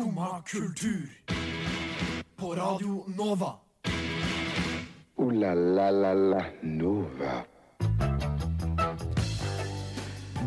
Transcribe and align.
Skumma 0.00 0.42
kultur. 0.46 1.10
På 2.36 2.54
Radio 2.54 3.04
Nova. 3.18 3.52
O-la-la-la-la 5.16 6.44
Nova. 6.62 7.32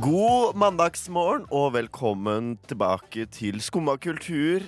God 0.01 0.57
mandagsmorgen 0.57 1.45
og 1.51 1.75
velkommen 1.77 2.55
tilbake 2.65 3.27
til 3.29 3.61
Skumma 3.61 4.00
kultur. 4.02 4.66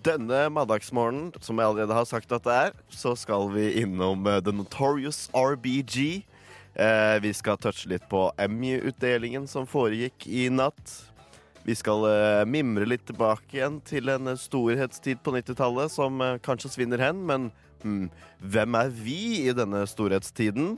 Denne 0.00 0.48
mandagsmorgenen, 0.48 1.34
som 1.40 1.60
jeg 1.60 1.68
allerede 1.68 2.00
har 2.00 2.08
sagt 2.08 2.32
at 2.32 2.48
det 2.48 2.56
er, 2.56 2.74
så 2.88 3.12
skal 3.12 3.52
vi 3.52 3.68
innom 3.84 4.24
eh, 4.26 4.40
The 4.40 4.56
Notorious 4.56 5.28
RBG. 5.36 6.24
Eh, 6.72 7.20
vi 7.20 7.36
skal 7.36 7.60
touche 7.60 7.92
litt 7.92 8.08
på 8.08 8.30
Emmy-utdelingen 8.40 9.44
som 9.44 9.68
foregikk 9.68 10.24
i 10.24 10.48
natt. 10.48 11.11
Vi 11.62 11.76
skal 11.78 12.02
uh, 12.08 12.42
mimre 12.48 12.86
litt 12.88 13.04
tilbake 13.06 13.58
igjen 13.58 13.78
til 13.86 14.10
en 14.10 14.32
storhetstid 14.38 15.20
på 15.22 15.34
90-tallet 15.36 15.92
som 15.94 16.18
uh, 16.18 16.34
kanskje 16.42 16.72
svinner 16.74 17.02
hen, 17.02 17.20
men 17.28 17.50
hmm, 17.84 18.08
hvem 18.42 18.78
er 18.80 18.90
vi 18.96 19.22
i 19.44 19.54
denne 19.54 19.84
storhetstiden? 19.86 20.76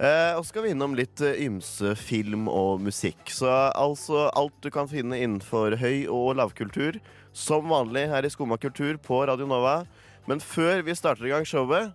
Uh, 0.00 0.38
og 0.38 0.44
så 0.44 0.52
skal 0.52 0.64
vi 0.64 0.70
innom 0.72 0.94
litt 0.96 1.20
eh, 1.20 1.42
ymse 1.44 1.92
film 2.00 2.46
og 2.48 2.80
musikk. 2.80 3.20
Så 3.28 3.50
altså 3.50 4.30
alt 4.32 4.54
du 4.64 4.70
kan 4.72 4.88
finne 4.88 5.18
innenfor 5.18 5.76
høy- 5.82 6.08
og 6.08 6.38
lavkultur, 6.38 6.96
som 7.36 7.68
vanlig 7.68 8.06
her 8.08 8.24
i 8.24 8.30
Skumma 8.32 8.56
kultur 8.62 8.96
på 9.02 9.20
Radio 9.28 9.50
Nova. 9.50 9.82
Men 10.30 10.40
før 10.40 10.86
vi 10.86 10.96
starter 10.96 11.28
i 11.28 11.34
gang 11.34 11.44
showet, 11.44 11.92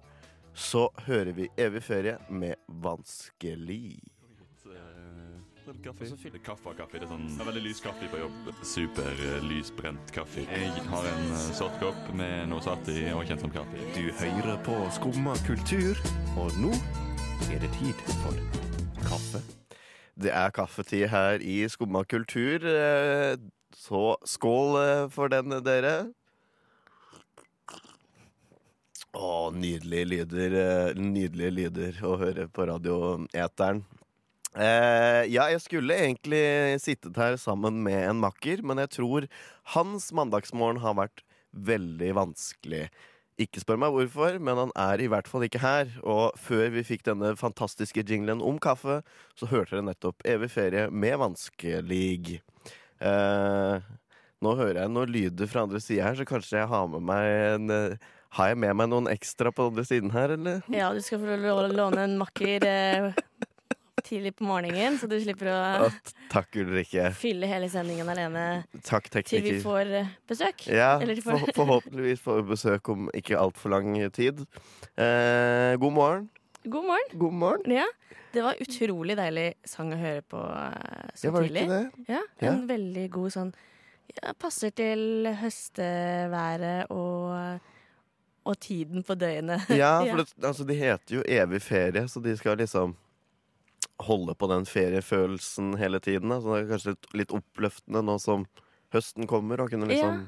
så 0.53 0.85
hører 1.07 1.33
vi 1.33 1.49
Evig 1.57 1.81
ferie 1.87 2.19
med 2.29 2.61
Vanskelig. 2.67 4.14
Kaffe. 5.85 6.07
Kaffe 6.41 6.71
og 6.71 6.77
kaffe. 6.79 6.97
Det 6.97 7.05
er 7.05 7.11
sånn 7.11 7.25
det 7.29 7.43
er 7.43 7.47
veldig 7.51 7.61
lys 7.67 7.79
kaffe 7.83 8.07
på 8.09 8.17
jobb. 8.17 8.47
Super 8.65 9.19
eh, 9.21 9.43
lysbrent 9.45 10.13
kaffe. 10.15 10.41
Jeg 10.49 10.85
har 10.89 11.07
en 11.11 11.25
eh, 11.27 11.43
sort 11.53 11.75
kopp 11.77 12.07
med 12.17 12.47
noe 12.49 12.63
satt 12.65 12.89
i 12.89 13.03
og 13.13 13.21
kjent 13.29 13.43
som 13.43 13.51
kaffe. 13.53 13.83
Du 13.93 14.07
hører 14.17 14.57
på 14.65 14.79
Skumma 14.95 15.35
kultur, 15.45 15.99
og 16.41 16.57
nå 16.57 16.71
er 17.53 17.61
det 17.61 17.69
tid 17.77 18.01
for 18.23 18.39
kaffe. 19.05 19.43
Det 20.17 20.31
er 20.33 20.55
kaffetid 20.55 21.05
her 21.11 21.43
i 21.45 21.59
Skumma 21.69 22.01
kultur, 22.09 22.65
eh, 22.65 23.35
så 23.77 24.05
skål 24.25 24.79
for 25.13 25.29
den, 25.29 25.59
dere. 25.67 25.97
Å, 29.13 29.51
nydelige 29.53 30.09
lyder. 30.15 30.57
Nydelige 30.97 31.53
lyder 31.59 32.01
å 32.09 32.15
høre 32.25 32.47
på 32.49 32.65
radioeteren. 32.71 33.85
Eh, 34.55 35.23
ja, 35.33 35.49
jeg 35.51 35.59
skulle 35.65 35.97
egentlig 35.99 36.79
sittet 36.83 37.17
her 37.19 37.35
sammen 37.39 37.81
med 37.83 37.99
en 38.07 38.21
makker, 38.23 38.63
men 38.63 38.79
jeg 38.85 38.93
tror 39.01 39.27
hans 39.75 40.11
mandagsmorgen 40.15 40.79
har 40.83 40.95
vært 40.95 41.25
veldig 41.55 42.13
vanskelig. 42.15 42.87
Ikke 43.35 43.59
spør 43.59 43.79
meg 43.81 43.91
hvorfor, 43.91 44.37
men 44.39 44.59
han 44.61 44.71
er 44.79 45.01
i 45.03 45.09
hvert 45.11 45.27
fall 45.27 45.43
ikke 45.43 45.59
her. 45.59 45.91
Og 46.07 46.37
før 46.39 46.69
vi 46.71 46.85
fikk 46.87 47.03
denne 47.09 47.33
fantastiske 47.39 48.05
jinglen 48.07 48.43
om 48.43 48.59
kaffe, 48.63 49.01
så 49.35 49.49
hørte 49.51 49.75
dere 49.75 49.89
nettopp 49.89 50.23
Evig 50.27 50.53
ferie 50.53 50.87
med 50.87 51.17
vanskelig. 51.19 52.39
Uh, 53.03 53.83
nå 54.39 54.53
hører 54.55 54.85
jeg 54.85 54.93
noen 54.95 55.11
lyder 55.11 55.51
fra 55.51 55.65
andre 55.67 55.81
sida 55.83 56.07
her, 56.07 56.15
så 56.15 56.27
kanskje 56.27 56.61
jeg 56.61 56.71
har 56.71 56.87
med 56.93 57.03
meg 57.03 57.27
en 57.49 57.73
uh, 57.73 58.13
Har 58.39 58.53
jeg 58.53 58.59
med 58.63 58.75
meg 58.79 58.87
noen 58.91 59.11
ekstra 59.11 59.51
på 59.55 59.67
andre 59.67 59.83
siden 59.87 60.15
her, 60.15 60.31
eller? 60.37 60.63
Ja, 60.71 60.93
du 60.95 61.03
skal 61.03 61.19
få 61.19 61.35
låne 61.71 62.07
en 62.07 62.17
makker 62.19 62.65
eh, 62.67 63.11
tidlig 64.05 64.31
på 64.37 64.45
morgenen, 64.47 64.95
så 65.01 65.07
du 65.09 65.15
slipper 65.23 65.49
å 65.51 65.89
takk, 66.31 66.55
Ulrikke. 66.61 67.09
fylle 67.17 67.49
hele 67.49 67.67
sendingen 67.73 68.07
alene 68.13 68.45
Takk, 68.85 69.09
til 69.25 69.41
vi 69.45 69.57
får 69.63 69.91
eh, 70.01 70.13
besøk. 70.29 70.67
Ja, 70.69 70.93
Eller 71.01 71.19
får... 71.25 71.39
for- 71.43 71.55
forhåpentligvis 71.59 72.21
får 72.23 72.41
vi 72.41 72.47
besøk 72.53 72.89
om 72.93 73.09
ikke 73.17 73.37
altfor 73.41 73.73
lang 73.75 73.91
tid. 74.15 74.45
Eh, 74.97 75.75
god 75.81 75.93
morgen. 75.97 76.29
God 76.65 76.85
morgen. 76.89 77.19
God 77.21 77.33
morgen. 77.33 77.71
Ja, 77.81 77.85
det 78.33 78.41
var 78.43 78.57
utrolig 78.59 79.15
deilig 79.19 79.49
sang 79.69 79.91
å 79.93 79.99
høre 80.01 80.23
på 80.25 80.39
eh, 80.41 81.11
så 81.15 81.27
Ja, 81.27 81.31
var 81.35 81.45
det 81.45 81.49
tidlig. 81.51 81.63
ikke 81.65 81.77
det? 81.77 82.09
Ja, 82.15 82.21
Ja. 82.41 82.51
en 82.55 82.67
veldig 82.67 83.07
god 83.13 83.31
sånn 83.35 83.53
ja, 84.15 84.33
Passer 84.39 84.69
til 84.75 85.25
høsteværet 85.41 86.91
og, 86.93 87.59
og 88.45 88.59
tiden 88.61 89.03
på 89.03 89.15
døgnet. 89.17 89.65
Ja, 89.73 89.99
Ja. 90.05 90.11
for 90.13 90.23
det, 90.23 90.33
altså, 90.45 90.63
de 90.67 90.77
heter 90.79 91.15
jo 91.19 91.23
Evig 91.27 91.61
ferie, 91.65 92.05
så 92.11 92.21
de 92.23 92.35
skal 92.37 92.57
liksom 92.61 92.95
holde 94.03 94.35
på 94.35 94.47
den 94.51 94.65
feriefølelsen 94.67 95.77
hele 95.79 95.99
tiden. 96.03 96.29
Da. 96.29 96.39
Så 96.41 96.51
det 96.55 96.63
er 96.65 96.71
kanskje 96.73 96.93
litt, 96.95 97.07
litt 97.21 97.31
oppløftende 97.37 98.01
nå 98.03 98.17
som 98.19 98.45
høsten 98.95 99.27
kommer, 99.27 99.61
og 99.63 99.69
kunne 99.71 99.87
liksom 99.91 100.25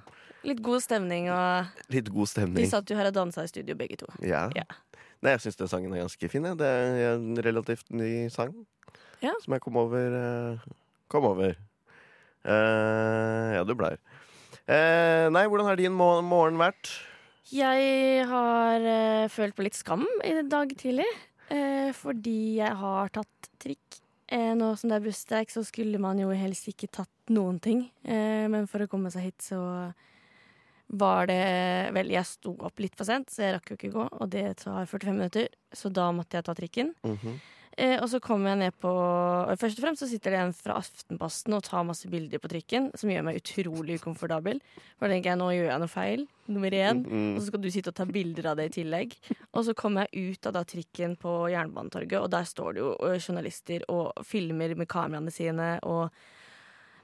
Litt 0.48 0.62
god 0.64 0.80
stemning, 0.86 1.26
og 1.34 1.66
Litt 1.92 2.08
god 2.14 2.28
stemning. 2.30 2.62
vi 2.62 2.70
satt 2.70 2.88
jo 2.90 2.96
her 2.96 3.08
og 3.10 3.14
dansa 3.18 3.44
i 3.44 3.50
studio 3.52 3.76
begge 3.76 3.98
to. 4.00 4.08
Ja. 4.24 4.46
Ja. 4.56 4.64
Nei, 5.22 5.32
jeg 5.34 5.42
syns 5.44 5.58
den 5.60 5.68
sangen 5.68 5.92
er 5.98 6.04
ganske 6.06 6.30
fin. 6.30 6.46
Ja. 6.46 6.54
Det 6.56 6.68
er 6.68 7.16
en 7.16 7.36
relativt 7.44 7.90
ny 7.92 8.30
sang 8.30 8.54
Ja. 9.20 9.34
som 9.44 9.54
jeg 9.58 9.62
kom 9.66 9.76
over. 9.82 9.98
eh, 10.16 10.60
kom 11.10 11.26
over. 11.26 11.56
Uh, 12.48 13.56
ja, 13.58 13.64
du 13.68 13.74
blei. 13.76 13.96
Uh, 14.70 15.28
nei, 15.34 15.44
hvordan 15.50 15.66
har 15.68 15.76
din 15.80 15.92
mo- 15.96 16.22
morgen 16.24 16.58
vært? 16.62 16.94
Jeg 17.52 18.24
har 18.30 18.84
uh, 18.84 19.28
følt 19.32 19.56
på 19.58 19.64
litt 19.66 19.76
skam 19.76 20.06
i 20.24 20.34
dag 20.48 20.72
tidlig. 20.80 21.08
Eh, 21.54 21.92
fordi 21.96 22.58
jeg 22.60 22.76
har 22.82 23.10
tatt 23.16 23.50
trikk. 23.62 24.02
Eh, 24.28 24.52
nå 24.60 24.74
som 24.76 24.92
det 24.92 24.98
er 25.00 25.06
busstreik, 25.06 25.52
så 25.54 25.64
skulle 25.64 26.00
man 26.04 26.20
jo 26.20 26.30
helst 26.36 26.68
ikke 26.68 26.90
tatt 27.00 27.32
noen 27.32 27.62
ting. 27.64 27.86
Eh, 28.04 28.48
men 28.52 28.68
for 28.68 28.84
å 28.84 28.90
komme 28.92 29.12
seg 29.14 29.30
hit, 29.30 29.42
så 29.52 29.62
var 30.88 31.28
det 31.28 31.92
Vel, 31.96 32.12
jeg 32.16 32.24
sto 32.28 32.54
opp 32.64 32.80
litt 32.80 32.96
for 32.96 33.08
sent, 33.08 33.32
så 33.32 33.44
jeg 33.44 33.56
rakk 33.58 33.72
jo 33.72 33.78
ikke 33.80 33.94
gå. 33.96 34.08
Og 34.22 34.30
det 34.32 34.46
tar 34.64 34.86
45 34.88 35.16
minutter, 35.16 35.48
så 35.76 35.92
da 35.92 36.10
måtte 36.16 36.40
jeg 36.40 36.48
ta 36.48 36.56
trikken. 36.56 36.94
Mhm. 37.04 37.40
Eh, 37.78 38.00
og 38.02 38.08
så 38.10 38.18
kommer 38.24 38.56
jeg 38.56 38.58
ned 38.64 38.78
på 38.82 38.90
Først 39.62 39.78
og 39.78 39.84
fremst 39.84 40.02
så 40.02 40.08
sitter 40.10 40.34
det 40.34 40.40
en 40.42 40.54
fra 40.58 40.80
Aftenposten 40.80 41.54
og 41.54 41.62
tar 41.68 41.84
masse 41.86 42.10
bilder 42.10 42.42
på 42.42 42.50
trikken, 42.50 42.88
som 42.98 43.12
gjør 43.12 43.28
meg 43.28 43.38
utrolig 43.38 44.00
ukomfortabel. 44.02 44.58
For 44.98 45.06
da 45.06 45.14
tenker 45.14 45.30
jeg 45.36 45.40
nå 45.44 45.50
gjør 45.54 45.70
jeg 45.70 45.84
noe 45.84 45.92
feil, 45.92 46.24
nummer 46.50 46.74
én. 46.74 47.04
Mm. 47.06 47.28
Og 47.36 47.42
så 47.44 47.52
skal 47.52 47.62
du 47.62 47.70
sitte 47.74 47.94
og 47.94 48.00
ta 48.00 48.08
bilder 48.10 48.50
av 48.50 48.58
det 48.58 48.66
i 48.72 48.74
tillegg. 48.80 49.14
Og 49.54 49.68
så 49.68 49.76
kommer 49.78 50.08
jeg 50.10 50.34
ut 50.34 50.50
av 50.50 50.56
da 50.58 50.64
trikken 50.66 51.14
på 51.22 51.36
Jernbanetorget, 51.54 52.18
og 52.24 52.32
der 52.34 52.50
står 52.50 52.74
det 52.80 52.82
jo 52.82 52.96
journalister 53.22 53.86
og 53.94 54.26
filmer 54.26 54.74
med 54.80 54.90
kameraene 54.90 55.34
sine, 55.34 55.76
og 55.86 56.10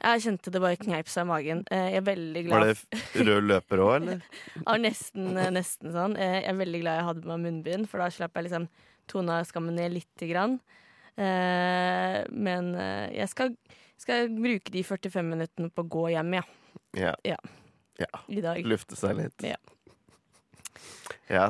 jeg 0.03 0.23
kjente 0.25 0.51
det 0.51 0.59
bare 0.59 0.75
kneip 0.81 1.07
seg 1.07 1.23
i 1.23 1.29
magen. 1.29 1.61
Eh, 1.71 1.85
Jeg 1.93 2.01
er 2.01 2.07
veldig 2.09 2.41
glad 2.49 2.63
Var 2.65 2.73
det 2.73 3.27
rød 3.29 3.45
løper 3.47 3.83
òg, 3.85 3.93
eller? 4.01 4.25
Ja, 4.65 4.73
nesten, 4.81 5.29
nesten 5.55 5.93
sånn. 5.95 6.17
Eh, 6.17 6.41
Jeg 6.41 6.49
er 6.51 6.57
veldig 6.59 6.81
glad 6.81 6.97
jeg 6.97 7.05
hadde 7.07 7.23
på 7.23 7.29
meg 7.31 7.45
munnbind, 7.45 7.87
for 7.87 8.03
da 8.03 8.09
slapp 8.11 8.35
jeg 8.35 8.49
liksom 8.49 8.67
tona 9.09 9.41
skammen 9.47 9.75
ned 9.79 9.93
lite 9.95 10.27
grann. 10.29 10.59
Eh, 11.15 12.23
Men 12.31 12.73
eh, 12.75 13.11
jeg 13.19 13.29
skal, 13.29 13.53
skal 14.01 14.29
bruke 14.33 14.71
de 14.73 14.83
45 14.83 15.29
minuttene 15.29 15.69
på 15.69 15.85
å 15.85 15.89
gå 15.97 16.07
hjem, 16.15 16.33
ja. 16.39 16.43
Ja. 16.97 17.13
Ja. 17.25 17.37
ja. 18.01 18.09
I 18.29 18.41
dag. 18.41 18.63
Lufte 18.65 18.97
seg 18.99 19.17
litt. 19.19 19.45
Ja. 19.45 19.57
Ja. 21.31 21.45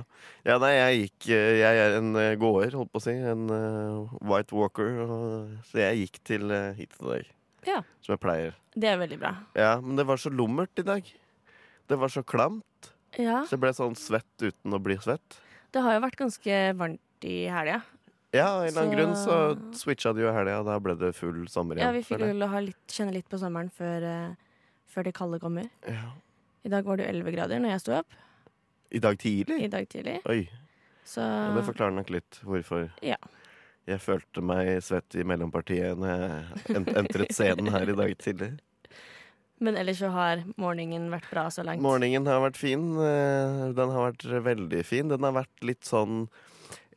ja, 0.45 0.57
nei, 0.61 0.73
jeg 0.75 0.97
gikk 0.99 1.27
eh, 1.33 1.53
Jeg 1.61 1.79
er 1.81 1.95
en 1.97 2.11
eh, 2.19 2.33
gåer, 2.39 2.75
holdt 2.77 2.91
på 2.93 2.99
å 3.01 3.03
si. 3.03 3.13
En 3.15 3.47
uh, 3.49 4.11
white 4.21 4.53
walker. 4.55 4.99
og- 5.05 5.55
så 5.69 5.81
jeg 5.81 6.03
gikk 6.03 6.19
til 6.27 6.51
uh, 6.51 6.73
hit 6.77 6.93
i 6.99 7.07
dag. 7.07 7.31
Ja. 7.67 7.79
Som 8.03 8.13
jeg 8.17 8.21
pleier. 8.23 8.57
Det 8.75 8.89
er 8.91 8.99
veldig 8.99 9.19
bra. 9.21 9.33
Ja, 9.57 9.77
men 9.81 9.95
det 9.99 10.05
var 10.09 10.19
så 10.21 10.31
lummert 10.33 10.77
i 10.79 10.85
dag. 10.87 11.07
Det 11.89 11.97
var 11.99 12.11
så 12.11 12.23
klamt. 12.23 12.91
Ja. 13.17 13.43
Så 13.47 13.55
jeg 13.55 13.63
ble 13.63 13.71
sånn 13.77 13.95
svett 13.99 14.43
uten 14.43 14.75
å 14.75 14.81
bli 14.83 14.97
svett. 15.01 15.39
Det 15.73 15.81
har 15.81 15.95
jo 15.97 16.03
vært 16.05 16.19
ganske 16.19 16.57
varmt 16.77 17.01
i 17.23 17.45
helga. 17.51 17.81
Ja, 18.33 18.47
av 18.57 18.63
en 18.63 18.67
eller 18.69 18.81
annen 18.81 18.91
Så- 18.91 18.97
grunn 18.97 19.15
så 19.15 19.75
switcha 19.77 20.13
du 20.15 20.21
jo 20.23 20.29
i 20.29 20.33
helga, 20.33 20.59
og 20.59 20.65
da 20.65 20.79
ble 20.79 20.95
det 20.97 21.13
full 21.15 21.47
sommer 21.47 21.75
igjen. 21.77 21.85
Ja, 21.85 21.91
vi 21.91 22.01
fikk 22.01 22.19
føler 22.19 22.45
å 22.47 22.49
ha 22.49 22.59
litt, 22.59 22.87
kjenne 22.87 23.13
litt 23.13 23.29
på 23.29 23.37
sommeren 23.37 23.69
før, 23.71 24.03
uh, 24.31 24.35
før 24.89 25.03
det 25.03 25.13
kalde 25.13 25.39
kommer. 25.39 25.69
ja. 25.87 26.11
I 26.65 26.69
dag 26.69 26.85
var 26.85 26.95
det 26.95 27.05
jo 27.05 27.11
11 27.19 27.31
grader 27.35 27.59
når 27.59 27.69
jeg 27.73 27.79
sto 27.81 27.91
opp. 27.99 28.07
I 28.91 28.99
dag 28.99 29.17
tidlig? 29.19 29.63
I 29.63 29.67
dag 29.67 29.87
tidlig. 29.89 30.21
Oi. 30.25 30.49
Så 31.05 31.19
Ja, 31.19 31.53
det 31.53 31.65
forklarer 31.65 31.93
nok 31.93 32.09
litt 32.09 32.39
hvorfor 32.41 32.89
Ja. 33.01 33.17
jeg 33.85 33.99
følte 33.99 34.41
meg 34.41 34.77
svett 34.81 35.13
i 35.19 35.23
mellompartiet 35.23 35.97
når 35.97 36.07
jeg 36.07 36.75
ent 36.77 36.87
entret 36.87 37.33
scenen 37.35 37.67
her 37.69 37.81
i 37.89 37.93
dag 37.95 38.17
tidlig. 38.17 38.59
Men 39.59 39.75
ellers 39.75 39.99
så 39.99 40.09
har 40.11 40.43
morgenen 40.57 41.09
vært 41.11 41.29
bra 41.29 41.47
så 41.49 41.63
langt. 41.65 41.81
Morgenen 41.81 42.25
har 42.25 42.39
vært 42.49 42.55
fin. 42.55 42.95
eh, 42.97 43.73
Den 43.73 43.89
har 43.89 44.11
vært 44.13 44.23
veldig 44.43 44.85
fin. 44.85 45.07
Den 45.09 45.19
har 45.21 45.33
vært 45.33 45.61
litt 45.61 45.81
sånn 45.81 46.29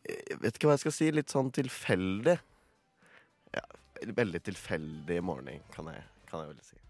jeg 0.07 0.41
vet 0.43 0.57
ikke 0.57 0.69
hva 0.69 0.77
jeg 0.77 0.85
skal 0.87 0.95
si, 0.95 1.11
litt 1.15 1.33
sånn 1.33 1.53
tilfeldig. 1.55 2.37
Ja, 3.57 3.65
veldig 4.17 4.43
tilfeldig 4.47 5.21
morgen, 5.25 5.63
kan 5.75 5.91
jeg, 5.91 6.03
kan 6.31 6.45
jeg 6.45 6.55
vel 6.55 6.65
si. 6.67 6.83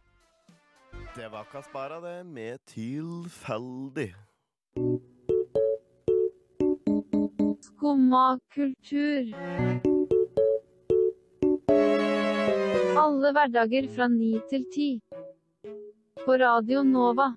Det 1.16 1.28
var 1.32 1.44
Kaspara, 1.52 2.00
det, 2.00 2.24
med 2.26 2.58
'Tilfeldig'. 2.66 4.14
Skumma 7.60 8.38
kultur. 8.54 9.32
Alle 12.96 13.32
hverdager 13.32 13.88
fra 13.94 14.08
ni 14.08 14.40
til 14.50 14.64
ti. 14.72 14.88
På 16.24 16.36
Radio 16.40 16.82
Nova. 16.82 17.34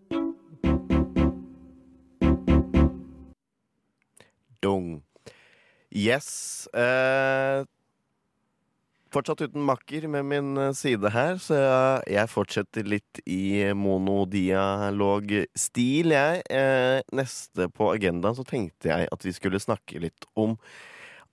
Dung. 4.64 5.09
Yes. 5.90 6.68
Eh, 6.74 7.66
fortsatt 9.10 9.42
uten 9.42 9.64
makker 9.66 10.06
med 10.12 10.26
min 10.30 10.58
eh, 10.58 10.74
side 10.78 11.10
her, 11.14 11.38
så 11.42 11.56
jeg, 12.06 12.30
fortsetter 12.30 12.84
litt 12.86 13.20
i 13.26 13.74
monodialog-stil, 13.74 16.12
jeg. 16.14 16.44
Eh, 16.54 17.02
neste 17.18 17.70
på 17.74 17.90
agendaen 17.96 18.36
så 18.38 18.44
tenkte 18.48 18.90
jeg 18.94 19.08
at 19.10 19.26
vi 19.26 19.32
skulle 19.34 19.60
snakke 19.62 20.00
litt 20.06 20.26
om 20.38 20.58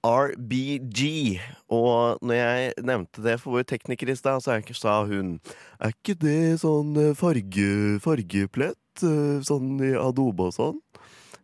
RBG. 0.06 1.40
Og 1.72 2.20
når 2.24 2.36
jeg 2.38 2.72
nevnte 2.86 3.22
det 3.24 3.38
for 3.42 3.56
vår 3.56 3.64
tekniker 3.68 4.10
i 4.12 4.16
stad, 4.18 4.42
så 4.44 4.56
sa 4.76 5.04
hun 5.08 5.38
Er 5.80 5.92
ikke 5.92 6.16
det 6.20 6.60
sånn 6.62 6.96
eh, 6.96 7.14
farge, 7.18 7.98
fargeplett? 8.04 8.78
eh, 9.02 9.42
Sånn 9.44 9.76
i 9.84 9.92
Adobe 9.98 10.48
og 10.48 10.54
sånn? 10.56 10.80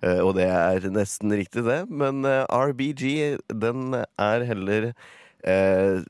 Eh, 0.03 0.19
og 0.23 0.35
det 0.39 0.49
er 0.51 0.89
nesten 0.93 1.33
riktig, 1.35 1.65
det. 1.69 1.83
Men 1.91 2.25
eh, 2.29 2.43
RBG, 2.51 3.39
den 3.63 3.95
er 3.95 4.47
heller 4.49 4.91
eh, 5.47 6.03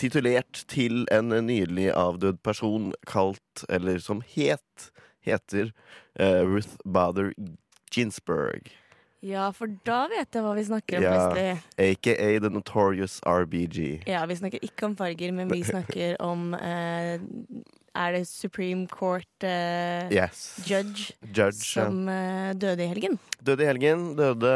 titulert 0.00 0.64
til 0.72 1.06
en 1.12 1.32
nylig 1.46 1.90
avdød 1.96 2.42
person 2.44 2.92
kalt, 3.08 3.64
eller 3.72 3.98
som 4.04 4.22
het, 4.34 4.90
heter 5.24 5.72
eh, 6.18 6.42
Ruth 6.44 6.76
Bader 6.84 7.32
Ginsburg. 7.92 8.70
Ja, 9.22 9.52
for 9.54 9.70
da 9.86 10.08
vet 10.10 10.34
jeg 10.34 10.42
hva 10.42 10.52
vi 10.56 10.64
snakker 10.66 10.98
om 10.98 11.04
Ja. 11.06 11.52
Aka 11.78 12.14
The 12.42 12.50
Notorious 12.50 13.20
RBG. 13.22 14.02
Ja, 14.10 14.24
vi 14.26 14.34
snakker 14.40 14.64
ikke 14.66 14.88
om 14.88 14.96
farger, 14.98 15.30
men 15.36 15.52
vi 15.52 15.60
snakker 15.62 16.16
om 16.20 16.56
eh, 16.58 17.22
Er 17.94 18.14
det 18.16 18.22
Supreme 18.28 18.86
Court 18.88 19.44
eh, 19.44 20.08
Yes. 20.10 20.62
judge 20.64 21.12
Judge. 21.28 21.60
som 21.74 22.06
eh, 22.08 22.52
døde 22.56 22.86
i 22.86 22.88
helgen? 22.88 23.18
Døde 23.44 23.66
i 23.66 23.68
helgen. 23.68 24.06
Døde 24.16 24.52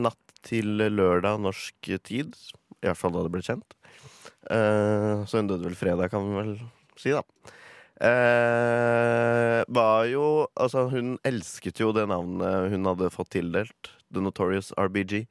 natt 0.00 0.18
til 0.42 0.78
lørdag 0.80 1.36
norsk 1.44 1.90
tid. 2.02 2.32
I 2.82 2.88
hvert 2.88 2.98
fall 2.98 3.12
da 3.14 3.22
det 3.26 3.32
ble 3.34 3.42
kjent. 3.44 3.76
Eh, 4.50 5.20
så 5.28 5.38
hun 5.42 5.50
døde 5.52 5.68
vel 5.68 5.76
fredag, 5.78 6.08
kan 6.10 6.24
vi 6.26 6.38
vel 6.40 6.54
si, 6.98 7.12
da. 7.14 7.20
Eh, 8.02 9.62
var 9.68 10.06
jo 10.10 10.24
Altså, 10.58 10.88
hun 10.90 11.18
elsket 11.28 11.78
jo 11.82 11.92
det 11.94 12.08
navnet 12.10 12.70
hun 12.72 12.88
hadde 12.88 13.10
fått 13.14 13.30
tildelt. 13.36 13.92
The 14.12 14.20
Notorious 14.24 14.72
RBG. 14.76 15.26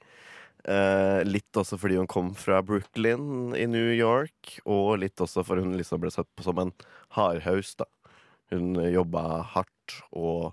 Eh, 0.61 1.21
litt 1.25 1.57
også 1.57 1.79
fordi 1.81 1.97
hun 1.97 2.09
kom 2.09 2.33
fra 2.37 2.59
Brooklyn 2.65 3.55
i 3.57 3.65
New 3.69 3.89
York, 3.95 4.59
og 4.69 4.99
litt 5.01 5.21
også 5.21 5.45
fordi 5.45 5.65
hun 5.65 5.77
liksom 5.79 6.03
ble 6.03 6.11
sett 6.13 6.29
på 6.37 6.45
som 6.45 6.59
en 6.61 6.73
hardhaus, 7.17 7.73
da. 7.79 7.87
Hun 8.51 8.75
jobba 8.91 9.23
hardt 9.55 10.01
og 10.11 10.51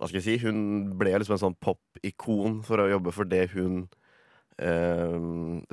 hva 0.00 0.08
skal 0.08 0.18
jeg 0.18 0.24
si, 0.26 0.34
hun 0.42 0.96
ble 0.98 1.12
liksom 1.14 1.36
en 1.36 1.42
sånn 1.44 1.60
pop-ikon 1.62 2.58
for 2.66 2.82
å 2.82 2.88
jobbe 2.90 3.12
for 3.14 3.28
det 3.30 3.46
hun 3.54 3.84
eh, 4.58 5.14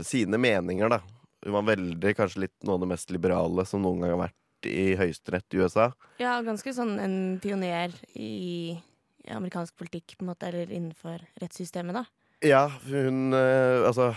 Sine 0.05 0.37
meninger, 0.41 0.93
da. 0.93 1.01
Hun 1.41 1.57
var 1.57 1.65
veldig, 1.71 2.13
kanskje 2.19 2.45
litt 2.45 2.55
noe 2.61 2.77
av 2.77 2.83
det 2.83 2.91
mest 2.91 3.11
liberale 3.13 3.65
som 3.65 3.81
noen 3.81 4.03
gang 4.03 4.13
har 4.13 4.21
vært 4.27 4.69
i 4.69 4.91
høyesterett 4.99 5.57
i 5.57 5.63
USA. 5.63 5.89
Ja, 6.21 6.35
ganske 6.45 6.73
sånn 6.77 6.99
en 7.01 7.15
pioner 7.41 7.95
i, 8.13 8.77
amerikansk 9.25 9.73
politikk, 9.81 10.19
på 10.19 10.25
en 10.25 10.29
måte, 10.35 10.51
eller 10.51 10.69
innenfor 10.69 11.25
rettssystemet, 11.41 11.97
da. 11.97 12.05
Ja, 12.41 12.71
hun 12.89 13.33
eh, 13.37 13.83
Altså, 13.85 14.15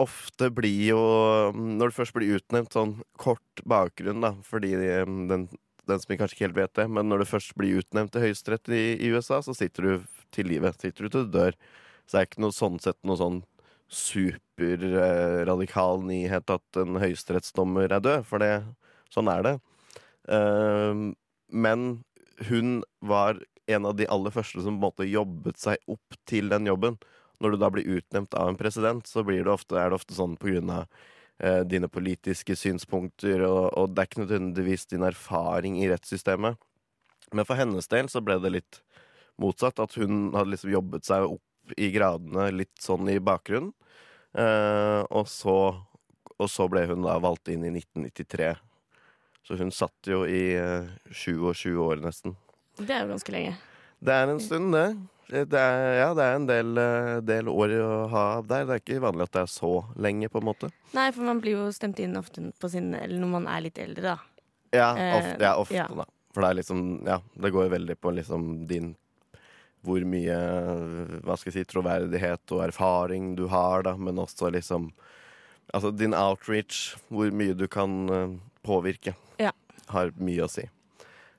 ofte 0.00 0.50
blir 0.52 0.90
jo 0.92 1.00
Når 1.56 1.88
du 1.88 1.94
først 1.96 2.14
blir 2.16 2.36
utnevnt, 2.36 2.72
sånn 2.74 3.02
kort 3.20 3.62
bakgrunn, 3.68 4.20
da, 4.24 4.30
fordi 4.46 4.72
eh, 4.76 5.06
den, 5.06 5.48
den 5.88 5.98
som 6.02 6.16
kanskje 6.18 6.34
ikke 6.36 6.46
helt 6.48 6.60
vet 6.60 6.74
det, 6.78 6.86
men 6.92 7.04
når 7.08 7.18
du 7.22 7.26
først 7.32 7.52
blir 7.58 7.78
utnevnt 7.80 8.12
til 8.14 8.22
høyesterett 8.26 8.66
i, 8.72 8.82
i 9.00 9.06
USA, 9.14 9.36
så 9.44 9.52
sitter 9.56 9.82
du 9.82 9.92
til 10.34 10.46
livet. 10.52 10.80
Sitter 10.80 11.02
du 11.04 11.08
til 11.12 11.24
du 11.28 11.32
dør. 11.38 11.52
Så 12.04 12.10
det 12.16 12.20
er 12.20 12.26
ikke 12.28 12.44
noe 12.44 12.56
sånn 12.56 12.78
sett 12.82 13.00
noe 13.08 13.18
sånn 13.20 13.38
superradikal 13.92 15.96
nyhet 16.08 16.46
at 16.54 16.66
en 16.80 16.92
høyesterettsdommer 17.02 17.86
er 17.92 18.02
død, 18.04 18.20
for 18.28 18.36
det, 18.42 18.54
sånn 19.12 19.28
er 19.32 19.40
det. 19.46 19.54
Uh, 20.30 20.94
men 21.52 21.78
hun 22.48 22.68
var 23.04 23.32
en 23.70 23.86
av 23.86 23.96
de 23.98 24.06
aller 24.10 24.32
første 24.34 24.62
som 24.62 24.76
på 24.76 24.80
en 24.80 24.86
måte 24.86 25.06
jobbet 25.08 25.58
seg 25.60 25.76
opp 25.92 26.08
til 26.28 26.48
den 26.52 26.66
jobben. 26.70 26.94
Når 27.42 27.54
du 27.54 27.58
da 27.58 27.70
blir 27.74 27.98
utnevnt 27.98 28.36
av 28.38 28.50
en 28.50 28.58
president, 28.58 29.06
så 29.08 29.24
blir 29.26 29.42
det 29.42 29.52
ofte, 29.52 29.76
er 29.78 29.90
det 29.90 29.98
ofte 29.98 30.14
sånn 30.14 30.36
på 30.38 30.52
grunn 30.52 30.70
av 30.70 30.86
eh, 31.42 31.62
dine 31.66 31.90
politiske 31.90 32.54
synspunkter, 32.58 33.42
og, 33.48 33.72
og 33.78 33.90
det 33.90 34.04
er 34.04 34.10
ikke 34.10 34.22
nødvendigvis 34.22 34.86
din 34.92 35.06
erfaring 35.06 35.80
i 35.82 35.88
rettssystemet. 35.90 36.60
Men 37.32 37.48
for 37.48 37.58
hennes 37.58 37.88
del 37.90 38.10
så 38.12 38.22
ble 38.24 38.38
det 38.42 38.52
litt 38.54 38.82
motsatt. 39.40 39.80
At 39.82 39.96
hun 39.98 40.30
hadde 40.36 40.54
liksom 40.54 40.72
jobbet 40.72 41.08
seg 41.08 41.26
opp 41.26 41.74
i 41.78 41.90
gradene 41.94 42.50
litt 42.54 42.74
sånn 42.82 43.08
i 43.10 43.18
bakgrunnen. 43.22 43.72
Eh, 44.32 45.00
og, 45.12 45.26
så, 45.28 45.56
og 46.36 46.48
så 46.50 46.68
ble 46.72 46.86
hun 46.90 47.04
da 47.04 47.18
valgt 47.22 47.50
inn 47.52 47.64
i 47.66 47.72
1993. 47.72 48.54
Så 49.42 49.58
hun 49.58 49.72
satt 49.74 50.08
jo 50.08 50.22
i 50.28 50.54
eh, 50.56 50.88
27 51.10 51.74
år 51.82 52.02
nesten. 52.04 52.36
Det 52.78 52.92
er 52.94 53.04
jo 53.04 53.12
ganske 53.12 53.34
lenge. 53.34 53.56
Det 54.02 54.14
er 54.14 54.30
en 54.30 54.40
stund, 54.42 54.72
det. 54.74 54.86
Det 55.28 55.54
er, 55.56 55.84
ja, 56.00 56.08
det 56.14 56.24
er 56.24 56.34
en 56.36 56.46
del, 56.48 56.78
eh, 56.78 57.20
del 57.24 57.48
år 57.48 57.72
å 57.80 58.08
ha 58.12 58.24
der. 58.42 58.64
Det 58.68 58.74
er 58.74 58.80
ikke 58.82 59.00
vanlig 59.04 59.22
at 59.28 59.32
det 59.32 59.42
er 59.46 59.52
så 59.52 59.70
lenge, 59.96 60.28
på 60.28 60.40
en 60.42 60.48
måte. 60.50 60.70
Nei, 60.92 61.06
for 61.14 61.22
man 61.24 61.40
blir 61.40 61.56
jo 61.56 61.68
stemt 61.72 62.00
inn 62.04 62.16
ofte 62.20 62.50
på 62.60 62.68
sin 62.68 62.90
Eller 62.94 63.18
når 63.22 63.30
man 63.38 63.46
er 63.48 63.62
litt 63.64 63.78
eldre, 63.78 64.02
da. 64.02 64.18
Ja, 64.72 64.90
Eh, 64.96 65.16
ofte, 65.18 65.38
ja, 65.40 65.54
ofte 65.56 65.74
ja. 65.78 65.86
da. 65.88 66.04
For 66.32 66.40
det 66.44 66.50
er 66.50 66.58
liksom, 66.62 66.82
ja, 67.06 67.18
det 67.44 67.52
går 67.52 67.68
veldig 67.72 67.96
på 68.00 68.12
liksom 68.16 68.66
din 68.66 68.94
Hvor 69.84 70.04
mye, 70.06 70.36
hva 71.26 71.34
skal 71.36 71.50
jeg 71.52 71.64
si, 71.66 71.70
troverdighet 71.72 72.52
og 72.54 72.62
erfaring 72.68 73.34
du 73.36 73.48
har, 73.48 73.82
da, 73.82 73.96
men 73.96 74.16
også 74.22 74.50
liksom 74.54 74.92
Altså 75.72 75.90
din 75.96 76.12
outreach, 76.12 76.96
hvor 77.08 77.30
mye 77.32 77.54
du 77.56 77.66
kan 77.68 78.08
eh, 78.10 78.34
påvirke, 78.66 79.14
Ja. 79.40 79.52
har 79.88 80.10
mye 80.18 80.44
å 80.44 80.50
si. 80.50 80.66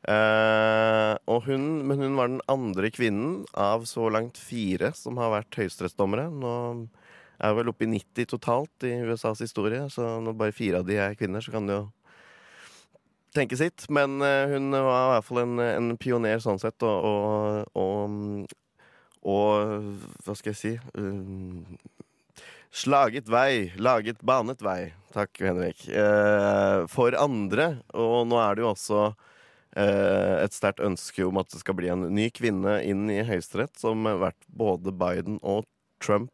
Eh, 0.04 1.14
og 1.32 1.46
hun, 1.48 1.66
men 1.88 2.02
hun 2.02 2.18
var 2.18 2.28
den 2.28 2.44
andre 2.52 2.90
kvinnen 2.92 3.44
av 3.56 3.86
så 3.88 4.10
langt 4.12 4.40
fire 4.42 4.92
som 4.98 5.20
har 5.22 5.32
vært 5.32 5.60
høyesterettsdommere. 5.62 6.28
Nå 6.28 6.54
er 7.40 7.54
vi 7.54 7.62
vel 7.62 7.72
oppe 7.72 7.88
i 7.88 7.92
90 7.94 8.28
totalt 8.34 8.88
i 8.88 8.98
USAs 9.08 9.44
historie, 9.44 9.86
så 9.92 10.18
når 10.24 10.40
bare 10.40 10.56
fire 10.56 10.84
av 10.84 10.90
de 10.90 11.00
er 11.00 11.16
kvinner, 11.20 11.44
så 11.44 11.56
kan 11.56 11.70
det 11.70 11.80
jo 11.80 11.86
tenke 13.36 13.58
sitt. 13.60 13.88
Men 13.88 14.20
eh, 14.26 14.52
hun 14.52 14.76
var 14.76 15.08
i 15.08 15.16
hvert 15.16 15.30
fall 15.30 15.44
en, 15.46 15.58
en 15.72 15.96
pioner 16.00 16.44
sånn 16.44 16.60
sett, 16.62 16.84
og, 16.84 17.08
og, 17.08 17.80
og, 17.80 18.56
og 19.24 19.92
Hva 20.26 20.36
skal 20.36 20.52
jeg 20.52 20.60
si? 20.60 20.78
um, 21.00 21.64
Slaget 22.74 23.28
vei, 23.30 23.70
laget 23.78 24.24
banet 24.26 24.64
vei. 24.66 24.96
Takk, 25.14 25.38
Henrik. 25.46 25.84
For 26.90 27.14
andre. 27.22 27.68
Og 27.94 28.24
nå 28.26 28.40
er 28.42 28.58
det 28.58 28.64
jo 28.64 28.72
også 28.72 29.02
et 29.74 30.54
sterkt 30.54 30.84
ønske 30.86 31.26
om 31.26 31.40
at 31.42 31.50
det 31.50 31.64
skal 31.64 31.76
bli 31.78 31.88
en 31.90 32.04
ny 32.14 32.28
kvinne 32.30 32.76
inn 32.86 33.08
i 33.10 33.24
Høyesterett, 33.26 33.74
som 33.82 34.06
vært 34.06 34.38
både 34.48 34.94
Biden 34.94 35.40
og 35.42 35.66
Trump 36.04 36.32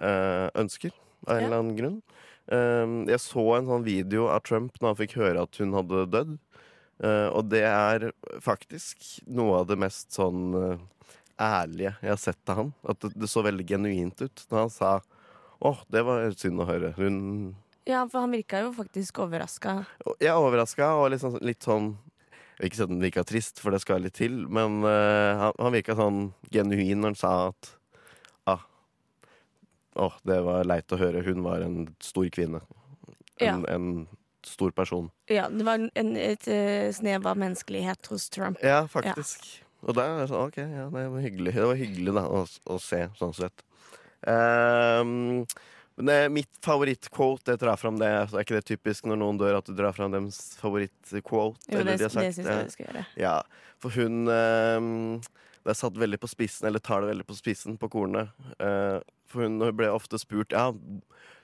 eh, 0.00 0.48
ønsker, 0.56 0.94
av 1.26 1.36
en 1.36 1.44
eller 1.44 1.60
annen 1.60 1.76
grunn. 1.78 2.00
Eh, 2.46 2.96
jeg 3.10 3.22
så 3.24 3.44
en 3.56 3.70
sånn 3.70 3.86
video 3.86 4.28
av 4.32 4.44
Trump 4.46 4.76
når 4.80 4.92
han 4.92 5.00
fikk 5.00 5.16
høre 5.20 5.46
at 5.46 5.60
hun 5.60 5.74
hadde 5.76 6.06
dødd. 6.14 6.36
Eh, 7.04 7.28
og 7.28 7.50
det 7.52 7.64
er 7.68 8.10
faktisk 8.44 9.04
noe 9.28 9.60
av 9.60 9.68
det 9.68 9.78
mest 9.80 10.14
sånn 10.16 10.56
eh, 10.56 11.12
ærlige 11.42 11.92
jeg 12.00 12.12
har 12.12 12.22
sett 12.22 12.52
av 12.52 12.62
han. 12.62 12.72
At 12.88 13.02
det, 13.02 13.12
det 13.18 13.30
så 13.32 13.44
veldig 13.44 13.68
genuint 13.68 14.22
ut 14.22 14.46
når 14.48 14.64
han 14.64 14.72
sa 14.72 14.96
åh, 15.64 15.78
det 15.92 16.04
var 16.06 16.26
synd 16.38 16.62
å 16.62 16.68
høre. 16.68 16.94
Hun 16.96 17.18
Ja, 17.88 18.04
for 18.08 18.24
han 18.24 18.34
virka 18.34 18.62
jo 18.64 18.72
faktisk 18.76 19.20
overraska. 19.24 19.82
Ja, 20.20 20.36
er 20.36 20.40
overraska 20.40 20.94
og 20.98 21.16
sånn, 21.20 21.38
litt 21.44 21.66
sånn 21.66 21.94
Jeg 21.94 22.15
vil 22.58 22.70
ikke 22.70 22.78
si 22.78 22.84
at 22.86 22.92
han 22.92 23.02
virka 23.04 23.24
trist, 23.28 23.60
for 23.62 23.74
det 23.74 23.82
skal 23.82 24.04
litt 24.04 24.16
til, 24.18 24.44
men 24.52 24.80
uh, 24.86 25.36
han, 25.42 25.56
han 25.60 25.76
virka 25.76 25.96
sånn 25.98 26.30
genuin 26.52 27.02
når 27.02 27.12
han 27.12 27.20
sa 27.20 27.32
at 27.50 27.72
ah, 28.52 28.64
Åh, 30.06 30.16
det 30.28 30.40
var 30.44 30.68
leit 30.68 30.92
å 30.92 31.00
høre. 31.00 31.24
Hun 31.24 31.44
var 31.44 31.64
en 31.64 31.86
stor 32.04 32.26
kvinne. 32.32 32.60
En, 33.40 33.62
en 33.68 33.86
stor 34.46 34.72
person. 34.76 35.10
Ja, 35.32 35.48
det 35.48 35.64
var 35.64 35.80
en, 35.80 36.10
et 36.16 36.48
eh, 36.48 36.88
snev 36.94 37.26
av 37.28 37.38
menneskelighet 37.40 38.10
hos 38.12 38.28
Trump. 38.32 38.60
Ja, 38.64 38.82
faktisk. 38.90 39.46
Og 39.86 39.96
da 39.96 40.06
er 40.06 40.20
det 40.20 40.28
sånn, 40.30 40.50
OK, 40.50 40.58
ja, 40.60 40.86
det 40.92 41.06
var 41.12 41.24
hyggelig, 41.24 41.54
det 41.56 41.64
var 41.70 41.80
hyggelig 41.80 42.14
da, 42.16 42.26
å, 42.28 42.44
å 42.44 42.78
se, 42.82 43.02
sånn 43.18 43.34
sett. 43.36 43.64
Ehm, 44.26 45.44
men 45.96 46.10
det, 46.10 46.16
mitt 46.28 46.58
favorittquote, 46.64 47.54
jeg 47.54 47.60
drar 47.62 47.78
fram 47.80 47.96
det. 48.00 48.08
Er 48.10 48.42
ikke 48.42 48.58
det 48.58 48.66
typisk 48.68 49.06
når 49.08 49.20
noen 49.22 49.40
dør, 49.40 49.58
at 49.62 49.68
du 49.68 49.72
drar 49.76 49.96
fram 49.96 50.12
deres 50.12 50.38
favorittquote? 50.60 51.56
Jo, 51.72 51.80
det, 51.80 51.96
de 51.96 52.04
det 52.04 52.10
syns 52.12 52.40
jeg 52.42 52.68
du 52.68 52.74
skal 52.74 52.90
gjøre. 52.90 53.04
Ja, 53.20 53.38
for 53.80 53.96
hun 53.96 54.28
eh, 54.28 54.90
Det 55.64 55.72
er 55.72 55.78
satt 55.80 55.96
veldig 55.98 56.20
på 56.20 56.28
spissen, 56.30 56.68
eller 56.68 56.84
tar 56.84 57.00
det 57.02 57.14
veldig 57.14 57.26
på 57.28 57.38
spissen 57.38 57.80
på 57.80 57.88
kornet. 57.92 58.28
Eh, 58.60 59.00
for 59.26 59.46
hun 59.48 59.56
ble 59.78 59.88
ofte 59.90 60.20
spurt 60.20 60.52
ja, 60.52 60.68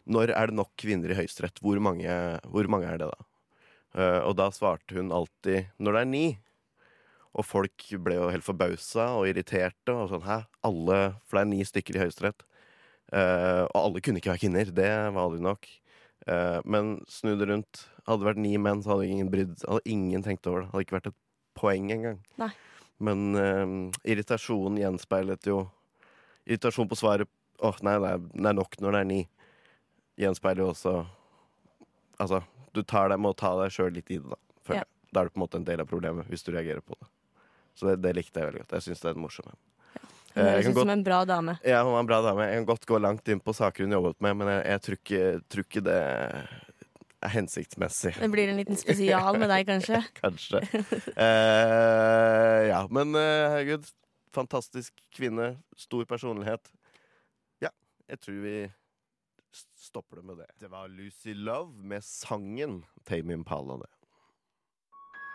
når 0.04 0.34
er 0.36 0.52
det 0.52 0.58
nok 0.60 0.70
kvinner 0.80 1.10
i 1.10 1.16
Høyesterett. 1.22 1.58
Hvor, 1.64 1.80
hvor 1.80 2.70
mange 2.76 2.92
er 2.92 3.00
det, 3.00 3.08
da? 3.08 3.28
Eh, 3.96 4.20
og 4.20 4.36
da 4.36 4.52
svarte 4.52 5.00
hun 5.00 5.12
alltid 5.16 5.72
når 5.80 5.96
det 5.96 6.04
er 6.04 6.12
ni. 6.12 6.26
Og 7.32 7.48
folk 7.48 7.88
ble 8.04 8.20
jo 8.20 8.28
helt 8.28 8.44
forbausa 8.44 9.14
og 9.16 9.30
irriterte. 9.32 9.96
Og 9.96 10.12
sånn, 10.12 10.28
hæ? 10.28 10.42
Alle, 10.68 10.98
for 11.24 11.40
det 11.40 11.46
er 11.46 11.52
ni 11.54 11.64
stykker 11.64 11.96
i 11.96 12.04
Høyesterett. 12.04 12.44
Eh, 13.12 13.62
og 13.66 13.78
alle 13.78 14.02
kunne 14.04 14.22
ikke 14.22 14.32
være 14.32 14.44
kvinner. 14.46 14.72
Det 14.74 14.88
var 14.88 15.22
aldri 15.22 15.42
nok. 15.44 15.68
Uh, 16.22 16.60
men 16.64 17.00
snu 17.10 17.34
det 17.36 17.48
rundt. 17.50 17.80
Hadde 18.06 18.22
det 18.22 18.28
vært 18.28 18.42
ni 18.44 18.52
menn, 18.60 18.82
så 18.82 18.92
hadde 18.92 19.08
ingen 19.10 19.30
brydd 19.30 19.64
Hadde 19.66 19.90
ingen 19.90 20.22
tenkt 20.22 20.46
over 20.46 20.62
det. 20.62 20.68
Hadde 20.70 20.84
ikke 20.86 20.96
vært 21.00 21.08
et 21.10 21.18
poeng 21.58 21.88
engang. 21.94 22.20
Men 23.02 23.24
uh, 23.34 23.72
irritasjonen 24.06 24.78
gjenspeilet 24.78 25.50
jo 25.50 25.64
Irritasjon 26.46 26.90
på 26.90 26.98
svaret 26.98 27.30
Åh, 27.62 27.76
nei, 27.86 27.96
det 28.02 28.12
er, 28.14 28.22
det 28.34 28.48
er 28.50 28.56
nok 28.58 28.78
når 28.82 28.94
det 28.94 29.00
er 29.00 29.10
ni. 29.10 29.18
Gjenspeiler 30.22 30.64
jo 30.64 30.70
også 30.70 30.94
Altså, 32.22 32.42
du 32.70 32.84
tar 32.86 33.10
deg, 33.10 33.18
må 33.18 33.32
ta 33.34 33.50
deg 33.58 33.74
sjøl 33.74 33.90
litt 33.96 34.10
i 34.14 34.20
det, 34.22 34.30
da. 34.30 34.76
Ja. 34.78 34.86
Da 35.10 35.22
er 35.22 35.26
du 35.26 35.34
på 35.34 35.40
en 35.40 35.42
måte 35.42 35.58
en 35.58 35.66
del 35.66 35.82
av 35.82 35.88
problemet, 35.90 36.28
hvis 36.30 36.46
du 36.46 36.52
reagerer 36.54 36.84
på 36.86 36.94
det. 37.00 37.08
Så 37.74 37.88
det, 37.88 37.96
det 38.04 38.12
likte 38.14 38.38
jeg 38.38 38.46
veldig 38.46 38.62
godt. 38.62 38.74
Jeg 38.76 38.84
syns 38.86 39.02
det 39.02 39.10
er 39.10 39.18
morsomt. 39.18 39.48
morsom 39.48 39.71
Eh, 39.71 39.71
jeg 40.34 40.48
høres 40.48 40.66
kan 40.66 40.74
ut 40.74 40.82
som 40.82 40.92
en 40.94 41.04
bra 41.06 41.20
dame. 41.28 41.54
Ja, 41.66 41.82
hun 41.84 41.92
var 41.94 42.04
en 42.04 42.10
bra 42.10 42.20
dame. 42.24 42.48
Jeg 42.48 42.60
kan 42.60 42.68
godt 42.72 42.86
gå 42.88 43.00
langt 43.02 43.32
inn 43.32 43.40
på 43.44 43.54
saker 43.56 43.84
hun 43.86 43.96
jobbet 43.98 44.18
med, 44.24 44.36
men 44.40 44.52
jeg, 44.54 44.62
jeg 44.72 44.84
tror, 44.86 45.00
ikke, 45.00 45.24
tror 45.52 45.66
ikke 45.68 45.84
det 45.88 45.96
er 46.02 47.32
hensiktsmessig. 47.36 48.14
Det 48.18 48.30
blir 48.32 48.50
en 48.50 48.58
liten 48.58 48.78
spesial 48.80 49.38
med 49.38 49.50
deg, 49.52 49.66
kanskje. 49.68 50.00
Kanskje. 50.22 50.62
eh, 51.14 52.60
ja, 52.72 52.82
men 52.90 53.14
eh, 53.14 53.48
herregud. 53.52 53.90
Fantastisk 54.32 54.96
kvinne. 55.12 55.52
Stor 55.76 56.06
personlighet. 56.08 56.70
Ja, 57.60 57.68
jeg 58.08 58.22
tror 58.24 58.38
vi 58.42 58.56
stopper 59.76 60.22
det 60.22 60.24
med 60.30 60.38
det. 60.40 60.48
Det 60.64 60.70
var 60.72 60.88
Lucy 60.88 61.34
Love 61.36 61.76
med 61.84 62.04
sangen 62.06 62.82
Tame 63.04 63.36
Impala, 63.36 63.76
det. 63.82 63.90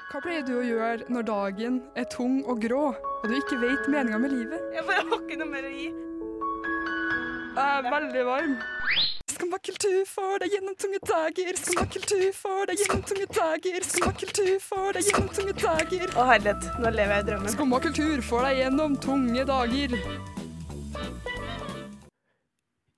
Hva 0.07 0.21
pleier 0.23 0.43
du 0.47 0.53
å 0.55 0.63
gjøre 0.63 1.03
når 1.11 1.23
dagen 1.27 1.77
er 1.99 2.05
tung 2.07 2.37
og 2.47 2.61
grå, 2.63 2.93
og 2.95 3.23
du 3.27 3.33
ikke 3.35 3.57
vet 3.59 3.89
meninga 3.91 4.15
med 4.23 4.31
livet? 4.31 4.61
Jeg 4.71 4.85
bare 4.87 5.01
har 5.03 5.17
ikke 5.19 5.35
noe 5.41 5.47
mer 5.51 5.65
å 5.67 5.71
gi. 5.73 5.87
Jeg 7.57 7.65
er 7.65 7.89
veldig 7.91 8.21
varm. 8.23 8.53
Skummakultur 9.33 10.05
for 10.07 10.39
deg 10.39 10.53
gjennom 10.55 10.77
tunge 10.79 11.01
dager. 11.09 11.59
Skummakultur 11.59 12.23
for 12.37 12.69
deg 12.69 12.79
gjennom 12.79 13.01
tunge 13.09 13.27
dager. 13.35 13.87
Skummakultur 13.89 14.53
for 14.63 14.95
deg 14.95 15.09
gjennom 15.09 15.27
tunge 15.35 15.55
dager. 15.59 16.13
Å 16.15 16.27
herlighet, 16.29 16.69
nå 16.79 16.91
lever 16.95 17.13
jeg 17.17 17.25
i 17.25 17.27
drømmen. 17.27 17.51
Skummakultur 17.57 18.23
for 18.29 18.47
deg 18.47 18.61
gjennom 18.61 18.95
tunge 19.03 19.43
dager. 19.49 19.97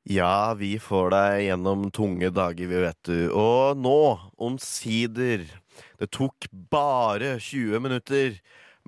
Ja, 0.09 0.53
vi 0.61 0.75
får 0.81 1.09
deg 1.15 1.47
gjennom 1.47 1.89
tunge 1.89 2.29
dager, 2.37 2.69
vi 2.69 2.85
vet 2.85 3.01
du. 3.09 3.17
Og 3.33 3.81
nå, 3.81 3.97
omsider 4.37 5.47
Det 5.99 6.09
tok 6.15 6.49
bare 6.71 7.37
20 7.39 7.83
minutter. 7.83 8.39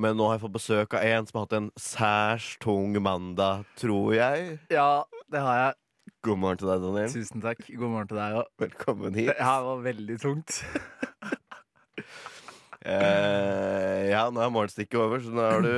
Men 0.02 0.16
nå 0.18 0.30
har 0.30 0.38
jeg 0.38 0.46
fått 0.46 0.56
besøk 0.56 0.96
av 0.98 1.06
en 1.06 1.28
som 1.28 1.38
har 1.38 1.46
hatt 1.46 1.58
en 1.60 1.70
særs 1.80 2.56
tung 2.64 2.96
mandag, 3.04 3.66
tror 3.78 4.16
jeg. 4.16 4.58
Ja, 4.74 5.04
det 5.32 5.44
har 5.44 5.60
jeg. 5.66 5.78
God 6.26 6.38
morgen 6.42 6.62
til 6.62 6.70
deg, 6.70 6.84
Daniel. 6.86 7.14
Tusen 7.14 7.44
takk. 7.44 7.62
God 7.70 7.90
morgen 7.90 8.10
til 8.10 8.20
deg 8.22 8.40
òg. 8.42 8.50
Velkommen 8.62 9.16
hit. 9.18 9.32
Det 9.34 9.46
her 9.46 9.68
var 9.68 9.86
veldig 9.88 10.18
tungt. 10.22 10.62
Eh, 12.82 14.08
ja, 14.10 14.24
nå 14.34 14.42
er 14.42 14.50
morgenstikket 14.50 14.98
over, 14.98 15.22
så 15.22 15.30
nå 15.30 15.44
har 15.46 15.62
du 15.62 15.74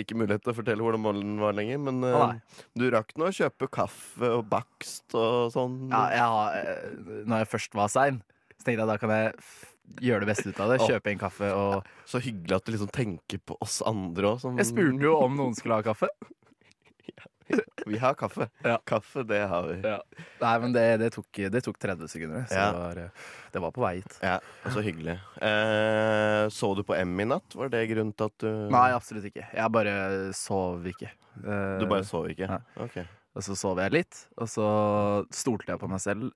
ikke 0.00 0.16
mulighet 0.16 0.40
til 0.46 0.54
å 0.54 0.56
fortelle 0.56 0.80
hvordan 0.84 1.02
morgenen 1.04 1.42
var 1.42 1.56
lenger. 1.56 1.80
Men 1.84 2.00
eh, 2.08 2.62
du 2.78 2.86
rakk 2.94 3.12
nå 3.20 3.28
å 3.28 3.34
kjøpe 3.36 3.68
kaffe 3.68 4.30
og 4.38 4.46
bakst 4.48 5.12
og 5.18 5.52
sånn. 5.52 5.76
Ja, 5.92 6.06
jeg 6.14 6.24
har, 6.32 6.56
eh, 6.62 7.02
når 7.28 7.42
jeg 7.44 7.50
først 7.52 7.76
var 7.76 7.92
sein, 7.92 8.22
så 8.56 8.62
tenkte 8.64 8.80
jeg 8.80 8.88
da 8.88 8.96
kan 9.02 9.12
jeg 9.12 9.34
gjøre 10.00 10.20
det 10.24 10.28
beste 10.32 10.48
ut 10.52 10.60
av 10.60 10.72
det. 10.74 10.80
Kjøpe 10.86 11.10
en 11.12 11.18
kaffe 11.22 11.52
og 11.54 11.86
Så 12.08 12.20
hyggelig 12.24 12.56
at 12.56 12.64
du 12.68 12.72
liksom 12.74 12.90
tenker 12.94 13.38
på 13.44 13.56
oss 13.60 13.80
andre 13.86 14.34
òg. 14.36 14.44
Jeg 14.60 14.66
spurte 14.72 15.02
jo 15.08 15.16
om 15.22 15.36
noen 15.38 15.54
skulle 15.58 15.78
ha 15.80 15.82
kaffe. 15.82 16.10
Vi 17.88 17.96
har 17.98 18.12
kaffe. 18.14 18.48
Ja. 18.60 18.74
Kaffe, 18.84 19.22
det 19.24 19.38
har 19.48 19.64
vi. 19.70 19.78
Ja. 19.80 20.02
Nei, 20.42 20.50
men 20.60 20.72
det, 20.74 20.82
det, 21.00 21.06
tok, 21.14 21.30
det 21.32 21.62
tok 21.64 21.78
30 21.80 22.10
sekunder, 22.12 22.42
så 22.50 22.58
Ja. 22.58 22.66
det, 22.68 22.78
var, 22.82 22.98
eh, 23.00 23.30
det 23.54 23.62
var 23.64 23.72
på 23.72 23.80
vei 23.80 23.92
hit. 24.02 24.18
Ja, 24.20 24.34
og 24.66 24.74
Så 24.74 24.82
hyggelig. 24.84 25.14
Eh, 25.40 26.48
så 26.52 26.74
du 26.76 26.82
på 26.84 26.92
M 26.98 27.14
i 27.24 27.24
natt? 27.24 27.56
Var 27.56 27.70
det 27.72 27.86
grunnen 27.88 28.12
til 28.12 28.28
at 28.28 28.36
du 28.44 28.50
Nei, 28.74 28.90
absolutt 28.92 29.24
ikke. 29.30 29.46
Jeg 29.56 29.72
bare 29.72 29.94
sov 30.36 30.84
ikke. 30.92 31.08
Eh, 31.40 31.78
Du 31.80 31.86
bare 31.88 32.04
sov 32.04 32.28
ikke? 32.28 32.50
Ja. 32.50 32.60
Ok. 32.84 32.98
Og 33.38 33.42
så 33.48 33.56
sov 33.56 33.80
jeg 33.80 33.92
litt, 33.96 34.20
og 34.36 34.48
så 34.50 34.68
stolte 35.32 35.72
jeg 35.72 35.80
på 35.80 35.88
meg 35.88 36.00
selv 36.04 36.28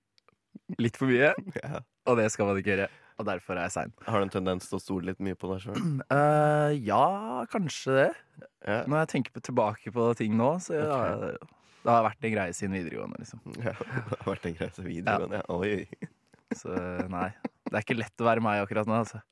litt 0.81 0.97
for 0.97 1.13
mye. 1.13 1.35
Ja. 1.63 1.81
Og 2.09 2.17
det 2.19 2.31
skal 2.33 2.49
man 2.49 2.57
ikke 2.57 2.73
gjøre. 2.73 2.89
Og 3.23 3.29
derfor 3.29 3.55
er 3.55 3.69
jeg 3.69 3.75
sein. 3.77 3.93
Har 4.09 4.19
du 4.19 4.27
en 4.27 4.35
tendens 4.35 4.67
til 4.67 4.81
å 4.81 4.83
stole 4.83 5.13
litt 5.13 5.21
mye 5.23 5.39
på 5.39 5.51
deg 5.53 5.63
sjøl? 5.63 5.81
Uh, 6.11 6.75
ja, 6.91 7.07
kanskje 7.53 7.95
det. 8.01 8.09
Yeah. 8.67 8.87
Når 8.91 9.05
jeg 9.05 9.11
tenker 9.17 9.37
på, 9.37 9.43
tilbake 9.47 9.93
på 9.95 10.09
ting 10.19 10.35
nå, 10.39 10.57
så 10.63 10.75
ja, 10.79 10.99
det 11.83 11.91
har 11.91 12.05
vært 12.07 12.27
en 12.27 12.35
greie 12.35 12.55
siden 12.55 12.75
videregående, 12.79 13.23
liksom. 13.23 13.43
ja. 13.69 13.75
Det 13.79 14.19
har 14.19 14.29
vært 14.29 14.49
en 14.51 14.59
greie 14.59 14.75
siden 14.75 14.91
videregående, 14.91 15.43
ja. 15.43 15.47
Oi. 15.55 16.11
Så 16.61 16.75
nei. 17.09 17.31
Det 17.65 17.79
er 17.79 17.85
ikke 17.87 17.97
lett 17.97 18.21
å 18.21 18.27
være 18.27 18.43
meg 18.45 18.61
akkurat 18.61 18.91
nå, 18.91 18.99
altså. 19.07 19.23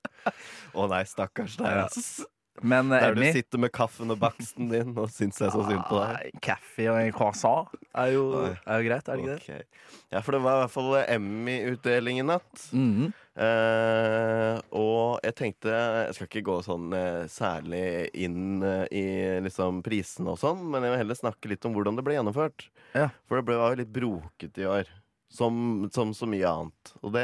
Å 0.72 0.86
nei, 0.88 1.02
stakkars 1.08 1.58
deg. 1.60 1.82
Ja. 1.82 2.30
Men 2.62 2.90
Der 2.90 3.00
Der 3.00 3.14
du 3.14 3.22
sitter 3.32 3.58
med 3.58 3.72
kaffen 3.72 4.10
og 4.12 4.18
baksten 4.20 4.68
din 4.68 4.92
og 4.98 5.08
syns 5.10 5.38
jeg 5.40 5.52
så 5.52 5.62
synd 5.64 5.84
på 5.88 6.00
deg. 6.02 6.34
Kaffe 6.44 6.88
og 6.92 6.98
en 7.00 7.12
croissant 7.16 7.68
er 7.94 8.12
jo, 8.12 8.24
er 8.66 8.82
jo 8.82 8.88
greit, 8.88 9.08
er 9.08 9.16
det 9.16 9.24
ikke 9.24 9.38
det? 9.38 9.64
Ok. 9.64 9.96
Ja, 10.12 10.20
for 10.20 10.34
det 10.36 10.42
var 10.44 10.58
i 10.58 10.62
hvert 10.64 10.74
fall 10.74 10.90
Emmy-utdeling 11.06 12.20
i 12.20 12.26
natt. 12.26 12.68
Mhm. 12.76 13.10
Eh, 13.40 14.56
og 14.76 15.22
jeg 15.24 15.32
tenkte 15.38 15.70
Jeg 15.72 16.16
skal 16.16 16.26
ikke 16.26 16.42
gå 16.44 16.56
sånn 16.66 16.90
eh, 16.92 17.22
særlig 17.30 18.10
inn 18.18 18.60
eh, 18.66 18.82
i 18.92 19.04
liksom 19.46 19.78
prisene 19.86 20.34
og 20.34 20.40
sånn, 20.42 20.64
men 20.68 20.84
jeg 20.84 20.92
vil 20.92 21.00
heller 21.04 21.18
snakke 21.18 21.48
litt 21.52 21.64
om 21.64 21.72
hvordan 21.76 21.96
det 21.96 22.04
ble 22.04 22.18
gjennomført. 22.18 22.66
Ja. 22.92 23.08
For 23.30 23.38
det 23.40 23.46
ble, 23.48 23.56
var 23.62 23.72
jo 23.72 23.80
litt 23.80 23.94
brokete 23.94 24.64
i 24.64 24.68
år. 24.68 24.90
Som, 25.30 25.86
som 25.94 26.10
så 26.12 26.26
mye 26.26 26.42
annet. 26.48 26.92
Og 27.06 27.14
det 27.14 27.22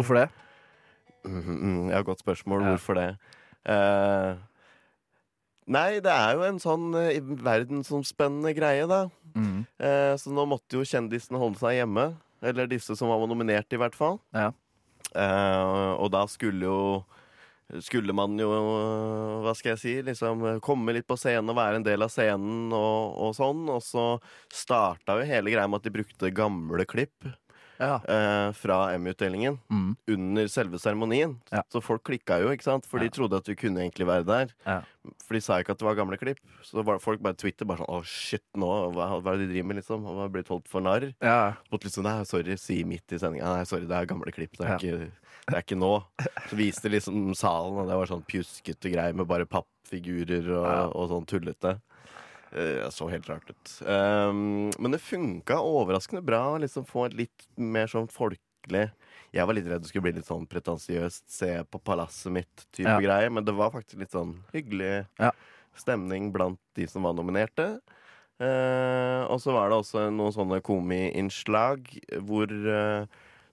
Hvorfor 0.00 0.18
det? 0.18 0.26
Jeg 1.24 1.92
Ja, 1.94 2.02
godt 2.02 2.20
spørsmål. 2.24 2.64
Ja. 2.66 2.74
Hvorfor 2.74 2.98
det? 2.98 3.08
Eh, 3.70 4.34
nei, 5.70 6.00
det 6.04 6.12
er 6.12 6.36
jo 6.36 6.44
en 6.46 6.60
sånn 6.62 6.92
eh, 6.98 7.18
verdensomspennende 7.22 8.54
greie, 8.56 8.86
da. 8.90 9.06
Mm. 9.34 9.64
Eh, 9.78 10.12
så 10.20 10.32
nå 10.34 10.46
måtte 10.50 10.78
jo 10.78 10.86
kjendisene 10.88 11.40
holde 11.40 11.60
seg 11.62 11.80
hjemme. 11.80 12.12
Eller 12.44 12.68
disse 12.68 12.96
som 12.98 13.08
var 13.08 13.24
nominert, 13.30 13.72
i 13.72 13.80
hvert 13.80 13.96
fall. 13.96 14.18
Ja. 14.36 14.50
Eh, 15.14 15.92
og 15.96 16.10
da 16.14 16.26
skulle 16.30 16.68
jo 16.68 16.80
skulle 17.80 18.12
man 18.12 18.36
jo, 18.36 18.50
hva 19.40 19.54
skal 19.56 19.72
jeg 19.72 19.80
si, 19.80 19.92
liksom 20.04 20.42
komme 20.62 20.92
litt 20.92 21.06
på 21.08 21.16
scenen 21.16 21.48
og 21.48 21.56
være 21.56 21.78
en 21.80 21.86
del 21.86 22.04
av 22.04 22.12
scenen 22.12 22.68
og, 22.76 23.14
og 23.24 23.32
sånn. 23.38 23.64
Og 23.72 23.80
så 23.82 24.04
starta 24.52 25.16
jo 25.18 25.24
hele 25.28 25.54
greia 25.54 25.64
med 25.70 25.80
at 25.80 25.88
de 25.88 25.94
brukte 25.94 26.34
gamle 26.36 26.84
klipp 26.88 27.32
Ja. 27.80 27.98
eh, 28.06 28.48
fra 28.56 28.78
Emmy-utdelingen 28.94 29.58
mm. 29.70 29.96
under 30.14 30.48
selve 30.52 30.78
seremonien. 30.78 31.36
Ja. 31.50 31.62
Så 31.72 31.82
folk 31.84 32.04
klikka 32.06 32.38
jo, 32.42 32.52
ikke 32.54 32.66
sant? 32.66 32.88
For 32.90 33.02
de 33.02 33.10
trodde 33.12 33.40
at 33.40 33.48
du 33.48 33.54
kunne 33.58 33.82
egentlig 33.82 34.06
være 34.08 34.26
der. 34.28 34.54
Ja. 34.66 34.80
For 35.26 35.36
de 35.36 35.42
sa 35.44 35.58
ikke 35.60 35.74
at 35.74 35.80
det 35.82 35.88
var 35.88 35.98
gamle 35.98 36.18
klipp. 36.20 36.40
Så 36.64 36.84
var 36.86 37.02
folk 37.02 37.22
bare 37.24 37.36
Twitter 37.40 37.68
bare 37.68 37.82
sånn 37.82 37.92
Å, 37.92 38.00
shit, 38.08 38.44
nå, 38.56 38.70
hva, 38.94 39.10
hva 39.18 39.34
er 39.34 39.42
det 39.42 39.48
de 39.48 39.56
driver 39.56 39.70
med, 39.70 39.80
liksom? 39.82 40.06
Og 40.08 40.22
blitt 40.34 40.52
holdt 40.52 40.70
for 40.70 40.84
narr. 40.84 41.10
ja. 41.24 41.54
Måtte 41.72 41.88
liksom, 41.88 42.06
nei, 42.06 42.16
sorry, 42.28 42.56
si 42.60 42.80
midt 42.88 43.12
i 43.12 43.20
sendinga. 43.20 43.50
Nei, 43.58 43.68
sorry, 43.68 43.88
det 43.90 43.98
er 43.98 44.10
gamle 44.10 44.32
klipp. 44.34 44.54
Det 44.58 44.68
er, 44.68 44.78
ikke, 44.78 45.40
det 45.48 45.58
er 45.58 45.64
ikke 45.66 45.80
nå. 45.80 45.94
Så 46.48 46.58
viste 46.58 46.92
liksom 46.92 47.34
salen, 47.38 47.82
og 47.82 47.90
det 47.90 47.98
var 47.98 48.10
sånn 48.10 48.24
pjuskete 48.28 48.92
greier 48.94 49.16
med 49.16 49.28
bare 49.28 49.48
pappfigurer 49.50 50.48
og, 50.54 50.94
og 50.94 51.10
sånn 51.12 51.28
tullete. 51.28 51.76
Eh, 52.54 52.84
Det 52.84 52.92
så 52.92 53.08
helt 53.10 53.28
rart 53.28 53.50
ut. 53.50 53.72
Um, 53.86 54.70
men 54.78 54.90
det 54.94 55.00
funka 55.02 55.56
overraskende 55.58 56.22
bra 56.24 56.54
å 56.54 56.60
liksom 56.62 56.86
få 56.86 57.06
et 57.08 57.14
litt 57.24 57.46
mer 57.56 57.86
sånn 57.90 58.06
folkelig 58.08 58.90
Jeg 59.34 59.46
var 59.46 59.54
litt 59.54 59.66
redd 59.66 59.82
det 59.82 59.88
skulle 59.90 60.06
bli 60.06 60.12
litt 60.20 60.28
sånn 60.28 60.46
pretensiøst, 60.46 61.24
se 61.28 61.64
på 61.66 61.80
palasset 61.82 62.30
mitt-type 62.32 62.86
Ja. 62.88 63.00
greie, 63.02 63.28
men 63.30 63.44
det 63.44 63.52
var 63.54 63.70
faktisk 63.74 63.98
litt 63.98 64.12
sånn 64.14 64.36
hyggelig 64.54 65.06
Ja. 65.18 65.32
stemning 65.76 66.30
blant 66.32 66.60
de 66.76 66.86
som 66.86 67.02
var 67.02 67.14
nominerte. 67.14 67.80
Uh, 68.40 69.26
og 69.30 69.38
så 69.40 69.52
var 69.54 69.68
det 69.70 69.76
også 69.78 70.08
noen 70.10 70.32
sånne 70.34 70.60
komiinnslag 70.62 71.86
hvor 72.26 72.46
uh, 72.50 73.06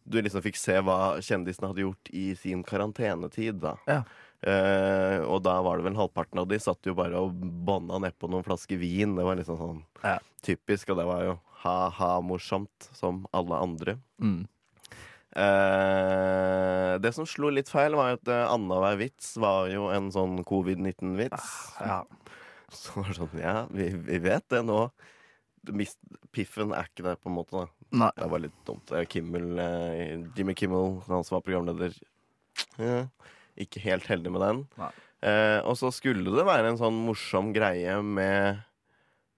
du 0.10 0.18
liksom 0.22 0.42
fikk 0.42 0.58
se 0.58 0.80
hva 0.82 1.18
kjendisene 1.22 1.68
hadde 1.70 1.84
gjort 1.86 2.10
i 2.14 2.34
sin 2.36 2.64
karantenetid. 2.64 3.60
da. 3.62 3.76
Ja. 3.88 4.04
Eh, 4.42 5.20
og 5.22 5.44
da 5.46 5.60
var 5.62 5.78
det 5.78 5.86
vel 5.90 6.00
halvparten 6.00 6.40
av 6.42 6.48
de 6.50 6.58
satt 6.62 6.88
jo 6.90 6.96
bare 6.98 7.20
og 7.22 7.36
bånda 7.68 8.00
nedpå 8.02 8.30
noen 8.32 8.46
flasker 8.48 8.80
vin. 8.82 9.14
Det 9.18 9.26
var 9.28 9.38
liksom 9.38 9.60
sånn 9.60 9.84
Ja. 10.04 10.18
typisk, 10.42 10.90
og 10.90 10.98
det 10.98 11.06
var 11.06 11.24
jo 11.28 11.36
ha-ha-morsomt 11.62 12.90
som 12.98 13.26
alle 13.38 13.60
andre. 13.62 13.98
Mm. 14.20 14.48
Eh, 15.32 16.98
det 17.00 17.14
som 17.16 17.28
slo 17.30 17.52
litt 17.54 17.70
feil, 17.72 17.96
var 17.96 18.18
at 18.18 18.28
uh, 18.28 18.50
annenhver 18.52 18.98
vits 19.00 19.36
var 19.42 19.70
jo 19.72 19.88
en 19.94 20.10
sånn 20.14 20.42
covid-19-vits. 20.48 21.52
ja. 21.80 22.02
Så 22.72 22.94
var 23.02 23.10
det 23.10 23.18
sånn, 23.18 23.34
ja, 23.36 23.56
vi, 23.68 23.90
vi 24.08 24.18
vet 24.24 24.46
det 24.54 24.62
nå. 24.64 24.86
Mist, 25.76 25.98
piffen 26.32 26.72
er 26.74 26.88
ikke 26.88 27.04
der, 27.04 27.18
på 27.20 27.28
en 27.28 27.36
måte. 27.36 27.52
da 27.66 27.98
Nei. 28.06 28.08
Det 28.16 28.30
var 28.32 28.40
litt 28.46 28.62
dumt. 28.66 28.94
Eh, 28.96 29.04
Kimmel, 29.12 29.50
eh, 29.60 30.14
Jimmy 30.38 30.56
Kimmel, 30.56 31.02
han 31.10 31.26
som 31.28 31.36
var 31.36 31.44
programleder, 31.44 31.98
ja, 32.80 33.02
ikke 33.60 33.84
helt 33.84 34.08
heldig 34.10 34.32
med 34.34 34.46
den. 34.46 34.62
Eh, 35.22 35.60
og 35.68 35.78
så 35.78 35.92
skulle 35.94 36.34
det 36.34 36.48
være 36.48 36.72
en 36.72 36.80
sånn 36.80 36.98
morsom 37.06 37.52
greie 37.54 38.00
med, 38.02 38.64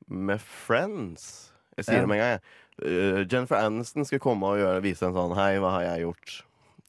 med 0.07 0.39
Friends 0.39 1.51
Jeg 1.75 1.89
sier 1.89 2.05
det 2.05 2.11
med 2.11 2.21
en 2.21 2.23
gang. 2.23 2.37
jeg. 2.37 2.59
Uh, 2.73 3.19
Jennifer 3.29 3.59
Aniston 3.61 4.05
skulle 4.07 4.23
komme 4.23 4.49
og 4.49 4.57
gjøre, 4.57 4.81
vise 4.81 5.05
en 5.05 5.13
sånn 5.13 5.35
Hei, 5.37 5.59
hva 5.61 5.75
har 5.75 5.83
jeg 5.85 6.07
gjort 6.07 6.31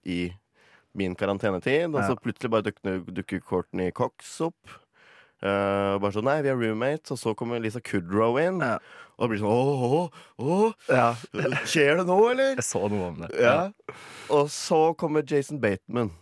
i 0.09 0.21
min 0.97 1.17
karantenetid? 1.19 1.91
Og 1.93 2.07
så 2.07 2.17
plutselig 2.17 2.53
bare 2.55 2.69
dukker, 2.71 3.03
dukker 3.13 3.43
Courtney 3.45 3.93
Cox 3.93 4.39
opp. 4.47 4.79
Uh, 5.45 6.01
bare 6.01 6.15
sånn 6.15 6.25
Nei, 6.25 6.39
vi 6.45 6.53
er 6.53 6.57
roommates. 6.57 7.13
Og 7.13 7.21
så 7.21 7.35
kommer 7.37 7.61
Lisa 7.61 7.83
Kudrow 7.85 8.39
inn. 8.41 8.63
Ja. 8.65 8.79
Og 9.19 9.27
det 9.27 9.35
blir 9.35 9.43
sånn 9.45 9.53
Åh, 9.53 9.85
åh, 9.85 10.25
åh, 10.41 10.89
Ja, 10.89 11.11
skjer 11.69 12.01
det 12.01 12.09
nå, 12.09 12.19
eller? 12.33 12.55
jeg 12.59 12.67
så 12.67 12.87
noe 12.89 13.11
om 13.13 13.21
det. 13.25 13.33
Ja. 13.37 13.59
Og 14.33 14.49
så 14.55 14.87
kommer 15.01 15.27
Jason 15.29 15.61
Bateman 15.63 16.15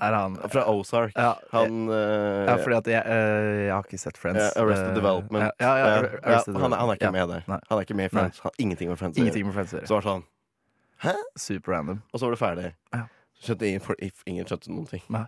Er 0.00 0.14
han 0.14 0.36
fra 0.52 0.64
Ozark. 0.70 1.12
Ja, 1.16 1.34
Han 1.52 1.88
eh, 1.90 2.46
ja 2.48 2.56
fordi 2.62 2.76
at 2.78 2.90
jeg, 2.92 3.02
eh, 3.04 3.60
jeg 3.66 3.72
har 3.74 3.86
ikke 3.86 4.00
sett 4.00 4.18
Friends. 4.20 4.56
Arrested 4.56 4.90
Eh, 4.92 4.96
Development. 4.98 5.52
Ja, 5.58 5.72
ja, 5.78 5.86
Arrested 6.22 6.58
han, 6.58 6.72
han 6.72 6.92
er 6.92 7.00
ikke 7.00 7.12
med 7.14 7.32
der. 7.34 7.46
Han 7.48 7.78
er 7.78 7.86
ikke 7.86 7.96
med 7.98 8.10
i 8.10 8.14
Friends. 8.14 8.42
Han 8.44 8.58
ingenting 8.58 8.90
med 8.92 8.98
Friends. 9.00 9.18
Ingenting 9.18 9.46
med 9.46 9.56
Friends 9.56 9.74
Så 9.88 9.94
var 9.96 10.04
det 10.04 10.10
sånn 10.10 10.26
Hæ? 10.98 11.14
Super 11.38 11.72
random. 11.76 12.02
Og 12.12 12.18
så 12.20 12.26
var 12.26 12.34
det 12.34 12.40
ferdig. 12.42 12.70
Ja. 12.94 13.04
Skjønte 13.38 13.68
ingen, 13.68 14.14
ingen 14.26 14.48
skjønte 14.50 14.72
noen 14.72 14.88
ting. 14.90 15.02
Nei. 15.14 15.26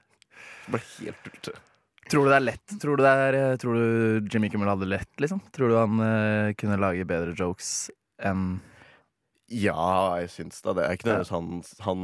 Det 0.66 0.72
ble 0.74 0.80
helt 0.86 1.20
tullete. 1.26 1.60
Tror 2.10 2.26
du 2.26 2.32
det 2.32 2.38
er 2.40 2.42
lett? 2.42 2.72
Tror 2.82 2.98
du, 2.98 3.04
det 3.04 3.10
er, 3.12 3.36
tror 3.62 3.76
du 3.78 4.30
Jimmy 4.32 4.48
Kimmel 4.50 4.70
hadde 4.72 4.82
det 4.82 4.90
lett, 4.96 5.12
liksom? 5.22 5.38
Tror 5.54 5.70
du 5.70 5.76
han 5.78 6.00
uh, 6.02 6.50
kunne 6.58 6.78
lage 6.82 7.06
bedre 7.06 7.36
jokes 7.38 7.90
enn 8.26 8.56
Ja, 9.50 10.18
jeg 10.18 10.32
syns 10.34 10.58
da 10.64 10.74
det. 10.74 10.86
Er 10.88 10.98
ikke 10.98 11.06
nødvendigvis 11.06 11.30
han, 11.34 11.62
han 11.86 12.02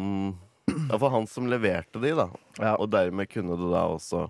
Iallfall 0.71 1.13
han 1.15 1.27
som 1.31 1.47
leverte 1.51 2.01
de, 2.03 2.11
da. 2.19 2.29
Ja. 2.59 2.75
Og 2.81 2.91
dermed 2.91 3.29
kunne 3.31 3.57
det 3.59 3.69
da 3.73 3.85
også 3.95 4.25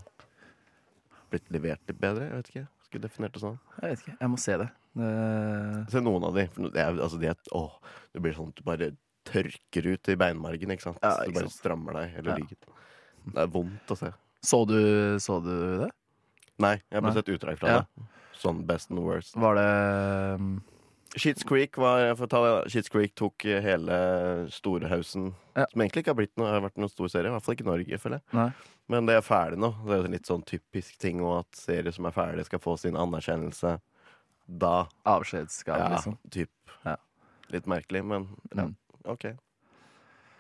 blitt 1.33 1.49
levert 1.55 1.81
litt 1.89 1.99
bedre. 2.01 2.29
Jeg 2.29 2.37
vet 2.43 2.51
ikke. 2.53 2.67
Skulle 2.87 3.07
definert 3.09 3.35
det 3.35 3.43
sånn. 3.43 3.57
Jeg 3.83 3.91
vet 3.95 4.05
ikke. 4.05 4.17
Jeg 4.21 4.31
må 4.33 4.39
se 4.41 4.57
det. 4.63 4.69
Eh, 4.97 5.81
Se 5.93 6.03
noen 6.05 6.25
av 6.29 6.37
de. 6.39 6.45
For 6.55 6.69
det 6.75 6.83
er, 6.85 7.01
altså, 7.03 7.19
de 7.23 7.31
er, 7.33 7.41
å, 7.57 7.65
det 8.15 8.23
blir 8.25 8.37
sånn 8.37 8.53
at 8.53 8.61
du 8.61 8.65
bare 8.69 8.91
tørker 9.27 9.89
ut 9.91 10.13
i 10.13 10.19
beinmargen, 10.21 10.71
ikke 10.77 10.87
sant? 10.87 11.01
Ja, 11.03 11.17
du 11.27 11.35
bare 11.35 11.51
strammer 11.51 11.97
deg 11.99 12.13
hele 12.21 12.31
Ja. 12.31 12.37
ryggen. 12.39 12.77
Det 13.27 13.43
er 13.43 13.49
vondt 13.51 13.91
å 13.91 13.97
se. 13.99 14.13
så, 14.47 14.61
du, 14.71 14.79
så 15.19 15.41
du 15.43 15.51
det? 15.83 15.91
Nei, 16.63 16.77
jeg 16.79 16.95
har 16.95 17.03
bare 17.03 17.17
sett 17.19 17.33
utdrag 17.35 17.59
fra 17.59 17.81
det. 17.81 18.05
Sånn 18.39 18.61
best 18.69 18.93
and 18.95 19.01
worst. 19.03 19.35
Var 19.37 19.59
det 19.59 19.67
Sheets 21.17 21.45
Creek 21.49 21.77
var 21.81 21.99
det, 22.03 22.17
Creek 22.93 23.15
tok 23.17 23.43
hele 23.43 23.97
Storehausen, 24.53 25.31
Ja. 25.57 25.65
som 25.73 25.81
egentlig 25.81 26.03
ikke 26.05 26.13
har 26.13 26.19
noe, 26.37 26.51
har 26.53 26.61
vært 26.61 26.77
noen 26.77 26.91
stor 26.93 27.09
serie. 27.09 27.31
I 27.31 27.35
hvert 27.35 27.43
fall 27.47 27.55
ikke 27.57 27.65
i 27.67 27.71
Norge, 27.71 27.99
føler 28.03 28.21
jeg. 28.21 28.35
Nei. 28.37 28.51
Men 28.89 29.07
det 29.09 29.17
er 29.17 29.23
ferdig 29.25 29.59
nå. 29.59 29.71
Det 29.87 29.97
er 30.05 30.09
litt 30.13 30.27
sånn 30.29 30.45
typisk 30.47 30.99
ting 31.03 31.21
og 31.25 31.39
at 31.41 31.53
serier 31.59 31.93
som 31.97 32.05
er 32.07 32.13
ferdige, 32.13 32.45
skal 32.45 32.59
få 32.63 32.77
sin 32.79 32.95
anerkjennelse 33.01 33.81
da. 34.47 34.87
avskjedsgave, 35.07 35.79
Ja, 35.81 35.89
liksom? 35.97 36.19
typ. 36.31 36.51
Ja. 36.85 36.97
Litt 37.51 37.65
merkelig, 37.67 38.05
men 38.05 38.29
ja, 38.55 38.63
Mm. 38.67 38.77
OK. 39.07 39.25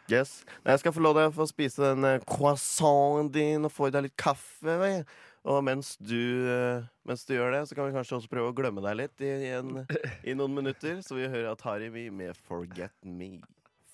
Yes. 0.08 0.44
Nei, 0.64 0.72
jeg 0.76 0.80
skal 0.84 0.92
få 0.92 1.02
lov 1.02 1.14
til 1.16 1.26
å 1.26 1.34
få 1.34 1.46
spise 1.50 1.82
den 1.82 2.04
eh, 2.04 2.20
croissanten 2.20 3.32
din 3.32 3.64
og 3.64 3.72
få 3.72 3.88
i 3.88 3.90
deg 3.90 4.02
litt 4.06 4.16
kaffe. 4.16 4.62
vi. 4.62 5.04
Og 5.46 5.62
mens 5.62 5.94
du, 6.02 6.48
eh, 6.50 6.86
mens 7.06 7.22
du 7.26 7.36
gjør 7.36 7.52
det, 7.54 7.60
så 7.68 7.76
kan 7.78 7.86
vi 7.86 7.94
kanskje 7.94 8.16
også 8.18 8.30
prøve 8.30 8.50
å 8.50 8.56
glemme 8.56 8.82
deg 8.82 8.96
litt 8.98 9.22
i, 9.22 9.30
i, 9.46 9.52
en, 9.54 9.84
i 10.26 10.34
noen 10.34 10.56
minutter. 10.56 10.98
Så 11.06 11.18
vi 11.18 11.28
hører 11.28 11.52
Atari 11.52 11.90
Vi 11.94 12.08
med 12.10 12.34
Forget 12.48 12.96
Me. 13.06 13.36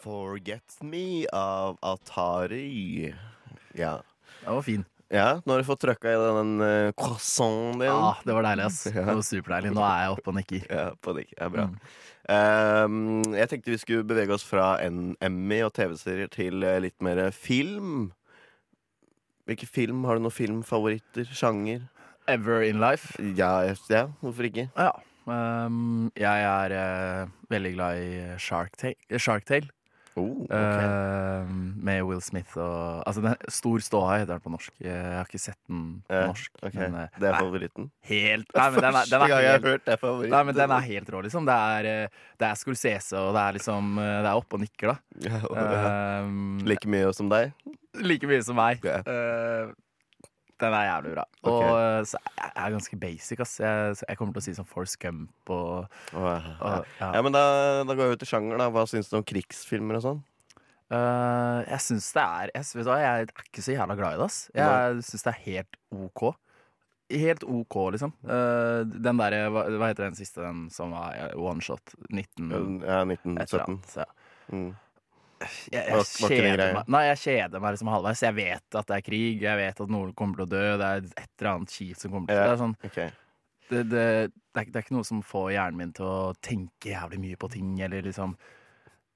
Forget 0.00 0.78
Me 0.80 1.26
av 1.36 1.76
Atari. 1.84 3.12
Ja. 3.76 3.98
Den 4.40 4.56
var 4.56 4.64
fin. 4.66 4.86
ja 5.12 5.26
nå 5.44 5.52
har 5.52 5.60
du 5.60 5.68
fått 5.68 5.82
trøkka 5.84 6.08
i 6.08 6.22
den 6.22 6.54
uh, 6.64 6.94
croissanten 6.96 7.84
din. 7.84 7.90
Ja, 7.90 8.14
det 8.24 8.38
var 8.38 8.48
deilig, 8.48 8.70
ass. 8.70 8.80
Det 8.96 9.04
var 9.04 9.22
superdeilig. 9.28 9.74
Nå 9.76 9.84
er 9.84 10.06
jeg 10.06 10.16
oppe 10.16 10.32
og 10.32 10.38
nikker. 10.40 10.64
Ja, 10.72 10.88
på 11.04 11.14
nikk. 11.20 11.36
Ja, 11.36 11.50
bra. 11.52 11.68
Mm. 11.68 11.76
Um, 12.32 13.36
jeg 13.36 13.50
tenkte 13.50 13.74
vi 13.74 13.80
skulle 13.82 14.08
bevege 14.08 14.32
oss 14.32 14.46
fra 14.46 14.78
en 14.80 15.12
Emmy 15.20 15.60
og 15.66 15.74
TV-serier 15.76 16.32
til 16.32 16.64
eh, 16.64 16.80
litt 16.86 16.96
mer 17.04 17.26
film. 17.36 18.08
Hvilke 19.48 19.66
film? 19.66 20.04
Har 20.06 20.18
du 20.18 20.22
noen 20.26 20.34
filmfavoritter? 20.34 21.26
Sjanger? 21.34 21.88
Ever 22.30 22.62
in 22.62 22.78
life. 22.80 23.16
Ja, 23.36 23.62
ja 23.90 24.04
hvorfor 24.22 24.46
ikke? 24.46 24.68
Ja. 24.78 24.92
Um, 25.26 26.10
jeg 26.18 26.42
er 26.46 26.72
uh, 26.74 27.28
veldig 27.50 27.72
glad 27.76 27.98
i 28.02 28.38
Shark 28.42 28.74
Tale. 28.78 29.18
Shark 29.22 29.44
Tale 29.46 29.68
Oh, 30.12 30.42
okay. 30.44 30.84
uh, 30.84 31.46
med 31.80 32.02
Will 32.04 32.20
Smith 32.20 32.52
og 32.60 32.98
Altså, 33.08 33.22
den, 33.24 33.36
Stor 33.48 33.80
ståhei 33.80 34.18
heter 34.20 34.34
den 34.34 34.42
på 34.44 34.50
norsk. 34.52 34.74
Jeg 34.84 34.92
har 35.16 35.24
ikke 35.24 35.40
sett 35.40 35.56
den 35.70 36.02
på 36.04 36.12
Eh, 36.18 36.26
norsk. 36.28 36.50
ok. 36.60 36.74
Men, 36.76 36.94
eh, 37.00 37.08
Det 37.18 37.30
er 37.30 37.38
favoritten? 37.40 37.86
helt 38.10 38.52
Nei, 38.54 38.66
men 38.74 38.80
den 38.84 38.94
er, 39.00 39.06
den 39.08 39.22
er 39.24 39.28
gang 39.32 39.40
jeg 39.40 39.52
helt 39.54 39.64
har 39.64 39.70
hørt 39.70 39.84
det 39.86 39.94
er 39.94 40.02
favoritten. 40.02 40.34
Nei, 40.36 40.42
men 40.50 40.54
den 40.58 40.70
er 40.76 40.80
helt 40.90 41.08
rå, 41.14 41.22
liksom. 41.24 41.46
Det 41.48 41.54
er, 41.56 41.88
eh, 42.04 42.08
det 42.38 42.46
er 42.50 42.60
Scorsese, 42.60 43.16
og 43.22 43.32
det 43.32 43.40
er 43.46 43.52
liksom 43.56 43.94
Det 43.96 44.28
er 44.28 44.36
oppe 44.36 44.54
og 44.58 44.60
nikker, 44.66 44.92
da. 44.92 44.98
Ja, 45.24 45.40
ja. 45.48 46.20
Um, 46.26 46.58
Like 46.68 46.84
mye 46.92 47.14
som 47.16 47.30
deg? 47.32 47.54
Like 48.00 48.28
mye 48.28 48.42
som 48.44 48.58
meg. 48.58 48.84
Ja. 48.86 49.00
Eh, 49.04 49.72
den 50.62 50.76
er 50.78 50.84
jævlig 50.86 51.14
bra. 51.16 51.24
Okay. 51.42 51.52
Og 51.52 51.78
eh, 51.78 52.00
så 52.06 52.20
jeg 52.22 52.50
jeg 52.52 52.64
er 52.64 52.74
ganske 52.76 52.98
basic, 53.00 53.40
ass. 53.42 53.54
Jeg, 53.60 53.96
så 53.98 54.06
jeg 54.08 54.18
kommer 54.18 54.36
til 54.36 54.42
å 54.42 54.44
si 54.44 54.54
sånn 54.58 54.68
Force 54.68 54.98
Gump 55.00 55.50
og, 55.50 55.88
ja. 56.12 56.36
og 56.60 56.84
ja. 57.00 57.08
ja, 57.16 57.22
men 57.24 57.34
da, 57.34 57.42
da 57.88 57.96
går 57.98 58.12
vi 58.12 58.20
til 58.20 58.30
sjanger, 58.34 58.60
da. 58.60 58.68
Hva 58.74 58.84
syns 58.90 59.10
du 59.10 59.16
om 59.18 59.26
krigsfilmer 59.26 59.98
og 59.98 60.04
sånn? 60.06 60.22
Uh, 60.92 61.64
jeg 61.64 61.80
syns 61.86 62.10
det 62.12 62.22
er 62.22 62.50
jeg, 62.52 62.66
vet 62.76 62.84
du 62.84 62.90
jeg 62.92 63.10
er 63.24 63.30
ikke 63.46 63.64
så 63.64 63.74
jævla 63.74 63.96
glad 63.98 64.14
i 64.14 64.20
det, 64.20 64.28
ass. 64.28 64.40
Jeg 64.54 65.04
syns 65.08 65.26
det 65.26 65.32
er 65.32 65.42
helt 65.46 65.78
OK. 65.96 66.24
Helt 67.22 67.46
OK, 67.48 67.78
liksom. 67.96 68.12
Uh, 68.28 68.84
den 68.92 69.20
derre 69.20 69.46
hva, 69.52 69.64
hva 69.72 69.90
heter 69.90 70.06
den 70.10 70.18
siste, 70.20 70.44
den 70.44 70.66
som 70.72 70.92
var 70.94 71.34
one 71.40 71.64
shot? 71.64 71.96
19... 72.12 72.84
Ja, 72.84 73.02
1917. 73.08 73.64
annet. 73.64 73.94
Så, 73.96 74.10
Mm. 74.52 74.72
Jeg, 75.72 76.04
kjeder 76.20 76.76
meg 76.76 76.92
Nei, 76.92 77.02
jeg 77.10 77.20
kjeder 77.22 77.62
meg 77.62 77.74
liksom 77.74 77.90
halvveis. 77.92 78.22
Jeg 78.24 78.36
vet 78.36 78.78
at 78.80 78.88
det 78.88 78.96
er 78.98 79.04
krig, 79.06 79.42
jeg 79.44 79.60
vet 79.60 79.82
at 79.84 79.92
noen 79.92 80.14
kommer 80.18 80.40
til 80.40 80.46
å 80.46 80.52
dø, 80.52 80.62
det 80.80 80.88
er 80.88 81.04
et 81.10 81.28
eller 81.40 81.50
annet 81.52 81.76
kjipt 81.76 82.04
som 82.04 82.14
kommer 82.14 82.32
til 82.32 82.40
Ja. 82.40 82.48
Det 82.50 82.62
sånn 82.62 82.74
okay. 82.88 83.12
det, 83.68 83.84
det, 83.92 84.06
det, 84.32 84.62
er, 84.62 84.64
det 84.64 84.80
er 84.80 84.86
ikke 84.86 84.96
noe 84.98 85.08
som 85.08 85.22
får 85.26 85.52
hjernen 85.56 85.82
min 85.82 85.94
til 85.96 86.08
å 86.08 86.32
tenke 86.44 86.92
jævlig 86.92 87.20
mye 87.26 87.40
på 87.40 87.52
ting, 87.52 87.76
eller 87.84 88.04
liksom 88.08 88.34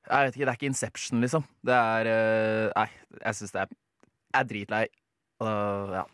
Jeg 0.06 0.28
vet 0.28 0.36
ikke, 0.36 0.44
det 0.44 0.52
er 0.52 0.60
ikke 0.60 0.70
Inception, 0.70 1.24
liksom. 1.24 1.48
Det 1.66 1.80
er 1.96 2.12
eh, 2.12 2.68
Nei, 2.76 2.88
jeg 3.22 3.40
syns 3.40 3.56
det 3.56 3.64
er 3.64 3.74
Jeg 3.74 4.40
er 4.40 4.48
dritlei. 4.52 4.86
Og, 5.44 5.96
ja. 5.96 6.06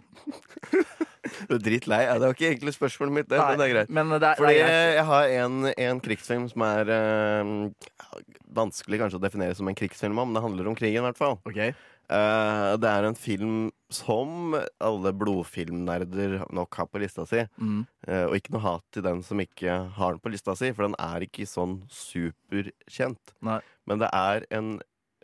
Du 1.46 1.54
er 1.54 1.62
dritlei? 1.62 2.00
Ja, 2.02 2.16
det 2.18 2.26
var 2.26 2.34
ikke 2.34 2.48
egentlig 2.50 2.74
spørsmålet 2.74 3.14
mitt, 3.14 3.28
det, 3.30 3.38
men 3.38 3.60
det 3.60 3.66
er 3.68 3.72
greit. 3.72 3.92
Men 3.94 4.10
det 4.10 4.26
er, 4.26 4.40
Fordi 4.40 4.56
det 4.56 4.64
er 4.64 4.72
greit. 4.72 4.96
jeg 4.96 5.04
har 5.08 5.34
en, 5.38 5.68
en 5.70 6.00
krigsfilm 6.02 6.48
som 6.50 6.64
er 6.66 6.90
uh, 6.90 8.18
vanskelig 8.58 8.98
kanskje 9.00 9.20
å 9.20 9.22
definere 9.22 9.56
som 9.56 9.70
en 9.70 9.78
krigsfilm 9.78 10.18
om. 10.18 10.34
Det 10.34 10.42
handler 10.42 10.68
om 10.68 10.76
krigen, 10.78 11.00
i 11.00 11.06
hvert 11.06 11.20
fall. 11.20 11.38
Okay. 11.48 11.76
Uh, 12.12 12.74
det 12.82 12.90
er 12.90 13.06
en 13.06 13.16
film 13.16 13.56
som 13.92 14.56
alle 14.82 15.12
blodfilmnerder 15.16 16.40
nok 16.52 16.80
har 16.80 16.90
på 16.90 17.00
lista 17.00 17.24
si. 17.28 17.44
Mm. 17.56 17.84
Uh, 18.08 18.24
og 18.26 18.36
ikke 18.36 18.56
noe 18.56 18.66
hat 18.66 18.86
til 18.92 19.06
den 19.06 19.22
som 19.24 19.40
ikke 19.40 19.78
har 19.96 20.16
den 20.16 20.22
på 20.24 20.32
lista 20.34 20.56
si, 20.58 20.72
for 20.74 20.88
den 20.88 20.98
er 21.00 21.24
ikke 21.24 21.48
sånn 21.48 21.78
superkjent. 21.92 23.36
Nei. 23.46 23.60
Men 23.88 24.02
det 24.02 24.10
er 24.18 24.48
en 24.58 24.74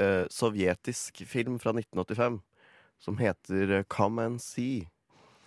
uh, 0.01 0.25
sovjetisk 0.33 1.25
film 1.29 1.59
fra 1.61 1.75
1985 1.75 2.41
som 2.99 3.17
heter 3.19 3.71
eh, 3.81 3.85
Come 3.89 4.23
and 4.25 4.41
See. 4.43 4.87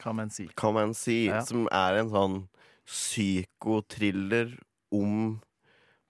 Come 0.01 0.21
and 0.23 0.33
see. 0.33 0.47
Come 0.57 0.79
and 0.81 0.95
See, 0.97 1.25
Ja. 1.27 1.41
som 1.45 1.67
er 1.71 1.99
en 1.99 2.09
sånn 2.09 2.47
psykotriller 2.87 4.57
om 4.91 5.39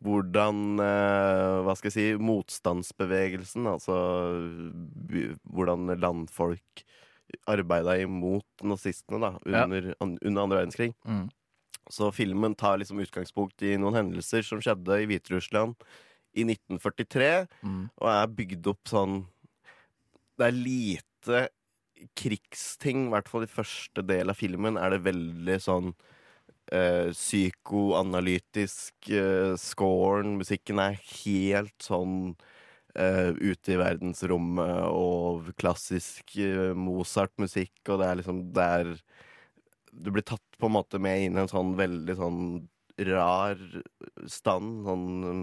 hvordan 0.02 0.80
eh, 0.82 1.58
Hva 1.66 1.76
skal 1.78 1.92
jeg 1.92 1.94
si 1.94 2.24
Motstandsbevegelsen, 2.24 3.68
altså 3.70 3.94
hvordan 5.52 5.92
landfolk 6.02 6.86
arbeida 7.48 7.98
imot 8.02 8.64
nazistene 8.68 9.20
da, 9.22 9.30
Ja. 9.46 9.64
under, 9.66 9.94
an, 10.02 10.18
under 10.26 10.42
andre 10.44 10.58
verdenskrig. 10.66 10.94
Mm. 11.06 11.30
Så 11.90 12.12
filmen 12.14 12.56
tar 12.56 12.78
liksom 12.82 13.00
utgangspunkt 13.00 13.62
i 13.64 13.76
noen 13.78 13.96
hendelser 13.96 14.44
som 14.44 14.60
skjedde 14.64 15.02
i 15.04 15.06
Hviterussland 15.08 15.76
i 16.34 16.44
1943, 16.48 17.48
Mm. 17.64 17.90
og 18.02 18.08
er 18.10 18.28
bygd 18.28 18.68
opp 18.68 18.84
sånn 18.86 19.26
Det 20.38 20.48
er 20.48 20.52
lite 20.58 21.04
krigsting, 22.18 23.08
i 23.08 23.12
hvert 23.14 23.30
fall 23.30 23.46
i 23.46 23.52
første 23.52 24.02
del 24.06 24.32
av 24.34 24.40
filmen, 24.40 24.78
er 24.82 24.90
det 24.96 25.04
veldig 25.06 25.58
sånn 25.62 25.92
eh, 26.74 27.12
psykoanalytisk. 27.14 28.96
Eh, 29.12 29.54
scoren, 29.62 30.38
musikken 30.42 30.82
er 30.84 30.98
helt 31.24 31.76
sånn 31.86 32.36
eh, 32.96 33.32
ute 33.38 33.76
i 33.76 33.80
verdensrommet 33.82 34.88
og 34.92 35.52
klassisk 35.62 36.36
eh, 36.42 36.74
Mozart-musikk, 36.78 37.76
og 37.90 38.02
det 38.02 38.10
er 38.10 38.22
liksom 38.22 38.44
det 38.56 38.70
er 38.82 38.94
Du 39.92 40.12
blir 40.12 40.24
tatt 40.24 40.44
på 40.58 40.70
en 40.70 40.76
måte 40.78 41.00
med 41.04 41.26
inn 41.26 41.38
i 41.38 41.42
en 41.44 41.52
sånn 41.52 41.74
veldig 41.76 42.16
sånn 42.16 42.44
rar 43.08 43.58
stand, 44.30 44.84
sånn 44.86 45.08
um, 45.26 45.42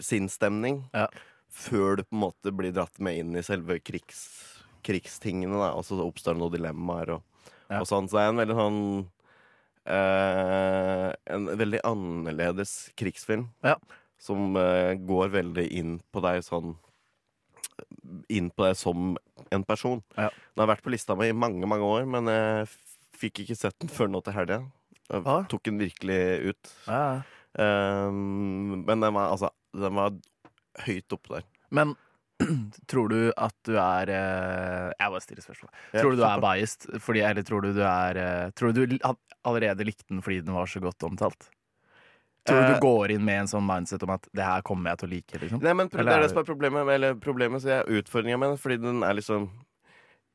sinnsstemning, 0.00 0.84
Ja. 0.94 1.06
før 1.48 1.96
du 1.96 2.02
på 2.04 2.16
en 2.16 2.20
måte 2.26 2.52
blir 2.52 2.72
dratt 2.74 2.98
med 3.00 3.18
inn 3.20 3.36
i 3.36 3.42
selve 3.46 3.78
krigs, 3.80 4.53
krigstingene, 4.84 5.56
da, 5.60 5.72
og 5.78 5.84
så 5.86 5.98
oppstår 6.04 6.36
det 6.36 6.42
noen 6.44 6.54
dilemmaer 6.58 7.16
og, 7.18 7.22
Ja. 7.70 7.80
og 7.80 7.86
sånn. 7.88 8.08
Så 8.08 8.18
det 8.18 8.24
er 8.24 8.32
en 8.32 8.40
veldig 8.42 8.56
sånn 8.58 8.80
eh, 9.86 11.10
en 11.34 11.46
veldig 11.58 11.80
annerledes 11.84 12.74
krigsfilm. 12.98 13.48
Ja. 13.64 13.76
Som 14.20 14.56
eh, 14.56 14.94
går 15.04 15.32
veldig 15.34 15.66
inn 15.76 15.98
på 16.12 16.22
deg 16.24 16.42
sånn 16.46 16.76
Inn 18.30 18.52
på 18.54 18.62
deg 18.68 18.76
som 18.78 19.16
en 19.50 19.64
person. 19.66 19.98
Ja. 20.14 20.28
Den 20.54 20.62
har 20.62 20.68
vært 20.70 20.84
på 20.84 20.92
lista 20.94 21.16
mi 21.18 21.26
i 21.32 21.34
mange, 21.34 21.66
mange 21.66 21.82
år, 21.88 22.04
men 22.06 22.28
jeg 22.30 22.68
fikk 23.18 23.40
ikke 23.42 23.56
sett 23.58 23.74
den 23.82 23.90
før 23.90 24.12
nå 24.12 24.20
til 24.22 24.36
helga. 24.36 24.60
Ah. 25.10 25.42
tok 25.50 25.64
den 25.66 25.80
virkelig 25.82 26.52
ut. 26.52 26.70
Ja. 26.86 27.22
Um, 27.58 28.84
men 28.86 29.02
den 29.02 29.12
var, 29.16 29.32
altså, 29.34 29.50
den 29.74 29.98
var 29.98 30.14
høyt 30.86 31.16
oppe 31.16 31.34
der. 31.34 31.48
Men 31.74 31.96
tror 32.90 33.12
du 33.12 33.18
at 33.30 33.54
du 33.66 33.76
er 33.78 34.10
eh, 34.10 34.88
Jeg 34.98 35.12
bare 35.12 35.22
stiller 35.22 35.44
spørsmål. 35.44 35.70
Tror 35.94 36.14
du 36.14 36.18
du 36.18 36.24
er 36.26 36.40
biased? 36.42 36.88
Fordi, 37.02 37.20
eller 37.22 37.46
tror 37.46 37.62
du 37.62 37.72
du 37.76 37.82
er 37.86 38.18
eh, 38.20 38.48
Tror 38.58 38.74
du 38.74 38.86
du 38.86 38.96
allerede 39.44 39.86
likte 39.86 40.08
den 40.10 40.22
fordi 40.24 40.40
den 40.42 40.56
var 40.56 40.66
så 40.70 40.82
godt 40.82 41.06
omtalt? 41.06 41.48
Tror 42.44 42.60
du 42.60 42.64
Eh, 42.66 42.74
du 42.74 42.80
går 42.80 43.14
inn 43.14 43.24
med 43.24 43.44
en 43.44 43.48
sånn 43.48 43.64
mindset 43.64 44.02
om 44.04 44.10
at 44.16 44.26
det 44.36 44.44
her 44.44 44.64
kommer 44.66 44.92
jeg 44.92 45.00
til 45.00 45.08
å 45.08 45.12
like? 45.14 45.38
liksom? 45.40 45.62
Nei, 45.64 45.76
men 45.78 45.88
det 45.88 46.02
er 46.02 46.20
det 46.20 46.32
som 46.32 46.42
er 46.42 46.48
problemet, 46.48 46.90
eller 46.92 47.14
problemet 47.16 47.64
så 47.64 47.78
er 47.78 47.94
utfordringa 48.00 48.40
med 48.40 48.52
den, 48.52 48.58
fordi 48.60 48.80
den 48.82 49.04
er 49.06 49.16
liksom 49.16 49.48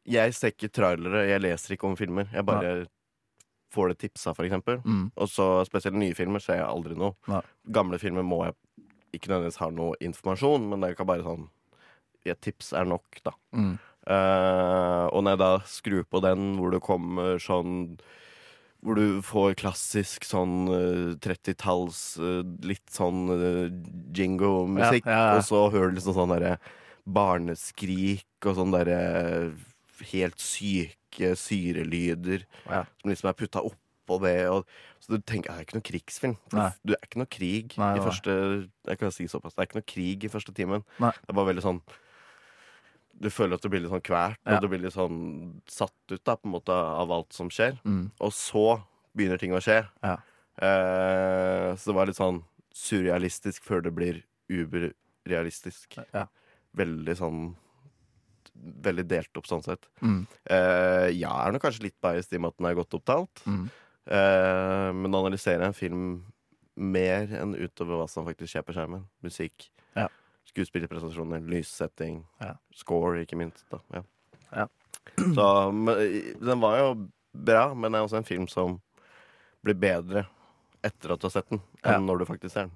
Jeg 0.10 0.34
ser 0.34 0.56
ikke 0.56 0.72
trailere, 0.74 1.28
jeg 1.28 1.42
leser 1.44 1.76
ikke 1.76 1.86
om 1.86 1.98
filmer. 2.00 2.26
Jeg 2.34 2.46
bare 2.48 2.88
får 3.70 3.92
det 3.92 3.98
tipsa, 4.02 4.34
for 4.34 4.48
eksempel. 4.48 4.80
Mm. 4.82 5.12
Og 5.14 5.30
så 5.30 5.46
spesielt 5.68 6.00
nye 6.00 6.16
filmer 6.18 6.42
ser 6.42 6.58
jeg 6.58 6.66
aldri 6.66 6.96
noe. 6.98 7.14
Ja. 7.30 7.44
Gamle 7.70 8.00
filmer 8.02 8.26
må 8.26 8.40
jeg 8.48 8.56
ikke 9.14 9.30
nødvendigvis 9.30 9.60
ha 9.62 9.70
noe 9.70 10.00
informasjon, 10.02 10.66
men 10.72 10.82
det 10.82 10.90
er 10.90 10.98
ikke 10.98 11.06
bare 11.12 11.28
sånn 11.28 11.46
Et 12.26 12.42
tips 12.42 12.74
er 12.76 12.86
nok, 12.86 13.22
da. 13.24 13.32
Mm. 13.56 13.78
Uh, 14.10 15.06
og 15.14 15.22
når 15.24 15.36
jeg 15.36 15.40
da 15.44 15.50
skrur 15.70 16.04
på 16.10 16.20
den, 16.24 16.56
hvor 16.58 16.72
det 16.74 16.80
kommer 16.82 17.38
sånn 17.44 18.00
Hvor 18.82 18.96
du 18.96 19.20
får 19.22 19.58
klassisk 19.60 20.24
sånn 20.26 20.70
uh, 20.72 21.14
30-talls 21.22 22.00
uh, 22.18 22.42
litt 22.66 22.88
sånn 22.90 23.28
uh, 23.30 23.68
jingo-musikk, 24.16 25.06
Ja, 25.06 25.12
ja, 25.12 25.26
ja. 25.34 25.38
og 25.38 25.44
så 25.46 25.66
hører 25.70 25.92
du 25.92 26.00
liksom 26.00 26.16
sånn 26.16 26.32
derre 26.34 26.56
barneskrik 27.10 28.26
og 28.48 28.56
sånn 28.58 28.74
derre 28.74 29.00
helt 30.14 30.40
syke 30.40 31.34
syrelyder 31.36 32.46
Ja. 32.70 32.86
som 33.02 33.12
liksom 33.12 33.30
er 33.30 33.38
putta 33.38 33.62
oppå 33.66 34.20
det. 34.24 34.48
Og, 34.50 34.66
så 35.04 35.16
du 35.18 35.22
tenker 35.22 35.52
det 35.52 35.58
er 35.60 35.66
ikke 35.68 35.78
noe 35.80 35.90
krigsfilm. 35.92 36.38
Du 36.84 36.94
er 36.96 37.04
ikke 37.04 37.20
noe 37.22 37.30
krig 37.30 37.76
Nei, 37.78 37.96
i 37.96 38.00
nei. 38.00 38.06
første 38.06 38.34
Jeg 38.88 39.00
kan 39.02 39.12
si 39.12 39.28
såpass. 39.28 39.54
Det 39.56 39.64
er 39.64 39.68
ikke 39.70 39.82
noe 39.82 39.92
krig 39.92 40.24
i 40.24 40.32
første 40.32 40.54
timen. 40.56 40.86
Nei. 41.00 41.12
Det 41.12 41.30
er 41.34 41.38
bare 41.38 41.52
veldig 41.52 41.66
sånn 41.66 41.82
Du 43.20 43.28
føler 43.30 43.56
at 43.58 43.62
du 43.66 43.70
blir 43.70 43.82
litt 43.84 43.92
sånn 43.92 44.06
kvært, 44.06 44.38
Ja. 44.46 44.56
og 44.56 44.62
du 44.64 44.68
blir 44.72 44.80
litt 44.80 44.94
sånn 44.96 45.62
satt 45.68 45.92
ut 46.12 46.24
da, 46.24 46.36
på 46.38 46.48
en 46.48 46.54
måte 46.56 46.72
av 46.72 47.12
alt 47.12 47.34
som 47.36 47.50
skjer. 47.50 47.80
Mm. 47.84 48.12
Og 48.20 48.32
så 48.32 48.82
begynner 49.18 49.38
ting 49.42 49.52
å 49.52 49.60
skje. 49.64 49.82
Ja. 50.04 50.18
Eh, 50.62 51.76
så 51.76 51.92
det 51.92 51.96
var 51.96 52.06
litt 52.08 52.20
sånn 52.20 52.44
surrealistisk 52.76 53.64
før 53.68 53.84
det 53.84 53.94
blir 53.96 54.22
uberrealistisk. 54.50 56.00
Ja. 56.14 56.28
Veldig 56.78 57.18
sånn 57.20 57.42
Veldig 58.60 59.06
delt 59.08 59.38
opp 59.40 59.46
sånn 59.48 59.62
sett. 59.64 59.86
Mm. 60.04 60.26
Eh, 60.52 61.06
jeg 61.16 61.30
er 61.32 61.54
nok 61.54 61.62
kanskje 61.64 61.86
litt 61.86 61.96
biased 62.04 62.34
i 62.34 62.36
og 62.36 62.42
med 62.44 62.50
at 62.52 62.58
den 62.58 62.68
er 62.68 62.76
godt 62.76 62.96
opptalt. 62.98 63.42
Mm. 63.48 63.70
Eh, 64.12 64.88
men 65.00 65.16
analyserer 65.16 65.64
en 65.64 65.78
film 65.78 66.02
mer 66.76 67.30
enn 67.40 67.54
utover 67.56 68.02
hva 68.02 68.10
som 68.12 68.26
faktisk 68.28 68.52
skjer 68.52 68.66
på 68.68 68.76
skjermen. 68.76 69.06
Musikk. 69.24 69.70
Skuespillerprestasjoner, 70.50 71.42
lyssetting, 71.50 72.24
Ja. 72.42 72.56
score, 72.76 73.22
ikke 73.26 73.38
minst. 73.40 73.66
Da. 73.72 73.80
Ja. 73.94 74.04
Ja. 74.56 74.68
Så 75.18 75.48
men, 75.74 75.96
den 76.42 76.60
var 76.62 76.78
jo 76.80 76.92
bra, 77.34 77.74
men 77.74 77.92
det 77.92 78.00
er 78.00 78.06
også 78.08 78.18
en 78.22 78.28
film 78.28 78.48
som 78.50 78.80
blir 79.66 79.76
bedre 79.78 80.26
etter 80.84 81.12
at 81.14 81.20
du 81.20 81.28
har 81.28 81.34
sett 81.34 81.50
den, 81.52 81.62
enn 81.84 82.06
når 82.08 82.20
du 82.22 82.26
faktisk 82.30 82.54
ser 82.56 82.68
den. 82.70 82.72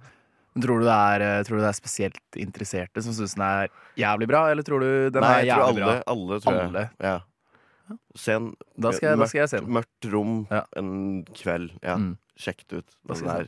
Tror 0.62 0.84
du, 0.84 0.88
er, 0.92 1.22
eh, 1.26 1.44
tror 1.48 1.58
du 1.58 1.64
det 1.64 1.70
er 1.72 1.78
spesielt 1.80 2.36
interesserte 2.38 3.02
som 3.02 3.14
syns 3.16 3.34
den 3.34 3.42
er 3.48 3.70
jævlig 3.98 4.28
bra, 4.30 4.42
eller 4.52 4.62
tror 4.68 4.84
du 4.84 4.90
den 5.10 5.24
Nei, 5.24 5.40
er 5.42 5.48
jævlig 5.50 5.82
alle, 5.82 5.86
bra? 5.88 6.04
alle, 6.14 6.40
tror 6.44 6.60
Alle? 6.62 6.84
jeg. 6.84 6.90
Ja. 7.02 7.98
Se 8.16 8.36
en 8.38 8.52
Da 8.80 8.92
skal 8.94 9.10
jeg, 9.10 9.18
da 9.20 9.26
skal 9.32 9.40
jeg 9.42 9.50
se 9.50 9.58
den. 9.64 9.72
mørkt 9.74 10.12
rom 10.14 10.36
Ja. 10.52 10.62
en 10.78 11.24
kveld. 11.34 11.72
Ja. 11.82 11.96
Mm. 11.98 12.18
Sjekk 12.38 12.62
det 12.70 12.78
ut. 12.84 12.94
Den 13.08 13.30
er 13.30 13.48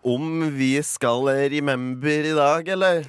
Om 0.03 0.51
vi 0.57 0.83
skal 0.83 1.29
remember 1.51 2.25
i 2.25 2.33
dag, 2.33 2.69
eller? 2.69 3.03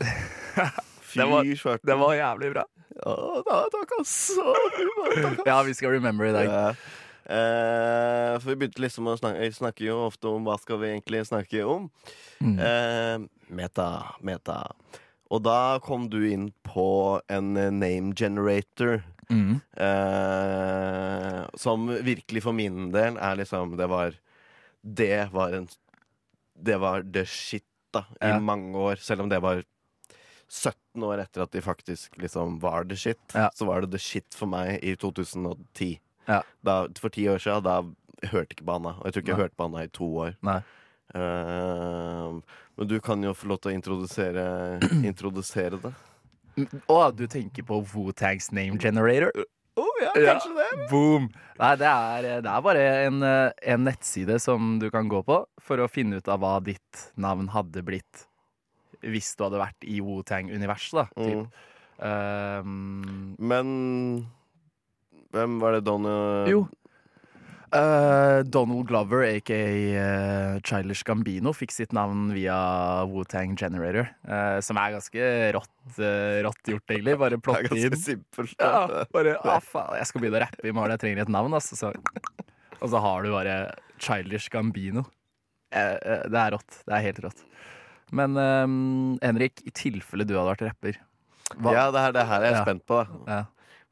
Fy 1.02 1.20
Det 1.20 1.26
var- 1.26 1.56
svarte. 1.56 1.88
Det 1.88 1.96
var 1.96 2.14
jævlig 2.14 2.52
bra. 2.54 2.66
Da, 3.02 3.62
takk, 3.74 3.92
ass. 4.00 4.16
Ja, 5.46 5.62
vi 5.66 5.74
skal 5.74 5.96
remember 5.98 6.26
i 6.30 6.32
dag. 6.36 6.46
Ja. 6.46 6.70
Eh, 7.32 8.40
for 8.42 8.50
vi 8.52 8.56
begynte 8.60 8.82
liksom 8.82 9.06
å 9.08 9.14
snakke 9.16 9.46
Vi 9.46 9.54
snakker 9.56 9.86
jo 9.86 9.98
ofte 10.08 10.28
om 10.28 10.44
hva 10.48 10.58
skal 10.60 10.80
vi 10.82 10.90
egentlig 10.92 11.22
snakke 11.30 11.62
om. 11.70 11.88
Mm. 12.42 12.58
Eh, 12.60 13.24
meta, 13.56 13.88
meta. 14.26 14.58
Og 15.32 15.44
da 15.46 15.80
kom 15.86 16.10
du 16.12 16.20
inn 16.28 16.50
på 16.68 17.22
en 17.32 17.54
name 17.56 18.14
generator. 18.18 19.02
Mm. 19.32 19.62
Eh, 19.80 21.42
som 21.62 21.88
virkelig 22.04 22.42
for 22.44 22.52
min 22.58 22.90
del 22.92 23.16
er 23.16 23.38
liksom 23.40 23.78
Det 23.80 23.86
var 23.88 24.18
Det 24.84 25.30
var 25.32 25.54
en 25.56 25.70
Det 26.60 26.76
var 26.82 27.06
the 27.14 27.24
shit, 27.26 27.64
da, 27.96 28.02
i 28.22 28.28
Ja. 28.34 28.40
mange 28.40 28.76
år. 28.76 28.98
Selv 29.00 29.22
om 29.22 29.30
det 29.30 29.40
var 29.42 29.64
17 30.52 31.04
år 31.08 31.22
etter 31.24 31.46
at 31.46 31.52
de 31.56 31.62
faktisk 31.64 32.18
liksom 32.20 32.58
var 32.60 32.84
the 32.90 32.98
shit, 33.00 33.22
Ja. 33.34 33.48
så 33.56 33.66
var 33.70 33.82
det 33.86 33.92
the 33.94 34.00
shit 34.04 34.28
for 34.36 34.52
meg 34.52 34.82
i 34.84 34.96
2010. 35.00 35.94
Ja. 36.28 36.42
Da, 36.64 36.82
for 37.00 37.10
ti 37.10 37.24
år 37.32 37.40
siden, 37.40 37.64
da 37.64 37.80
hørte 38.34 38.54
ikke 38.58 38.66
på 38.68 38.76
Anna. 38.76 38.92
Og 39.00 39.06
jeg 39.08 39.14
tror 39.16 39.24
ikke 39.24 39.32
jeg 39.34 39.42
hørte 39.46 39.58
på 39.58 39.66
Anna 39.70 39.86
i 39.88 39.92
to 39.96 40.10
år. 40.28 40.36
Nei. 40.44 40.60
Eh, 41.16 42.42
men 42.78 42.88
du 42.88 43.00
kan 43.04 43.24
jo 43.24 43.34
få 43.36 43.50
lov 43.52 43.62
til 43.64 43.72
å 43.72 43.76
introdusere, 43.78 44.46
introdusere 45.12 45.80
det. 45.82 45.94
Å, 46.92 47.00
du 47.16 47.26
tenker 47.32 47.64
på 47.68 47.80
Wu-Tangs 47.94 48.52
name 48.52 48.78
generator? 48.82 49.32
Oh, 49.80 49.88
ja, 50.04 50.12
Ja. 50.20 50.34
kanskje 50.36 50.52
det. 50.58 50.90
Boom! 50.92 51.30
Nei, 51.62 51.76
det 51.80 51.88
er, 51.88 52.26
det 52.44 52.52
er 52.52 52.66
bare 52.66 52.82
en, 53.08 53.22
eh, 53.24 53.52
en 53.72 53.86
nettside 53.88 54.36
som 54.44 54.74
du 54.82 54.90
kan 54.92 55.08
gå 55.10 55.22
på 55.24 55.38
for 55.64 55.80
å 55.80 55.88
finne 55.90 56.20
ut 56.20 56.28
av 56.28 56.42
hva 56.44 56.58
ditt 56.64 57.06
navn 57.16 57.48
hadde 57.56 57.82
blitt 57.88 58.26
hvis 59.02 59.34
du 59.38 59.44
hadde 59.48 59.62
vært 59.62 59.88
i 59.88 60.00
Wu-Tang-universet, 60.04 61.02
da. 61.02 61.08
Typ. 61.18 61.48
Um, 62.02 63.36
Men 63.40 63.68
hvem 65.32 65.60
var 65.62 65.78
det 65.78 65.84
Donny 65.88 66.50
jo. 66.52 66.64
Eh, 67.72 68.42
Donald 68.52 68.84
Glover, 68.90 69.22
aka 69.24 69.56
eh, 69.56 70.58
Childish 70.68 71.06
Gambino, 71.08 71.54
fikk 71.56 71.72
sitt 71.72 71.94
navn 71.96 72.34
via 72.36 72.58
Wu-Tang 73.08 73.54
Generator. 73.56 74.10
eh, 74.28 74.58
som 74.60 74.76
er 74.82 74.98
ganske 74.98 75.30
rått, 75.56 76.00
eh, 76.04 76.42
rått 76.44 76.68
gjort, 76.68 76.84
egentlig. 76.92 77.16
Bare 77.22 77.38
Det 77.38 77.40
er 77.40 77.46
plotte 77.46 77.70
ganske 77.70 77.94
inn. 77.94 77.96
simpelt. 78.02 78.56
Ja, 78.60 79.06
bare, 79.14 79.38
ah, 79.46 79.62
faen, 79.64 79.96
jeg 80.02 80.10
skal 80.10 80.20
begynne 80.26 80.42
å 80.42 80.44
rappe 80.44 80.68
i 80.68 80.74
morgen, 80.76 80.92
jeg 80.98 81.00
trenger 81.06 81.22
et 81.24 81.32
navn. 81.32 81.54
Altså, 81.56 81.80
så. 81.80 81.94
Og 82.82 82.90
så 82.92 83.00
har 83.00 83.24
du 83.24 83.32
bare 83.32 83.56
Childish 84.04 84.50
Gambino. 84.52 85.06
Eh, 85.72 85.96
eh, 85.96 86.28
det 86.28 86.36
er 86.44 86.52
rått. 86.58 86.82
Det 86.84 86.92
er 86.98 87.06
helt 87.08 87.24
rått. 87.24 87.46
Men 88.12 88.36
um, 88.38 89.18
Henrik, 89.24 89.62
i 89.66 89.72
tilfelle 89.76 90.26
du 90.28 90.36
hadde 90.36 90.52
vært 90.54 90.68
rapper 90.70 91.00
hva, 91.60 91.74
Ja, 91.76 91.90
det 91.92 92.00
er 92.00 92.14
det 92.16 92.28
her 92.28 92.46
jeg 92.46 92.54
er 92.54 92.58
Ja. 92.60 92.64
spent 92.64 92.86
på. 92.88 93.02
Da. 93.04 93.20
Ja. 93.28 93.42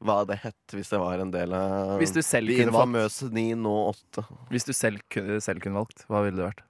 Hva 0.00 0.16
det 0.24 0.38
het 0.40 0.72
hvis 0.72 0.88
det 0.88 1.00
var 1.00 1.20
en 1.20 1.32
del 1.34 1.52
av 1.52 1.98
Hvis 2.00 2.14
du 2.16 2.22
selv 2.24 2.48
de 2.48 2.62
infamøse 2.64 3.28
9, 3.28 3.52
nå 3.60 3.74
8. 3.90 4.24
Hvis 4.48 4.64
du 4.64 4.72
selv, 4.72 5.02
selv 5.44 5.60
kunne 5.60 5.76
valgt, 5.82 6.06
hva 6.08 6.22
ville 6.24 6.40
det 6.40 6.46
vært? 6.46 6.62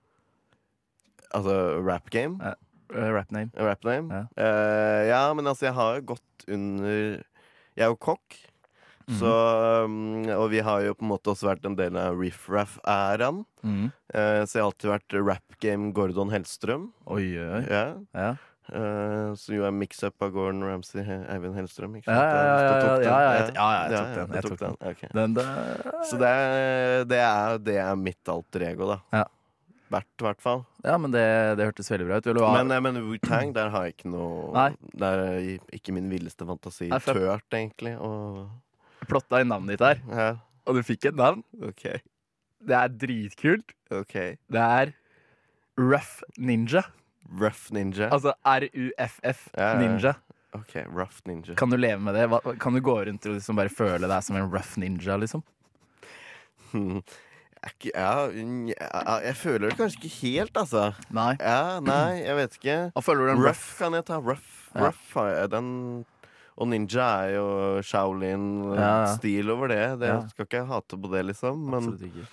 Altså 1.31 1.55
rap 1.87 2.11
game? 2.11 2.41
Ja. 2.43 2.55
Eh, 2.91 3.11
rap 3.15 3.31
name. 3.31 3.53
Rap 3.55 3.85
name? 3.87 4.11
Ja. 4.11 4.25
Uh, 4.35 5.03
ja, 5.07 5.21
men 5.39 5.47
altså, 5.47 5.69
jeg 5.69 5.77
har 5.77 6.01
jo 6.01 6.09
gått 6.15 6.47
under 6.51 7.23
Jeg 7.79 7.87
er 7.87 7.93
jo 7.93 7.99
kokk. 8.03 8.35
Så, 9.19 9.31
um, 9.87 10.23
og 10.37 10.51
vi 10.53 10.61
har 10.63 10.83
jo 10.85 10.95
på 10.95 11.03
en 11.07 11.11
måte 11.11 11.33
også 11.33 11.49
vært 11.49 11.65
en 11.67 11.75
del 11.79 11.97
av 11.99 12.19
riff-raff-æraen. 12.21 13.43
Mm. 13.65 13.89
Eh, 14.15 14.43
så 14.47 14.53
jeg 14.59 14.63
har 14.63 14.69
alltid 14.71 14.91
vært 14.93 15.17
rap 15.27 15.57
game 15.61 15.91
Gordon 15.97 16.31
Hellstrøm. 16.31 16.91
Oi, 17.11 17.25
oi, 17.39 17.65
Yeah. 17.67 17.67
Ja. 17.71 17.85
Ja. 18.15 18.31
Eh, 18.71 19.35
som 19.35 19.55
jo 19.57 19.65
er 19.67 19.73
mix-up 19.75 20.23
av 20.23 20.31
Gordon 20.31 20.63
Ramsay 20.63 21.03
Eivind 21.03 21.57
Hellstrøm. 21.59 21.97
Ikke 21.99 22.07
Ja, 22.07 22.21
sant? 22.21 22.31
ja, 22.31 22.45
ja, 22.47 22.61
ja, 22.61 23.01
ja, 23.01 23.01
ja, 23.03 23.33
jeg- 23.35 23.55
ja, 23.57 23.69
ja, 24.31 24.41
tok 24.47 24.59
den, 25.13 25.35
den. 25.35 25.45
Så 26.07 26.19
det 26.21 26.29
er, 26.31 27.05
det, 27.05 27.19
er, 27.19 27.59
det 27.59 27.77
er 27.83 27.97
mitt 27.99 28.29
alter 28.31 28.63
ego, 28.71 28.87
da. 28.95 29.25
Bert, 29.91 30.07
i 30.21 30.23
hvert 30.23 30.39
fall. 30.41 30.61
Ja, 30.87 30.95
men 31.03 31.11
det, 31.11 31.57
det 31.59 31.67
hørtes 31.67 31.89
veldig 31.91 32.07
bra 32.07 32.19
ut. 32.23 32.27
Ha 32.47 32.51
Men, 32.63 32.71
eh, 32.71 32.79
men 32.81 32.95
Wu-Tang, 33.03 33.51
der 33.57 33.71
har 33.75 33.89
jeg 33.89 33.97
ikke 33.97 34.13
noe 34.13 34.53
Nei. 34.55 34.69
Der 34.95 35.19
er 35.19 35.41
ikke 35.75 35.91
min 35.97 36.07
villeste 36.09 36.47
fantasi 36.47 36.93
tørt, 36.95 37.43
egentlig. 37.51 37.97
Og, 37.99 38.47
plotta 39.09 39.41
i 39.41 39.45
navnet 39.49 39.77
ditt 39.79 39.85
her, 39.87 40.01
ja, 40.11 40.31
og 40.67 40.77
du 40.77 40.83
fikk 40.87 41.07
et 41.11 41.17
navn? 41.19 41.43
OK. 41.65 41.87
Det 42.61 42.77
er 42.77 42.89
dritkult. 42.93 43.73
ok 43.91 44.15
Det 44.53 44.61
er 44.61 44.91
Rough 45.81 46.21
Ninja. 46.37 46.83
Rough 47.41 47.71
Ninja. 47.73 48.11
Altså 48.13 48.35
R-U-F-F 48.45 49.47
Ja, 49.57 49.63
ja, 49.63 49.71
ja. 49.73 49.79
Ninja. 49.81 50.13
OK, 50.53 50.75
Rough 50.91 51.23
Ninja. 51.27 51.55
Kan 51.57 51.71
du 51.71 51.77
leve 51.79 52.01
med 52.03 52.15
det? 52.19 52.27
Hva, 52.29 52.41
kan 52.61 52.75
du 52.75 52.81
gå 52.85 52.97
rundt 53.07 53.27
og 53.31 53.37
liksom 53.39 53.57
bare 53.57 53.71
føle 53.73 54.09
deg 54.11 54.23
som 54.27 54.37
en 54.37 54.51
rough 54.51 54.77
ninja, 54.83 55.17
liksom? 55.23 55.43
Hmm. 56.73 57.01
Jeg, 57.61 57.93
ja, 57.95 58.13
ja, 58.33 59.17
jeg 59.25 59.37
føler 59.37 59.69
det 59.69 59.77
kanskje 59.79 60.01
ikke 60.01 60.13
helt, 60.23 60.57
altså. 60.57 60.85
Nei. 61.13 61.35
Ja, 61.41 61.79
nei, 61.85 62.23
jeg 62.25 62.37
vet 62.39 62.55
ikke. 62.61 62.77
Rough 62.97 63.43
rough? 63.45 63.65
kan 63.79 63.97
jeg 63.99 64.07
ta. 64.09 64.17
Rough, 64.21 64.53
Ja. 64.75 64.87
rough 64.89 65.17
jeg. 65.29 65.51
Den 65.53 65.71
Og 66.61 66.69
ninja 66.69 67.07
er 67.25 67.31
jo 67.39 67.47
Ja, 67.49 67.77
ja. 67.81 67.83
Shaolin-stil 67.89 69.51
over 69.51 69.69
det. 69.73 69.99
Det 70.03 70.09
Ja. 70.13 70.21
skal 70.29 70.47
ikke 70.47 70.67
hate 70.69 70.99
på 71.01 71.11
det, 71.11 71.25
liksom. 71.31 71.57
Men, 71.71 72.27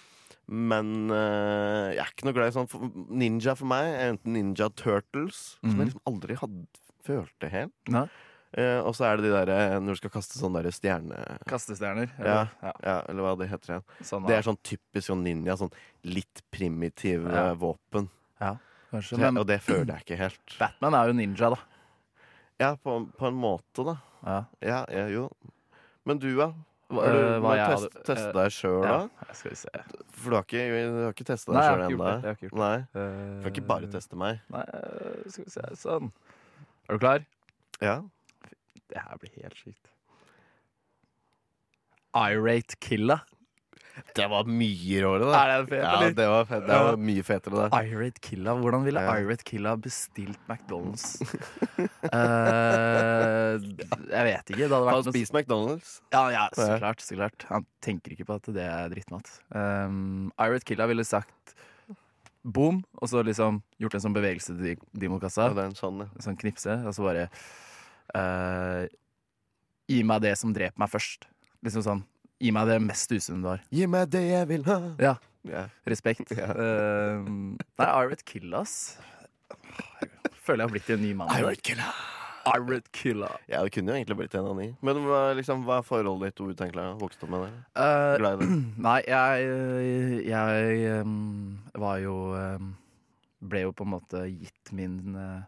men 0.47 1.11
uh, 1.11 1.91
jeg 1.95 1.99
er 2.03 2.11
ikke 2.11 2.25
noe 2.27 2.33
glad 2.35 2.51
i 2.51 2.55
sånn 2.55 3.07
Ninja 3.09 3.55
for 3.55 3.65
meg 3.71 3.87
er 3.87 4.13
enten 4.13 4.33
Ninja 4.35 4.69
Turtles, 4.75 5.57
som 5.61 5.71
Mhm. 5.71 5.77
jeg 5.79 5.85
liksom 5.91 6.01
aldri 6.11 6.35
hadde 6.35 6.67
følte 7.07 7.49
helt. 7.49 7.71
Nei. 7.89 8.07
Uh, 8.57 8.79
og 8.87 8.93
så 8.95 9.03
er 9.05 9.17
det 9.17 9.25
de 9.27 9.31
der 9.45 9.49
eh, 9.51 9.79
når 9.79 9.91
du 9.91 9.95
skal 9.99 10.09
kaste 10.09 10.39
sånne 10.39 10.61
der 10.63 10.71
stjerne... 10.71 11.17
Kastestjerner? 11.47 12.07
Ja, 12.17 12.23
eller? 12.23 12.49
ja. 12.63 12.71
ja, 12.83 13.01
eller 13.09 13.21
hva 13.23 13.33
det 13.37 13.49
heter. 13.51 13.81
Sånn, 14.01 14.25
Det 14.25 14.37
er 14.37 14.41
sånn 14.47 14.57
typisk 14.63 15.07
sånn 15.11 15.21
ninja. 15.23 15.57
Sånn 15.59 15.71
litt 16.07 16.41
primitive 16.51 17.27
Ja. 17.31 17.53
våpen. 17.55 18.07
Kanskje, 18.39 19.17
Så 19.17 19.19
men 19.19 19.37
og 19.37 19.47
det 19.47 19.59
føler 19.61 19.85
jeg 19.97 20.05
ikke 20.05 20.17
helt. 20.17 20.55
Batman 20.57 20.93
er 20.95 21.07
jo 21.07 21.13
ninja, 21.19 21.49
da. 21.51 21.59
Ja, 22.59 22.71
på, 22.81 22.95
på 23.17 23.27
en 23.29 23.37
måte, 23.37 23.83
da. 23.85 23.97
Ja. 24.25 24.37
Ja, 24.65 24.79
ja, 24.89 25.05
jo. 25.13 25.27
Men 26.07 26.17
du, 26.23 26.29
ja? 26.39 26.51
Hva, 26.87 27.03
Har 27.03 27.13
du 27.13 27.19
hva 27.19 27.39
må 27.43 27.49
jeg 27.57 27.67
test, 27.67 27.83
hadde- 27.83 28.03
teste 28.07 28.27
øh, 28.29 28.35
deg 28.37 28.53
sjøl, 28.55 28.77
ja, 28.87 28.91
da? 29.03 29.25
jeg 29.27 29.35
skal 29.41 29.51
vi 29.51 29.57
se. 29.59 29.71
For 30.17 30.29
du 30.31 30.35
har 30.37 30.45
ikke, 30.47 30.61
du 30.71 30.99
har 31.03 31.11
ikke 31.17 31.25
testa 31.27 31.51
Nei, 31.51 31.57
deg 31.57 31.65
jeg 31.65 31.67
sjøl 31.67 31.81
har 31.81 31.83
ikke 31.83 31.97
gjort 31.97 32.07
ennå? 32.07 32.07
det, 32.07 32.23
jeg 32.23 32.31
har 32.31 32.37
ikke 32.37 32.47
gjort 32.47 32.61
Nei. 32.63 32.77
Eh, 33.01 33.25
Du 33.27 33.43
kan 33.43 33.51
ikke 33.53 33.65
bare 33.73 33.89
teste 33.97 34.19
meg. 34.21 34.39
Nei, 34.55 34.63
øh, 34.79 35.25
skal 35.35 35.43
vi 35.49 35.53
se. 35.57 35.65
Sånn. 35.83 36.11
Er 36.87 36.93
du 36.97 37.03
klar? 37.03 37.25
Ja. 37.83 37.97
Det 38.87 39.03
her 39.03 39.19
blir 39.19 39.33
helt 39.43 39.59
sykt. 39.59 39.91
Irate 42.17 42.79
Killa. 42.81 43.19
Det 44.17 44.25
var 44.29 44.43
mye 44.49 45.01
råere, 45.03 45.25
da. 45.29 45.39
Er 45.41 45.51
det 45.63 45.69
fett, 45.69 45.81
Ja, 45.83 45.91
eller? 45.97 46.13
det 46.17 46.27
var, 46.29 46.45
fett. 46.49 46.65
det 46.67 46.77
var 46.87 46.97
mye 46.97 47.23
fetere, 47.25 47.63
det. 47.69 47.79
Irate 47.91 48.21
Killa. 48.21 48.53
Hvordan 48.59 48.83
ville 48.85 49.01
Ja. 49.01 49.15
Irate 49.21 49.43
Killa 49.47 49.75
bestilt 49.77 50.39
McDonald's? 50.49 51.17
uh, 52.13 53.57
jeg 54.15 54.23
vet 54.27 54.51
ikke. 54.51 54.65
Det 54.65 54.69
hadde 54.71 54.83
vært 54.87 54.97
Han 54.99 55.07
spiser 55.13 55.37
McDonald's. 55.39 55.93
Ja, 56.13 56.23
ja, 56.33 56.45
så 56.55 56.67
klart. 56.81 57.01
så 57.03 57.17
klart 57.19 57.45
Han 57.51 57.65
tenker 57.83 58.13
ikke 58.15 58.27
på 58.29 58.37
at 58.39 58.49
det 58.55 58.65
er 58.67 58.89
drittmat. 58.93 59.31
Um, 59.53 60.29
Irate 60.39 60.67
Killa 60.67 60.87
ville 60.89 61.05
sagt 61.07 61.55
boom, 62.47 62.83
og 63.01 63.09
så 63.11 63.23
liksom 63.27 63.61
gjort 63.81 63.97
en 63.97 64.05
sånn 64.05 64.15
bevegelse 64.15 64.53
til 64.55 64.69
Ja, 64.75 64.77
Dimo-kassa. 65.01 65.49
en 65.65 65.75
sånn, 65.75 66.05
ja. 66.05 66.09
Sånn 66.23 66.37
knipse, 66.39 66.77
og 66.87 66.93
så 66.95 67.03
bare 67.03 67.27
uh, 68.15 68.85
Gi 69.87 70.01
meg 70.03 70.21
det 70.23 70.33
som 70.39 70.51
dreper 70.55 70.75
meg 70.79 70.89
først. 70.91 71.27
Liksom 71.63 71.83
sånn. 71.85 72.01
Gi 72.37 72.51
meg 72.53 72.67
det 72.69 72.77
mest 72.85 73.11
usunne 73.15 73.41
du 73.41 73.49
har. 73.49 73.63
Gi 73.73 73.87
meg 73.89 74.11
det 74.13 74.21
jeg 74.27 74.49
vil 74.51 74.67
ha. 74.67 74.77
Ja. 75.01 75.15
Yeah. 75.47 75.71
Respekt. 75.87 76.33
Yeah. 76.35 76.51
Uh, 76.53 77.23
nei, 77.79 77.87
Irate 77.87 78.25
Killa, 78.27 78.61
ass. 78.61 78.97
Føler 80.43 80.63
jeg 80.63 80.67
har 80.67 80.73
blitt 80.75 80.91
en 80.93 81.01
ny 81.01 81.15
mann. 81.17 81.33
i 81.33 81.55
Killa. 81.55 81.89
Irate 82.47 82.91
Killa. 82.95 83.31
Ja, 83.49 83.63
det 83.63 83.73
kunne 83.75 83.91
jo 83.91 83.97
egentlig 83.97 84.19
blitt 84.21 84.35
en 84.37 84.49
av 84.51 84.55
ni. 84.59 84.69
Men 84.85 85.01
liksom, 85.39 85.65
hva 85.67 85.81
er 85.81 85.87
forholdet 85.87 86.35
ditt 86.35 86.43
Wu-Tang 86.43 86.71
Clan? 86.75 86.99
Vokste 87.01 87.25
opp 87.27 87.33
med 87.33 87.47
det? 87.47 87.51
Eh, 87.83 88.13
Glad 88.21 88.37
i 88.37 88.45
det? 88.45 88.59
Nei, 88.87 88.97
jeg, 89.07 89.49
jeg 90.29 91.01
um, 91.01 91.57
var 91.75 91.99
jo 92.03 92.15
um, 92.37 92.73
Ble 93.47 93.67
jo 93.67 93.73
på 93.75 93.85
en 93.85 93.93
måte 93.93 94.23
gitt 94.29 94.71
min 94.75 95.17
uh, 95.17 95.41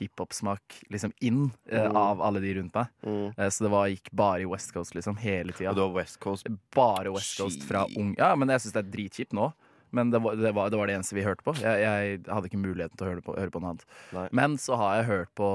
hiphop-smak 0.00 0.80
liksom 0.90 1.12
inn 1.20 1.50
uh, 1.72 1.86
Mm. 1.88 1.96
av 1.96 2.22
alle 2.22 2.40
de 2.40 2.54
rundt 2.58 2.74
meg. 2.74 2.86
Mm. 3.04 3.32
Eh, 3.36 3.48
så 3.48 3.64
det 3.64 3.70
var, 3.70 3.86
gikk 3.88 4.10
bare 4.12 4.42
i 4.42 4.48
West 4.50 4.72
Coast 4.74 4.94
liksom 4.94 5.16
hele 5.18 5.52
tida. 5.52 5.70
Og 5.70 5.76
du 5.76 5.82
har 5.86 5.94
West 5.96 6.18
Coast 6.20 6.46
Bare 6.74 7.10
West 7.14 7.38
Coast 7.38 7.62
fra 7.68 7.86
ung 7.96 8.14
Ja, 8.18 8.34
men 8.36 8.48
jeg 8.48 8.60
syns 8.64 8.72
det 8.76 8.84
er 8.86 8.90
dritkjipt 8.96 9.32
nå. 9.36 9.52
Men 9.90 10.10
det 10.12 10.18
var 10.20 10.34
det, 10.36 10.50
var, 10.52 10.68
det 10.68 10.76
var 10.76 10.86
det 10.90 10.94
eneste 10.98 11.14
vi 11.16 11.22
hørte 11.24 11.40
på. 11.46 11.54
Jeg, 11.62 11.80
jeg 11.80 12.18
hadde 12.28 12.48
ikke 12.50 12.58
muligheten 12.60 12.98
til 13.00 13.06
å 13.06 13.08
høre 13.08 13.22
på, 13.24 13.36
høre 13.40 13.50
på 13.54 13.60
noe 13.62 13.70
annet. 13.72 13.84
Nei. 14.12 14.26
Men 14.36 14.58
så 14.60 14.76
har 14.76 14.98
jeg 14.98 15.06
hørt 15.08 15.30
på, 15.34 15.46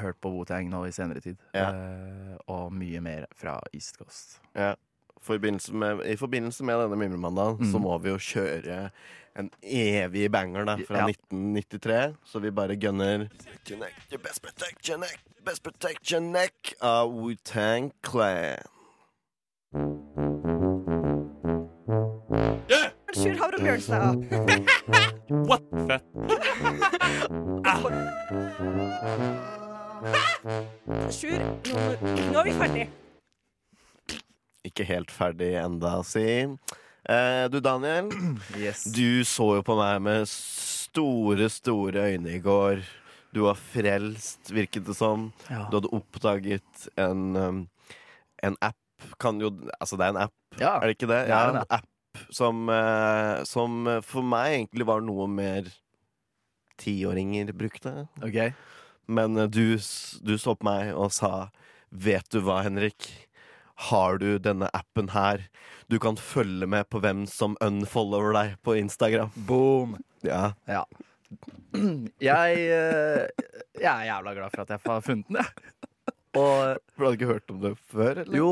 hørt 0.00 0.16
på 0.24 0.30
Wu-Tang 0.32 0.70
nå 0.72 0.86
i 0.88 0.94
senere 0.96 1.20
tid. 1.20 1.36
Ja. 1.52 1.66
Eh, 1.74 2.38
og 2.48 2.72
mye 2.72 3.02
mer 3.04 3.26
fra 3.36 3.58
East 3.76 3.98
Coast. 4.00 4.38
Ja. 4.56 4.74
forbindelse 5.22 5.74
med, 5.76 6.00
I 6.08 6.16
forbindelse 6.18 6.64
med 6.66 6.80
denne 6.82 6.96
Mimremandagen 6.98 7.68
så 7.68 7.76
Mm. 7.78 7.82
må 7.84 7.98
vi 8.02 8.08
jo 8.10 8.16
kjøre 8.16 8.90
en 9.38 9.50
evig 9.62 10.30
banger 10.32 10.64
da 10.68 10.76
fra 10.86 10.98
Ja. 11.02 11.06
1993. 11.08 12.14
Så 12.24 12.40
vi 12.40 12.50
bare 12.50 12.76
gunner 12.76 13.28
best 14.22 14.42
protection 14.42 15.00
neck, 15.00 15.18
best 15.44 15.62
protection 15.62 16.32
neck 16.32 16.74
av 16.80 17.08
Wu-Tang 17.10 17.92
Clan. 18.02 18.58
Sjur 23.12 23.36
Havre 23.38 23.58
Bjørnstad. 23.60 24.16
What? 25.48 25.62
Fett. 25.88 26.04
Sjur, 31.12 31.38
nå, 31.38 31.82
nå 32.32 32.40
er 32.40 32.44
vi 32.48 32.54
ferdig. 32.56 32.86
Ikke 34.66 34.86
helt 34.88 35.10
ferdig 35.12 35.52
enda, 35.60 35.98
si. 36.06 36.26
Eh, 37.08 37.48
du, 37.50 37.60
Daniel. 37.60 38.10
Yes. 38.58 38.84
Du 38.84 39.24
så 39.26 39.48
jo 39.58 39.62
på 39.66 39.76
meg 39.78 40.02
med 40.04 40.28
store, 40.30 41.48
store 41.50 42.04
øyne 42.12 42.36
i 42.36 42.42
går. 42.42 42.82
Du 43.32 43.42
var 43.46 43.56
frelst, 43.58 44.50
virket 44.52 44.84
det 44.86 44.94
som. 44.98 45.30
Ja. 45.48 45.64
Du 45.70 45.78
hadde 45.80 45.90
oppdaget 45.96 46.86
en, 47.00 47.22
um, 47.36 47.62
en 48.44 48.56
app. 48.62 48.76
Kan 49.18 49.40
jo, 49.42 49.50
altså, 49.80 49.96
det 49.98 50.06
er 50.06 50.12
en 50.14 50.20
app, 50.28 50.34
Ja. 50.60 50.76
er 50.76 50.86
det 50.86 50.96
ikke 50.98 51.08
det? 51.10 51.22
Ja, 51.32 51.40
en 51.50 51.56
en 51.62 51.64
app 51.74 51.88
som, 52.30 52.68
eh, 52.70 53.40
som 53.48 53.88
for 54.04 54.22
meg 54.22 54.52
egentlig 54.60 54.86
var 54.86 55.00
noe 55.02 55.26
mer 55.26 55.66
tiåringer 56.78 57.50
brukte. 57.56 58.06
Okay. 58.22 58.52
Men 59.08 59.36
eh, 59.40 59.48
du, 59.50 59.78
du 60.22 60.36
så 60.38 60.54
på 60.54 60.68
meg 60.68 60.92
og 60.94 61.10
sa 61.16 61.48
Vet 61.92 62.30
du 62.32 62.38
hva, 62.40 62.62
Henrik? 62.64 63.10
Har 63.88 64.18
du 64.22 64.36
denne 64.38 64.68
appen 64.76 65.10
her? 65.14 65.46
Du 65.90 65.98
kan 66.02 66.16
følge 66.16 66.68
med 66.70 66.88
på 66.92 67.00
hvem 67.02 67.24
som 67.28 67.56
unfollower 67.64 68.34
deg 68.36 68.54
på 68.62 68.76
Instagram. 68.78 69.32
Boom. 69.48 69.96
Ja. 70.22 70.52
Jeg, 72.20 72.64
eh, 72.68 73.46
jeg 73.80 73.88
er 73.88 74.08
jævla 74.10 74.34
glad 74.36 74.52
for 74.52 74.62
at 74.62 74.72
jeg 74.74 74.82
har 74.84 75.00
funnet 75.00 75.30
den, 75.30 75.38
jeg. 75.40 75.78
Og 76.36 76.82
For 76.92 77.00
du 77.00 77.06
hadde 77.06 77.16
ikke 77.16 77.30
hørt 77.30 77.52
om 77.54 77.62
det 77.62 77.70
før? 77.88 78.20
Eller? 78.22 78.36
jo, 78.36 78.50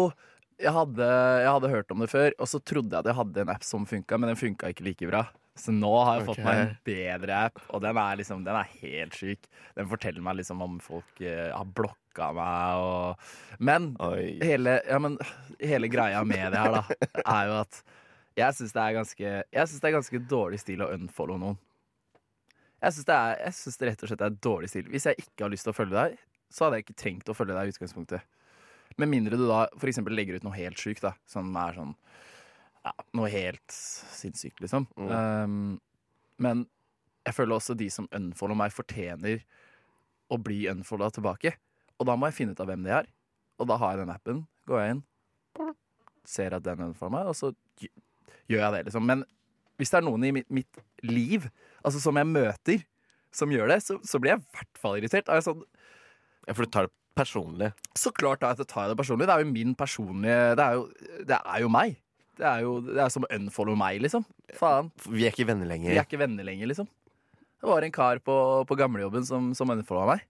jeg 0.60 0.72
hadde, 0.76 1.10
jeg 1.44 1.50
hadde 1.50 1.72
hørt 1.74 1.92
om 1.92 2.02
det 2.04 2.08
før, 2.12 2.32
og 2.36 2.48
så 2.48 2.60
trodde 2.64 2.92
jeg 2.92 3.04
at 3.04 3.10
jeg 3.10 3.18
hadde 3.20 3.44
en 3.44 3.52
app 3.52 3.66
som 3.68 3.84
funka, 3.88 4.18
men 4.20 4.32
den 4.32 4.40
funka 4.40 4.72
ikke 4.72 4.86
like 4.88 5.08
bra. 5.12 5.22
Så 5.60 5.74
nå 5.76 5.90
har 5.98 6.18
jeg 6.20 6.28
fått 6.30 6.42
meg 6.44 6.60
en 6.62 6.74
bedre 6.86 7.38
app, 7.50 7.60
og 7.68 7.82
den 7.84 8.00
er, 8.00 8.18
liksom, 8.20 8.44
den 8.46 8.56
er 8.56 8.74
helt 8.80 9.16
syk. 9.20 9.48
Den 9.76 9.88
forteller 9.90 10.24
meg 10.24 10.40
liksom 10.40 10.64
om 10.64 10.78
folk 10.84 11.20
eh, 11.20 11.50
har 11.52 11.68
blokka 11.76 11.99
meg 12.18 12.80
og 12.82 13.16
Men 13.62 13.96
hele, 14.42 14.80
ja, 14.88 14.98
men 14.98 15.18
hele 15.60 15.88
greia 15.88 16.24
med 16.24 16.52
det 16.52 16.58
her, 16.58 16.72
da, 16.80 16.82
er 17.24 17.46
jo 17.46 17.58
at 17.60 17.82
jeg 18.38 18.54
syns 18.56 18.72
det 18.72 18.82
er 18.82 18.94
ganske 18.94 19.30
Jeg 19.52 19.68
synes 19.68 19.80
det 19.80 19.88
er 19.88 19.96
ganske 19.98 20.20
dårlig 20.30 20.60
stil 20.62 20.80
å 20.82 20.90
unfollow 20.94 21.36
noen. 21.38 21.58
Jeg 22.80 22.94
syns 22.96 23.06
det, 23.10 23.14
er- 23.14 23.52
synes 23.52 23.76
det 23.76 23.88
rett 23.90 24.02
og 24.02 24.08
slett 24.08 24.22
er 24.24 24.36
dårlig 24.40 24.70
stil. 24.72 24.86
Hvis 24.88 25.04
jeg 25.10 25.18
ikke 25.20 25.44
har 25.44 25.50
lyst 25.52 25.66
til 25.66 25.74
å 25.74 25.76
følge 25.76 25.96
deg, 25.98 26.18
så 26.50 26.64
hadde 26.64 26.78
jeg 26.78 26.86
ikke 26.86 27.00
trengt 27.02 27.28
å 27.28 27.36
følge 27.36 27.54
deg 27.54 27.68
i 27.68 27.74
utgangspunktet. 27.74 28.22
Med 28.98 29.10
mindre 29.10 29.36
du 29.36 29.44
da 29.46 29.66
for 29.76 29.90
eksempel 29.90 30.16
legger 30.16 30.38
ut 30.40 30.46
noe 30.46 30.56
helt 30.56 30.80
sjukt, 30.80 31.02
da. 31.04 31.12
Som 31.28 31.52
er 31.60 31.76
sånn 31.76 31.92
ja, 32.80 32.94
Noe 33.18 33.28
helt 33.28 33.74
sinnssykt, 33.74 34.62
liksom. 34.64 34.86
Mm. 34.96 35.10
Um, 35.12 35.80
men 36.40 36.64
jeg 37.26 37.36
føler 37.36 37.58
også 37.58 37.76
de 37.76 37.90
som 37.92 38.08
unfollow 38.16 38.56
meg, 38.56 38.72
fortjener 38.72 39.42
å 40.32 40.38
bli 40.40 40.62
unfolda 40.70 41.10
tilbake. 41.12 41.52
Og 42.00 42.08
da 42.08 42.16
må 42.16 42.30
jeg 42.30 42.38
finne 42.40 42.54
ut 42.56 42.60
av 42.64 42.70
hvem 42.70 42.86
det 42.86 42.94
er. 42.96 43.08
Og 43.60 43.68
da 43.68 43.76
har 43.80 43.92
jeg 43.94 44.02
den 44.06 44.12
appen. 44.14 44.38
Går 44.70 44.80
jeg 44.80 44.94
inn, 44.96 45.02
ser 46.30 46.54
at 46.56 46.64
den 46.64 46.80
unfollower 46.86 47.12
meg, 47.18 47.28
og 47.32 47.36
så 47.36 47.50
gjør 48.50 48.62
jeg 48.62 48.72
det, 48.76 48.82
liksom. 48.88 49.04
Men 49.08 49.24
hvis 49.80 49.90
det 49.92 49.98
er 50.00 50.06
noen 50.06 50.24
i 50.28 50.32
mitt, 50.36 50.46
mitt 50.52 50.80
liv, 51.06 51.46
altså 51.84 52.00
som 52.02 52.16
jeg 52.20 52.28
møter, 52.28 52.82
som 53.34 53.52
gjør 53.52 53.70
det, 53.72 53.78
så, 53.84 53.96
så 54.06 54.20
blir 54.20 54.34
jeg 54.34 54.42
i 54.42 54.56
hvert 54.56 54.80
fall 54.82 54.98
irritert. 55.00 55.28
Er 55.32 55.42
sånn, 55.44 55.64
Ja, 56.48 56.54
for 56.56 56.64
du 56.66 56.72
tar 56.72 56.88
det 56.88 56.94
personlig. 57.18 57.72
så 57.98 58.12
klart 58.16 58.40
da, 58.42 58.52
at 58.54 58.62
jeg 58.62 58.70
tar 58.70 58.88
det 58.90 58.96
personlig. 59.00 59.26
Det 59.28 59.34
er 59.36 59.44
jo 59.44 59.50
min 59.52 59.74
personlige 59.78 60.54
Det 60.58 60.64
er 60.64 60.78
jo, 60.78 60.86
det 61.28 61.38
er 61.44 61.60
jo 61.64 61.68
meg. 61.72 61.98
Det 62.40 62.46
er 62.48 62.62
jo 62.64 62.72
det 62.86 63.00
er 63.04 63.12
som 63.12 63.26
unfollow 63.28 63.76
meg, 63.76 64.00
liksom. 64.00 64.24
Faen. 64.56 64.88
Vi 65.04 65.26
er 65.28 65.34
ikke 65.34 65.46
venner 65.50 65.66
Vi 65.68 65.72
lenger. 65.74 65.96
er 65.98 66.06
ikke 66.06 66.20
venner 66.22 66.46
lenger, 66.46 66.70
liksom. 66.70 66.88
Det 67.60 67.68
var 67.68 67.84
en 67.84 67.92
kar 67.92 68.22
på, 68.24 68.34
på 68.64 68.76
gamlejobben 68.80 69.26
som, 69.28 69.50
som 69.58 69.68
unfollowa 69.74 70.14
meg. 70.14 70.24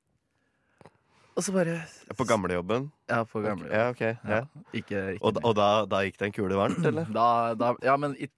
Og 1.40 1.46
så 1.46 1.54
bare 1.56 1.78
På 2.18 2.26
gamlejobben. 2.28 2.90
Ja, 3.08 3.22
på 3.24 3.40
gamlejobben. 3.40 3.72
Ja, 3.72 3.88
okay, 3.94 4.18
Ja. 4.28 4.42
Ikke, 4.76 5.14
ikke 5.16 5.24
Og, 5.24 5.40
og 5.40 5.54
da, 5.56 5.68
da 5.88 6.02
gikk 6.04 6.18
det 6.20 6.28
en 6.28 6.36
kule 6.36 6.58
varmt, 6.60 6.84
eller? 6.84 7.08
Da, 7.16 7.26
da, 7.56 7.70
ja, 7.86 7.94
men 7.96 8.12
i, 8.20 8.28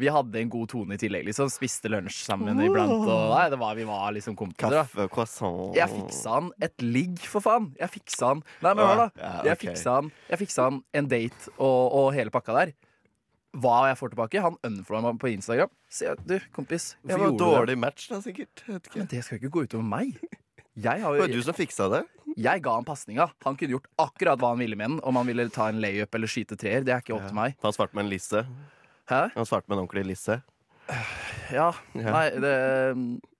vi 0.00 0.08
hadde 0.10 0.40
en 0.40 0.50
god 0.50 0.70
tone 0.72 0.96
i 0.96 1.00
tillegg. 1.00 1.26
Liksom. 1.28 1.50
Spiste 1.52 1.90
lunsj 1.92 2.22
sammen 2.24 2.58
iblant. 2.64 2.90
Og, 3.04 3.30
nei, 3.36 3.46
det 3.52 3.58
var, 3.60 3.74
vi 3.78 3.84
var 3.86 4.10
liksom 4.16 4.34
kompiser. 4.38 4.72
Kaffe, 4.80 5.06
croissant 5.12 5.76
Jeg 5.76 5.92
fiksa 5.92 6.36
han 6.38 6.50
et 6.64 6.82
ligg, 6.82 7.18
for 7.30 7.44
faen. 7.44 7.70
Jeg 7.78 7.92
fiksa 7.98 8.32
han 8.34 8.40
Nei, 8.64 8.72
men 8.74 8.82
hør, 8.86 9.02
da. 9.04 9.08
Ja, 9.20 9.32
Jeg 9.52 9.60
fiksa 9.66 9.98
han, 10.00 10.08
jeg 10.32 10.40
fiksa 10.42 10.66
han 10.70 10.80
en 10.96 11.10
date 11.12 11.52
og, 11.58 11.82
og 12.00 12.08
hele 12.16 12.32
pakka 12.34 12.56
der. 12.56 12.72
Hva 13.60 13.76
jeg 13.90 13.98
får 14.00 14.12
tilbake? 14.14 14.40
Han 14.44 14.56
unfollowa 14.64 15.12
meg 15.12 15.20
på 15.20 15.30
Instagram. 15.36 15.70
Så 15.90 16.06
jeg, 16.08 16.20
du, 16.24 16.36
kompis, 16.54 16.92
Det 17.02 17.16
var 17.16 17.26
gjorde 17.26 17.36
du 17.36 17.44
det? 17.44 17.54
dårlig 17.60 17.78
match, 17.84 18.08
da, 18.08 18.20
sikkert. 18.24 18.62
Ikke. 18.70 19.00
Men 19.02 19.08
det 19.10 19.24
skal 19.26 19.40
ikke 19.40 19.50
gå 19.56 19.64
utover 19.68 19.88
meg. 19.90 20.16
Jeg, 20.76 21.02
har 21.02 21.12
Det 21.16 21.20
var 21.20 21.28
jo, 21.28 21.34
du 21.34 21.42
som 21.42 21.54
fiksa 21.54 21.88
det. 21.90 22.04
jeg 22.38 22.62
ga 22.62 22.74
han 22.76 22.84
pasninga. 22.86 23.26
Han 23.44 23.56
kunne 23.56 23.74
gjort 23.74 23.88
akkurat 23.98 24.38
hva 24.38 24.52
han 24.54 24.58
ville 24.62 24.76
med 24.78 24.88
den. 24.90 25.00
Om 25.02 25.16
han 25.16 25.26
ville 25.26 25.48
ta 25.50 25.68
en 25.68 25.80
layup 25.82 26.14
eller 26.14 26.30
skyte 26.30 26.56
treer. 26.56 26.84
Det 26.86 26.94
er 26.94 27.00
ikke 27.02 27.16
opp 27.18 27.26
til 27.26 27.34
meg. 27.36 27.56
Han 27.62 27.72
svarte 27.74 27.94
med 27.98 28.04
en 28.06 28.10
lisse. 28.12 28.44
Hæ? 29.10 29.22
Han 29.34 29.46
svarte 29.50 29.66
med 29.68 29.78
en 29.78 29.84
ordentlig 29.84 30.06
lisse. 30.12 30.38
Ja. 31.50 31.72
Ja. 31.94 32.10
Nei, 32.14 32.30
det 32.42 32.54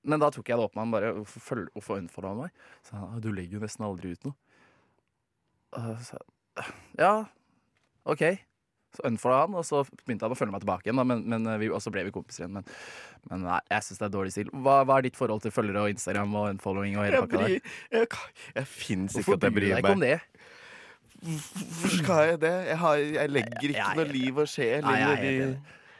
Men 0.02 0.18
da 0.22 0.30
tok 0.30 0.48
jeg 0.48 0.56
det 0.58 0.64
opp 0.64 0.74
med 0.74 0.82
han 0.82 0.90
bare. 0.94 1.12
Hvorfor, 1.20 1.40
følger- 1.46 1.72
hvorfor 1.76 2.26
han 2.28 2.36
meg? 2.38 2.50
Så 2.82 2.96
han, 2.96 3.08
«Ah, 3.14 3.20
du 3.20 3.30
legger 3.32 3.58
jo 3.58 3.64
nesten 3.64 3.84
aldri 3.86 4.12
ut 4.12 4.24
noe. 4.24 4.34
Og 5.78 5.98
så, 6.02 6.18
ja, 6.98 7.24
OK. 8.06 8.22
Så 8.96 9.05
unfollowa 9.07 9.44
han, 9.46 9.55
og 9.55 9.62
så 9.68 9.85
begynte 10.05 10.26
han 10.26 10.33
å 10.35 10.38
følge 10.38 10.50
meg 10.50 10.64
tilbake 10.64 10.88
igjen. 10.88 10.98
Da, 10.98 11.05
men, 11.07 11.20
men 11.31 11.44
vi, 11.62 11.68
og 11.70 11.79
så 11.85 11.92
ble 11.94 12.03
vi 12.09 12.11
kompiser 12.14 12.42
igjen. 12.44 12.57
Men, 12.59 12.64
men 13.31 13.44
nei, 13.46 13.61
jeg 13.70 13.87
syns 13.87 14.00
det 14.03 14.07
er 14.09 14.14
dårlig 14.16 14.33
stil. 14.35 14.48
Hva, 14.64 14.81
hva 14.88 14.96
er 14.98 15.07
ditt 15.07 15.18
forhold 15.20 15.44
til 15.44 15.53
følgere 15.55 15.85
og 15.87 15.92
Instagram 15.94 16.35
og 16.40 16.48
unfollowing 16.57 16.96
og 16.98 17.05
hele 17.07 17.20
Jeg, 17.20 17.29
pakka 17.29 17.42
der? 17.44 17.55
jeg, 18.00 18.09
jeg 18.57 18.66
fins 18.66 19.14
ikke 19.14 19.29
Hvorfor 19.29 19.38
at 19.38 19.46
jeg 19.46 19.55
bryr 19.55 19.62
du 19.62 19.68
bryr 19.68 19.76
deg 19.76 19.85
ikke 19.85 19.94
om 19.94 20.03
det? 20.07 20.18
Hvorfor 21.20 21.94
skal 22.00 22.22
jeg 22.33 22.40
det? 22.46 22.53
Jeg, 22.70 22.79
har, 22.81 22.94
jeg 23.20 23.31
legger 23.37 23.68
ikke 23.68 23.79
Jeg- 23.85 23.96
noe 24.00 24.09
liv 24.14 24.38
og 24.42 24.48
sjel 24.48 24.70
jeg 24.88 25.03
inn 25.05 25.26
i 25.29 25.35
de. 25.38 25.50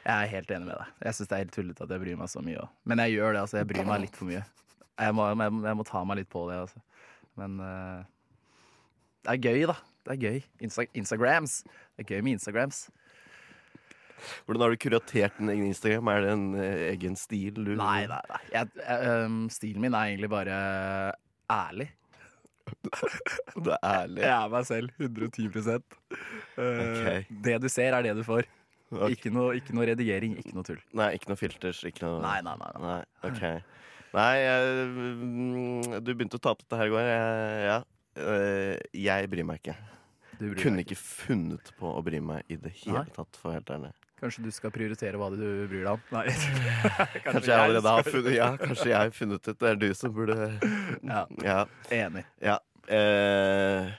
Jeg 0.01 0.15
er 0.25 0.29
helt 0.31 0.49
enig 0.55 0.65
med 0.65 0.75
deg. 0.81 0.93
Jeg 1.05 1.13
syns 1.13 1.29
det 1.29 1.35
er 1.37 1.41
helt 1.43 1.53
tullete 1.53 1.83
at 1.85 1.91
jeg 1.93 2.01
bryr 2.01 2.17
meg 2.17 2.29
så 2.31 2.41
mye. 2.41 2.57
også. 2.57 2.73
Men 2.89 3.03
jeg 3.05 3.13
gjør 3.19 3.35
det, 3.35 3.41
altså. 3.45 3.57
Jeg 3.61 3.67
bryr 3.69 3.85
meg 3.85 4.01
litt 4.01 4.15
for 4.17 4.25
mye. 4.31 4.43
Jeg 5.01 5.13
må, 5.15 5.27
jeg, 5.29 5.37
må- 5.53 5.67
jeg 5.69 5.77
må 5.77 5.85
ta 5.87 6.01
meg 6.09 6.17
litt 6.17 6.29
på 6.33 6.41
det, 6.49 6.57
altså. 6.65 6.81
Men 7.37 7.59
uh, 7.61 8.01
det 9.23 9.35
er 9.35 9.43
gøy, 9.45 9.67
da. 9.69 9.75
Det 10.05 10.15
er 10.15 10.21
gøy. 10.21 10.41
Insta 10.65 10.85
Instagrams. 10.97 11.61
Det 11.95 12.05
er 12.05 12.15
gøy 12.15 12.25
med 12.25 12.39
Instagrams. 12.39 12.87
Hvordan 14.45 14.61
har 14.61 14.73
du 14.73 14.77
kuratert 14.81 15.37
din 15.39 15.49
egen 15.49 15.65
Instagram? 15.69 16.09
Er 16.11 16.21
det 16.25 16.33
en 16.35 16.45
eh, 16.61 16.83
egen 16.91 17.17
stil? 17.17 17.57
Du, 17.57 17.73
Nei, 17.77 18.05
nei, 18.09 18.21
nei. 18.29 18.39
Jeg, 18.53 18.69
jeg, 18.77 19.25
um, 19.25 19.41
stilen 19.53 19.81
min 19.81 19.97
er 19.97 20.13
egentlig 20.13 20.29
bare 20.31 20.61
ærlig. 21.51 21.89
Du 23.65 23.69
er 23.73 23.81
ærlig. 23.83 24.21
Jeg 24.23 24.31
er 24.31 24.49
meg 24.53 24.65
selv. 24.69 24.91
110 25.01 25.47
okay. 25.51 27.23
Det 27.43 27.57
du 27.61 27.69
ser, 27.69 27.93
er 27.97 28.05
det 28.05 28.15
du 28.15 28.23
får. 28.23 28.47
Okay. 28.91 29.15
Ikke, 29.15 29.31
noe, 29.31 29.55
ikke 29.55 29.75
noe 29.75 29.87
redigering, 29.87 30.35
ikke 30.39 30.53
noe 30.55 30.67
tull. 30.67 30.79
Nei, 30.99 31.13
ikke 31.15 31.31
noe 31.31 31.39
filters? 31.39 31.79
Ikke 31.87 32.03
noe 32.03 32.19
Nei, 32.23 32.39
nei, 32.43 32.55
nei. 32.59 32.71
nei. 32.75 32.81
Nei, 32.87 33.29
okay. 33.29 33.61
Nei, 34.11 34.31
jeg, 34.43 34.87
mm, 34.91 35.99
du 36.03 36.11
begynte 36.11 36.39
å 36.39 36.43
ta 36.43 36.51
opp 36.51 36.63
dette 36.65 36.79
her 36.79 36.89
i 36.89 36.93
går. 36.93 37.07
Jeg, 37.07 37.61
ja. 37.69 37.77
Eh, 38.21 38.77
jeg 38.97 39.29
bryr 39.31 39.47
meg 39.47 39.61
ikke. 39.61 39.75
Du 40.37 40.45
bryr 40.49 40.61
Kunne 40.63 40.81
deg 40.81 40.87
ikke 40.89 41.01
funnet 41.01 41.71
på 41.77 41.91
å 41.91 42.01
bry 42.05 42.19
meg 42.23 42.47
i 42.49 42.57
det 42.61 42.71
hele 42.83 43.03
Nei. 43.03 43.13
tatt, 43.15 43.37
for 43.37 43.49
å 43.49 43.51
være 43.53 43.59
helt 43.61 43.73
ærlig. 43.77 43.91
Kanskje 44.21 44.43
du 44.45 44.51
skal 44.53 44.73
prioritere 44.73 45.17
hva 45.17 45.31
du 45.33 45.39
bryr 45.69 45.85
deg 45.85 45.93
om? 45.95 46.01
Nei. 46.13 46.25
Kanskje 47.25 47.49
jeg 47.49 47.57
allerede 47.57 47.95
har 47.95 48.05
funnet 48.05 48.35
Ja, 48.35 48.49
kanskje 48.61 48.89
jeg 48.91 48.97
har 48.99 49.15
funnet 49.17 49.47
ut 49.47 49.57
det. 49.57 49.71
er 49.71 49.79
du 49.81 49.87
som 49.97 50.13
burde 50.13 50.37
Ja. 51.01 51.23
Ja. 51.45 51.65
Enig. 51.89 52.25
ja. 52.41 52.59
Eh, 52.91 53.89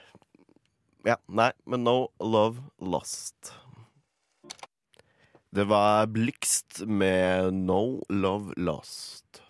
ja. 1.07 1.17
Nei, 1.27 1.51
men 1.67 1.83
no 1.83 1.97
love 2.19 2.63
lost. 2.79 3.53
Det 5.53 5.67
var 5.69 6.07
Blikst 6.09 6.81
med 6.89 7.53
No 7.53 8.01
Love 8.09 8.55
Lost. 8.57 9.41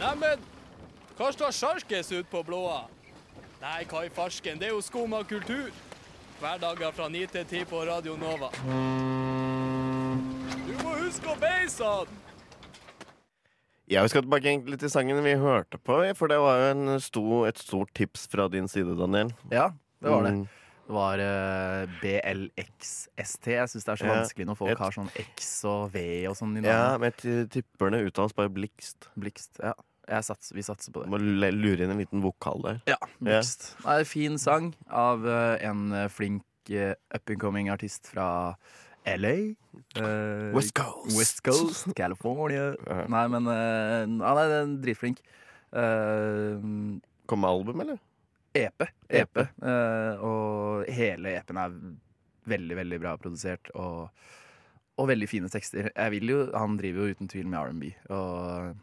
Neimen, 0.00 0.40
hva 1.18 1.32
står 1.34 1.52
sjarkes 1.54 2.12
ut 2.14 2.28
på 2.30 2.42
blåa? 2.46 2.84
Nei, 3.60 3.82
hva 3.90 4.04
i 4.06 4.10
farsken, 4.14 4.58
det 4.60 4.68
er 4.68 4.74
jo 4.76 4.82
skum 4.84 5.14
av 5.18 5.24
kultur. 5.28 5.70
Hverdager 6.38 6.92
fra 6.94 7.08
9 7.10 7.24
til 7.32 7.44
10 7.50 7.64
på 7.66 7.80
Radio 7.88 8.14
Nova. 8.20 8.50
Du 10.68 10.74
må 10.84 10.92
huske 11.00 11.26
å 11.32 11.34
beise 11.40 11.82
han! 11.88 12.12
Ja, 13.88 14.02
Vi 14.04 14.10
skal 14.12 14.22
tilbake 14.26 14.50
egentlig 14.50 14.76
til 14.82 14.90
sangen 14.92 15.18
vi 15.24 15.32
hørte 15.40 15.78
på, 15.80 15.96
for 16.18 16.28
det 16.30 16.36
var 16.44 16.58
jo 16.60 16.66
en 16.74 17.00
stor, 17.00 17.46
et 17.48 17.58
stort 17.58 17.90
tips 17.96 18.26
fra 18.30 18.44
din 18.52 18.68
side, 18.68 18.92
Daniel. 19.00 19.32
Ja, 19.50 19.70
det 20.04 20.12
var 20.12 20.26
det. 20.28 20.34
Mm. 20.36 20.44
Det 20.88 20.94
var 20.96 21.20
uh, 21.20 21.96
BLXST. 22.00 23.48
Jeg 23.56 23.68
syns 23.72 23.84
det 23.88 23.92
er 23.94 24.00
så 24.00 24.06
Ja, 24.08 24.12
vanskelig 24.20 24.46
når 24.48 24.56
folk 24.60 24.70
et- 24.72 24.78
har 24.84 24.94
sånn 24.94 25.08
X 25.20 25.50
og 25.68 25.90
V 25.96 26.04
og 26.30 26.36
sånn 26.38 26.54
i 26.56 26.62
Ja, 26.68 26.96
men 27.00 27.10
jeg 27.10 27.16
ti- 27.20 27.60
tipper 27.60 27.90
det 27.92 28.04
uttales 28.12 28.32
bare 28.36 28.48
Blikst. 28.52 29.08
Blikst. 29.18 29.58
Ja. 29.60 29.72
Jeg 30.08 30.24
sats, 30.24 30.52
vi 30.56 30.64
satser 30.64 30.94
på 30.94 31.04
det. 31.04 31.10
må 31.12 31.20
lure 31.20 31.84
inn 31.84 31.92
en 31.92 32.00
liten 32.00 32.24
vokal 32.24 32.62
der. 32.64 32.82
Ja, 32.88 32.98
lyst 33.20 33.70
Det 33.76 33.92
er 33.92 34.04
en 34.04 34.08
fin 34.08 34.38
sang 34.40 34.70
av 34.88 35.26
eh, 35.28 35.68
en 35.68 35.92
eh, 35.92 36.08
flink 36.12 36.72
eh, 36.72 36.94
up 37.14 37.28
and 37.28 37.40
coming 37.42 37.68
artist 37.72 38.08
fra 38.08 38.56
LA. 39.08 39.54
Uh, 39.96 40.50
West 40.52 40.74
Coast. 40.76 41.14
West 41.16 41.44
Coast, 41.46 41.86
California. 41.96 42.74
Nei, 43.08 43.22
men 43.32 43.46
han 43.48 44.40
er 44.42 44.74
dritflink. 44.82 45.22
Uh, 45.72 46.60
Kom 47.28 47.40
med 47.44 47.50
album, 47.50 47.80
eller? 47.84 48.00
EP. 48.52 48.82
EP. 48.82 48.90
EP. 49.08 49.38
Eh, 49.38 50.24
og 50.24 50.88
hele 50.92 51.34
EP-en 51.36 51.60
er 51.62 51.78
veldig, 52.48 52.76
veldig 52.80 52.98
bra 53.02 53.14
produsert. 53.20 53.70
Og, 53.76 54.08
og 54.98 55.10
veldig 55.10 55.28
fine 55.30 55.50
tekster. 55.52 55.90
Jeg 55.92 56.14
vil 56.16 56.32
jo, 56.32 56.38
Han 56.56 56.78
driver 56.80 57.04
jo 57.04 57.16
uten 57.16 57.30
tvil 57.30 57.48
med 57.50 57.58
R&B. 57.60 57.90
Og 58.16 58.76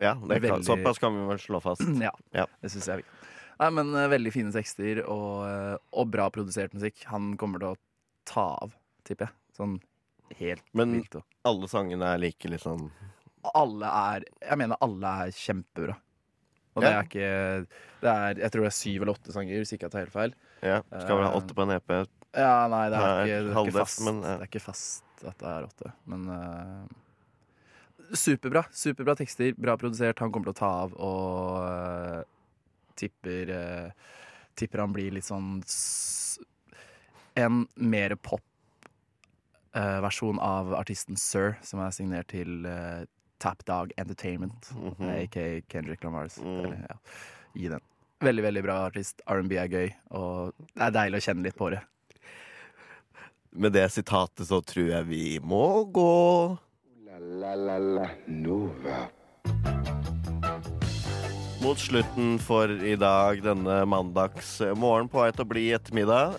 Ja, 0.00 0.14
det 0.14 0.20
kan, 0.42 0.50
Veldig- 0.50 0.64
såpass 0.66 0.98
kan 1.00 1.14
vi 1.16 1.26
vel 1.28 1.38
slå 1.40 1.60
fast. 1.64 1.80
ja, 2.06 2.12
Ja. 2.32 2.46
det 2.60 2.70
syns 2.70 2.86
jeg. 2.88 3.04
Nei, 3.58 3.70
men 3.70 3.94
eh, 3.96 4.08
Veldig 4.12 4.32
fine 4.34 4.52
tekster 4.52 5.00
og, 5.08 5.46
eh, 5.48 5.76
og 5.96 6.10
bra 6.12 6.28
produsert 6.30 6.74
musikk. 6.76 7.04
Han 7.12 7.36
kommer 7.40 7.58
til 7.62 7.68
å 7.72 7.76
ta 8.28 8.48
av, 8.60 8.74
tipper 9.08 9.30
jeg. 9.30 9.34
Sånn 9.56 9.78
helt 10.40 10.62
Men- 10.76 10.92
vilt. 11.00 11.16
Alle 11.46 11.68
sangene 11.70 12.02
er 12.14 12.18
like 12.18 12.48
liksom 12.50 12.90
Alle 13.54 13.86
er 13.86 14.24
Jeg 14.42 14.58
mener 14.58 14.76
alle 14.82 15.06
er 15.26 15.30
kjempebra. 15.30 15.94
Og 16.76 16.82
det 16.82 16.90
Ja. 16.90 16.98
er 16.98 17.04
ikke 17.04 17.66
det 18.02 18.10
er, 18.10 18.34
Jeg 18.42 18.50
tror 18.52 18.60
det 18.66 18.66
er 18.72 18.76
syv 18.76 19.02
eller 19.02 19.14
åtte 19.14 19.32
sanger, 19.32 19.56
hvis 19.62 19.72
ikke 19.72 19.86
jeg 19.86 19.90
tar 19.92 20.00
helt 20.04 20.12
feil. 20.12 20.34
Ja, 20.62 20.82
Skal 21.00 21.16
vel 21.16 21.24
ha 21.24 21.30
Eh, 21.32 21.38
åtte 21.40 21.54
på 21.54 21.62
en 21.62 21.70
EP. 21.70 22.08
Ja, 22.36 22.68
nei, 22.68 22.90
det 22.90 22.98
er, 22.98 23.24
ikke, 23.24 23.44
det 23.46 23.56
er, 23.56 23.64
ikke, 23.64 23.78
fast, 23.78 24.00
men, 24.04 24.20
ja. 24.22 24.36
det 24.36 24.42
er 24.42 24.46
ikke 24.50 24.60
fast 24.66 25.04
at 25.24 25.38
det 25.38 25.46
er 25.48 25.62
åtte. 25.64 25.92
Men 26.04 26.28
eh, 26.28 26.86
superbra. 28.12 28.64
Superbra 28.72 29.14
tekster, 29.18 29.54
bra 29.58 29.76
produsert. 29.80 30.18
Han 30.22 30.32
kommer 30.32 30.46
til 30.50 30.54
å 30.56 30.60
ta 30.60 30.70
av 30.84 30.92
og 30.94 31.62
uh, 31.64 32.22
tipper 32.96 33.50
uh, 33.50 33.90
Tipper 34.56 34.78
han 34.80 34.92
blir 34.96 35.12
litt 35.12 35.26
sånn 35.26 35.60
En 37.36 37.66
mer 37.76 38.14
pop-versjon 39.74 40.38
av 40.40 40.72
artisten 40.78 41.16
Sir, 41.20 41.58
som 41.62 41.80
er 41.84 41.90
signert 41.92 42.28
til 42.32 42.64
uh, 42.64 43.04
Tapdog 43.42 43.92
Entertainment, 44.00 44.70
Mhm. 44.72 45.10
aka 45.12 45.60
Kendrick 45.68 46.04
Lamars. 46.04 46.38
Mm. 46.40 46.58
Eller, 46.64 46.86
ja, 46.88 46.96
gi 47.54 47.68
den. 47.68 47.80
Veldig, 48.24 48.42
veldig 48.46 48.62
bra 48.64 48.78
artist. 48.86 49.20
R&B 49.28 49.58
er 49.60 49.68
gøy, 49.68 49.90
og 50.16 50.54
det 50.72 50.82
er 50.86 50.90
deilig 50.96 51.18
å 51.20 51.24
kjenne 51.26 51.44
litt 51.44 51.56
på 51.58 51.68
det. 51.74 51.82
Med 53.52 53.72
det 53.76 53.90
sitatet 53.92 54.46
så 54.48 54.62
tror 54.64 54.88
jeg 54.88 55.04
vi 55.08 55.38
må 55.44 55.84
gå. 55.92 56.56
La 57.18 57.54
la 57.54 57.78
la 57.78 58.08
Nova. 58.26 59.06
Mot 61.62 61.78
slutten 61.80 62.34
for 62.44 62.68
i 62.68 62.92
dag, 63.00 63.40
denne 63.40 63.76
mandags 63.88 64.58
morgen 64.76 65.08
på 65.08 65.22
vei 65.22 65.30
til 65.32 65.46
å 65.46 65.48
bli 65.48 65.62
ettermiddag. 65.72 66.36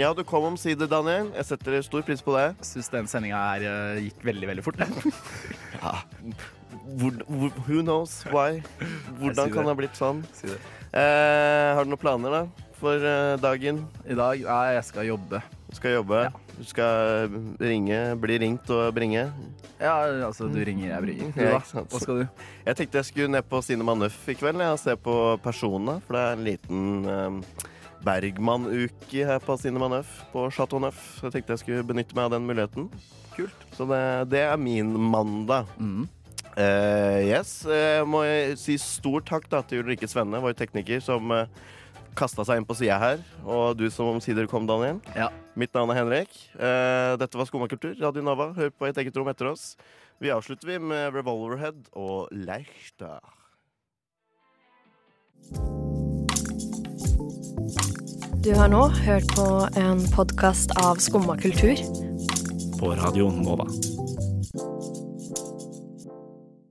Ja, 0.00 0.14
du 0.16 0.22
kom 0.24 0.46
omsider, 0.48 0.88
Daniel. 0.88 1.28
Jeg 1.36 1.50
setter 1.50 1.76
stor 1.84 2.06
pris 2.08 2.24
på 2.24 2.32
det. 2.38 2.46
Syns 2.64 2.88
den 2.94 3.10
sendinga 3.10 3.42
her 3.50 3.66
eh, 3.68 4.00
gikk 4.06 4.24
veldig, 4.30 4.48
veldig 4.54 4.64
fort. 4.64 4.80
jeg. 4.80 5.12
Ja. 5.78 5.92
Hvor, 6.98 7.20
who 7.68 7.82
knows 7.84 8.22
why? 8.32 8.62
Hvordan 9.20 9.52
kan 9.52 9.60
det 9.60 9.60
det. 9.60 9.68
ha 9.68 9.76
blitt 9.82 10.00
sånn? 10.00 10.24
Eh, 10.48 11.68
har 11.76 11.84
du 11.84 11.92
noen 11.92 12.00
planer 12.00 12.32
da 12.32 12.42
for 12.80 12.96
eh, 12.96 13.36
dagen? 13.44 13.84
I 14.08 14.16
dag 14.16 14.40
ja, 14.40 14.58
jeg 14.78 14.88
skal 14.88 15.12
jobbe. 15.12 15.44
Du 15.68 15.76
skal 15.76 15.98
jobbe. 15.98 16.22
Du 16.56 16.64
skal 16.64 17.28
ringe, 17.60 17.98
bli 18.20 18.38
ringt 18.40 18.70
og 18.72 18.94
bringe. 18.96 19.26
Ja, 19.76 19.94
altså, 20.26 20.48
du 20.48 20.56
ringer, 20.64 20.88
jeg 20.94 21.04
bringer. 21.04 21.34
Ja. 21.36 21.58
Hva 21.60 22.00
skal 22.00 22.22
du? 22.22 22.44
Jeg 22.64 22.78
tenkte 22.78 23.02
jeg 23.02 23.08
skulle 23.10 23.32
ned 23.34 23.44
på 23.50 23.60
Cinema 23.62 23.94
Nøff 23.98 24.22
i 24.32 24.36
kveld 24.38 24.64
og 24.64 24.80
se 24.80 24.96
på 24.96 25.16
Personene, 25.44 25.98
For 26.06 26.16
det 26.16 26.24
er 26.24 26.38
en 26.38 26.46
liten 26.48 26.86
um, 27.04 27.40
Bergman-uke 28.06 29.28
her 29.28 29.44
på 29.44 29.58
Cinema 29.60 29.90
Nøff, 29.92 30.22
på 30.32 30.48
Chateau 30.56 30.80
Nøff. 30.82 31.02
Så 31.18 31.28
jeg 31.28 31.36
tenkte 31.36 31.58
jeg 31.58 31.64
skulle 31.66 31.88
benytte 31.92 32.16
meg 32.16 32.30
av 32.30 32.38
den 32.38 32.48
muligheten. 32.48 32.88
Kult. 33.36 33.66
Så 33.76 33.86
det, 33.92 34.02
det 34.32 34.46
er 34.48 34.56
min 34.56 34.96
mandag. 34.96 35.68
Mm. 35.76 36.06
Uh, 36.58 37.20
yes, 37.28 37.60
Uh, 37.68 38.02
må 38.08 38.24
jeg 38.24 38.56
si 38.58 38.80
stor 38.80 39.20
takk 39.22 39.44
da 39.52 39.60
til 39.62 39.84
Ulrikke 39.84 40.08
Svenne, 40.10 40.40
vår 40.42 40.56
tekniker, 40.58 41.04
som 41.04 41.28
uh, 41.30 41.44
kasta 42.18 42.44
seg 42.46 42.60
inn 42.60 42.66
på 42.68 42.76
sida 42.78 42.98
her. 43.00 43.22
Og 43.46 43.78
du 43.78 43.86
som 43.94 44.10
omsider 44.10 44.48
kom, 44.50 44.66
Daniel. 44.68 45.00
Ja. 45.16 45.30
Mitt 45.58 45.74
navn 45.74 45.92
er 45.94 46.00
Henrik. 46.02 46.34
Eh, 46.58 47.14
dette 47.20 47.38
var 47.38 47.48
Skumma 47.48 47.70
kultur, 47.70 47.94
Radio 48.02 48.24
Nova. 48.26 48.50
Hør 48.58 48.74
på 48.74 48.90
et 48.90 48.98
eget 49.02 49.16
rom 49.18 49.30
etter 49.30 49.52
oss. 49.52 49.72
Vi 50.22 50.32
avslutter 50.34 50.72
vi 50.72 50.78
med 50.82 51.14
Revolverhead 51.14 51.92
og 51.94 52.32
Leichter. 52.34 53.22
Du 58.42 58.52
har 58.54 58.70
nå 58.70 58.84
hørt 59.04 59.30
på 59.34 59.46
en 59.78 60.02
podkast 60.14 60.74
av 60.82 61.02
Skumma 61.02 61.38
kultur. 61.38 61.78
På 62.78 62.94
Radio 62.98 63.30
Nova. 63.34 63.66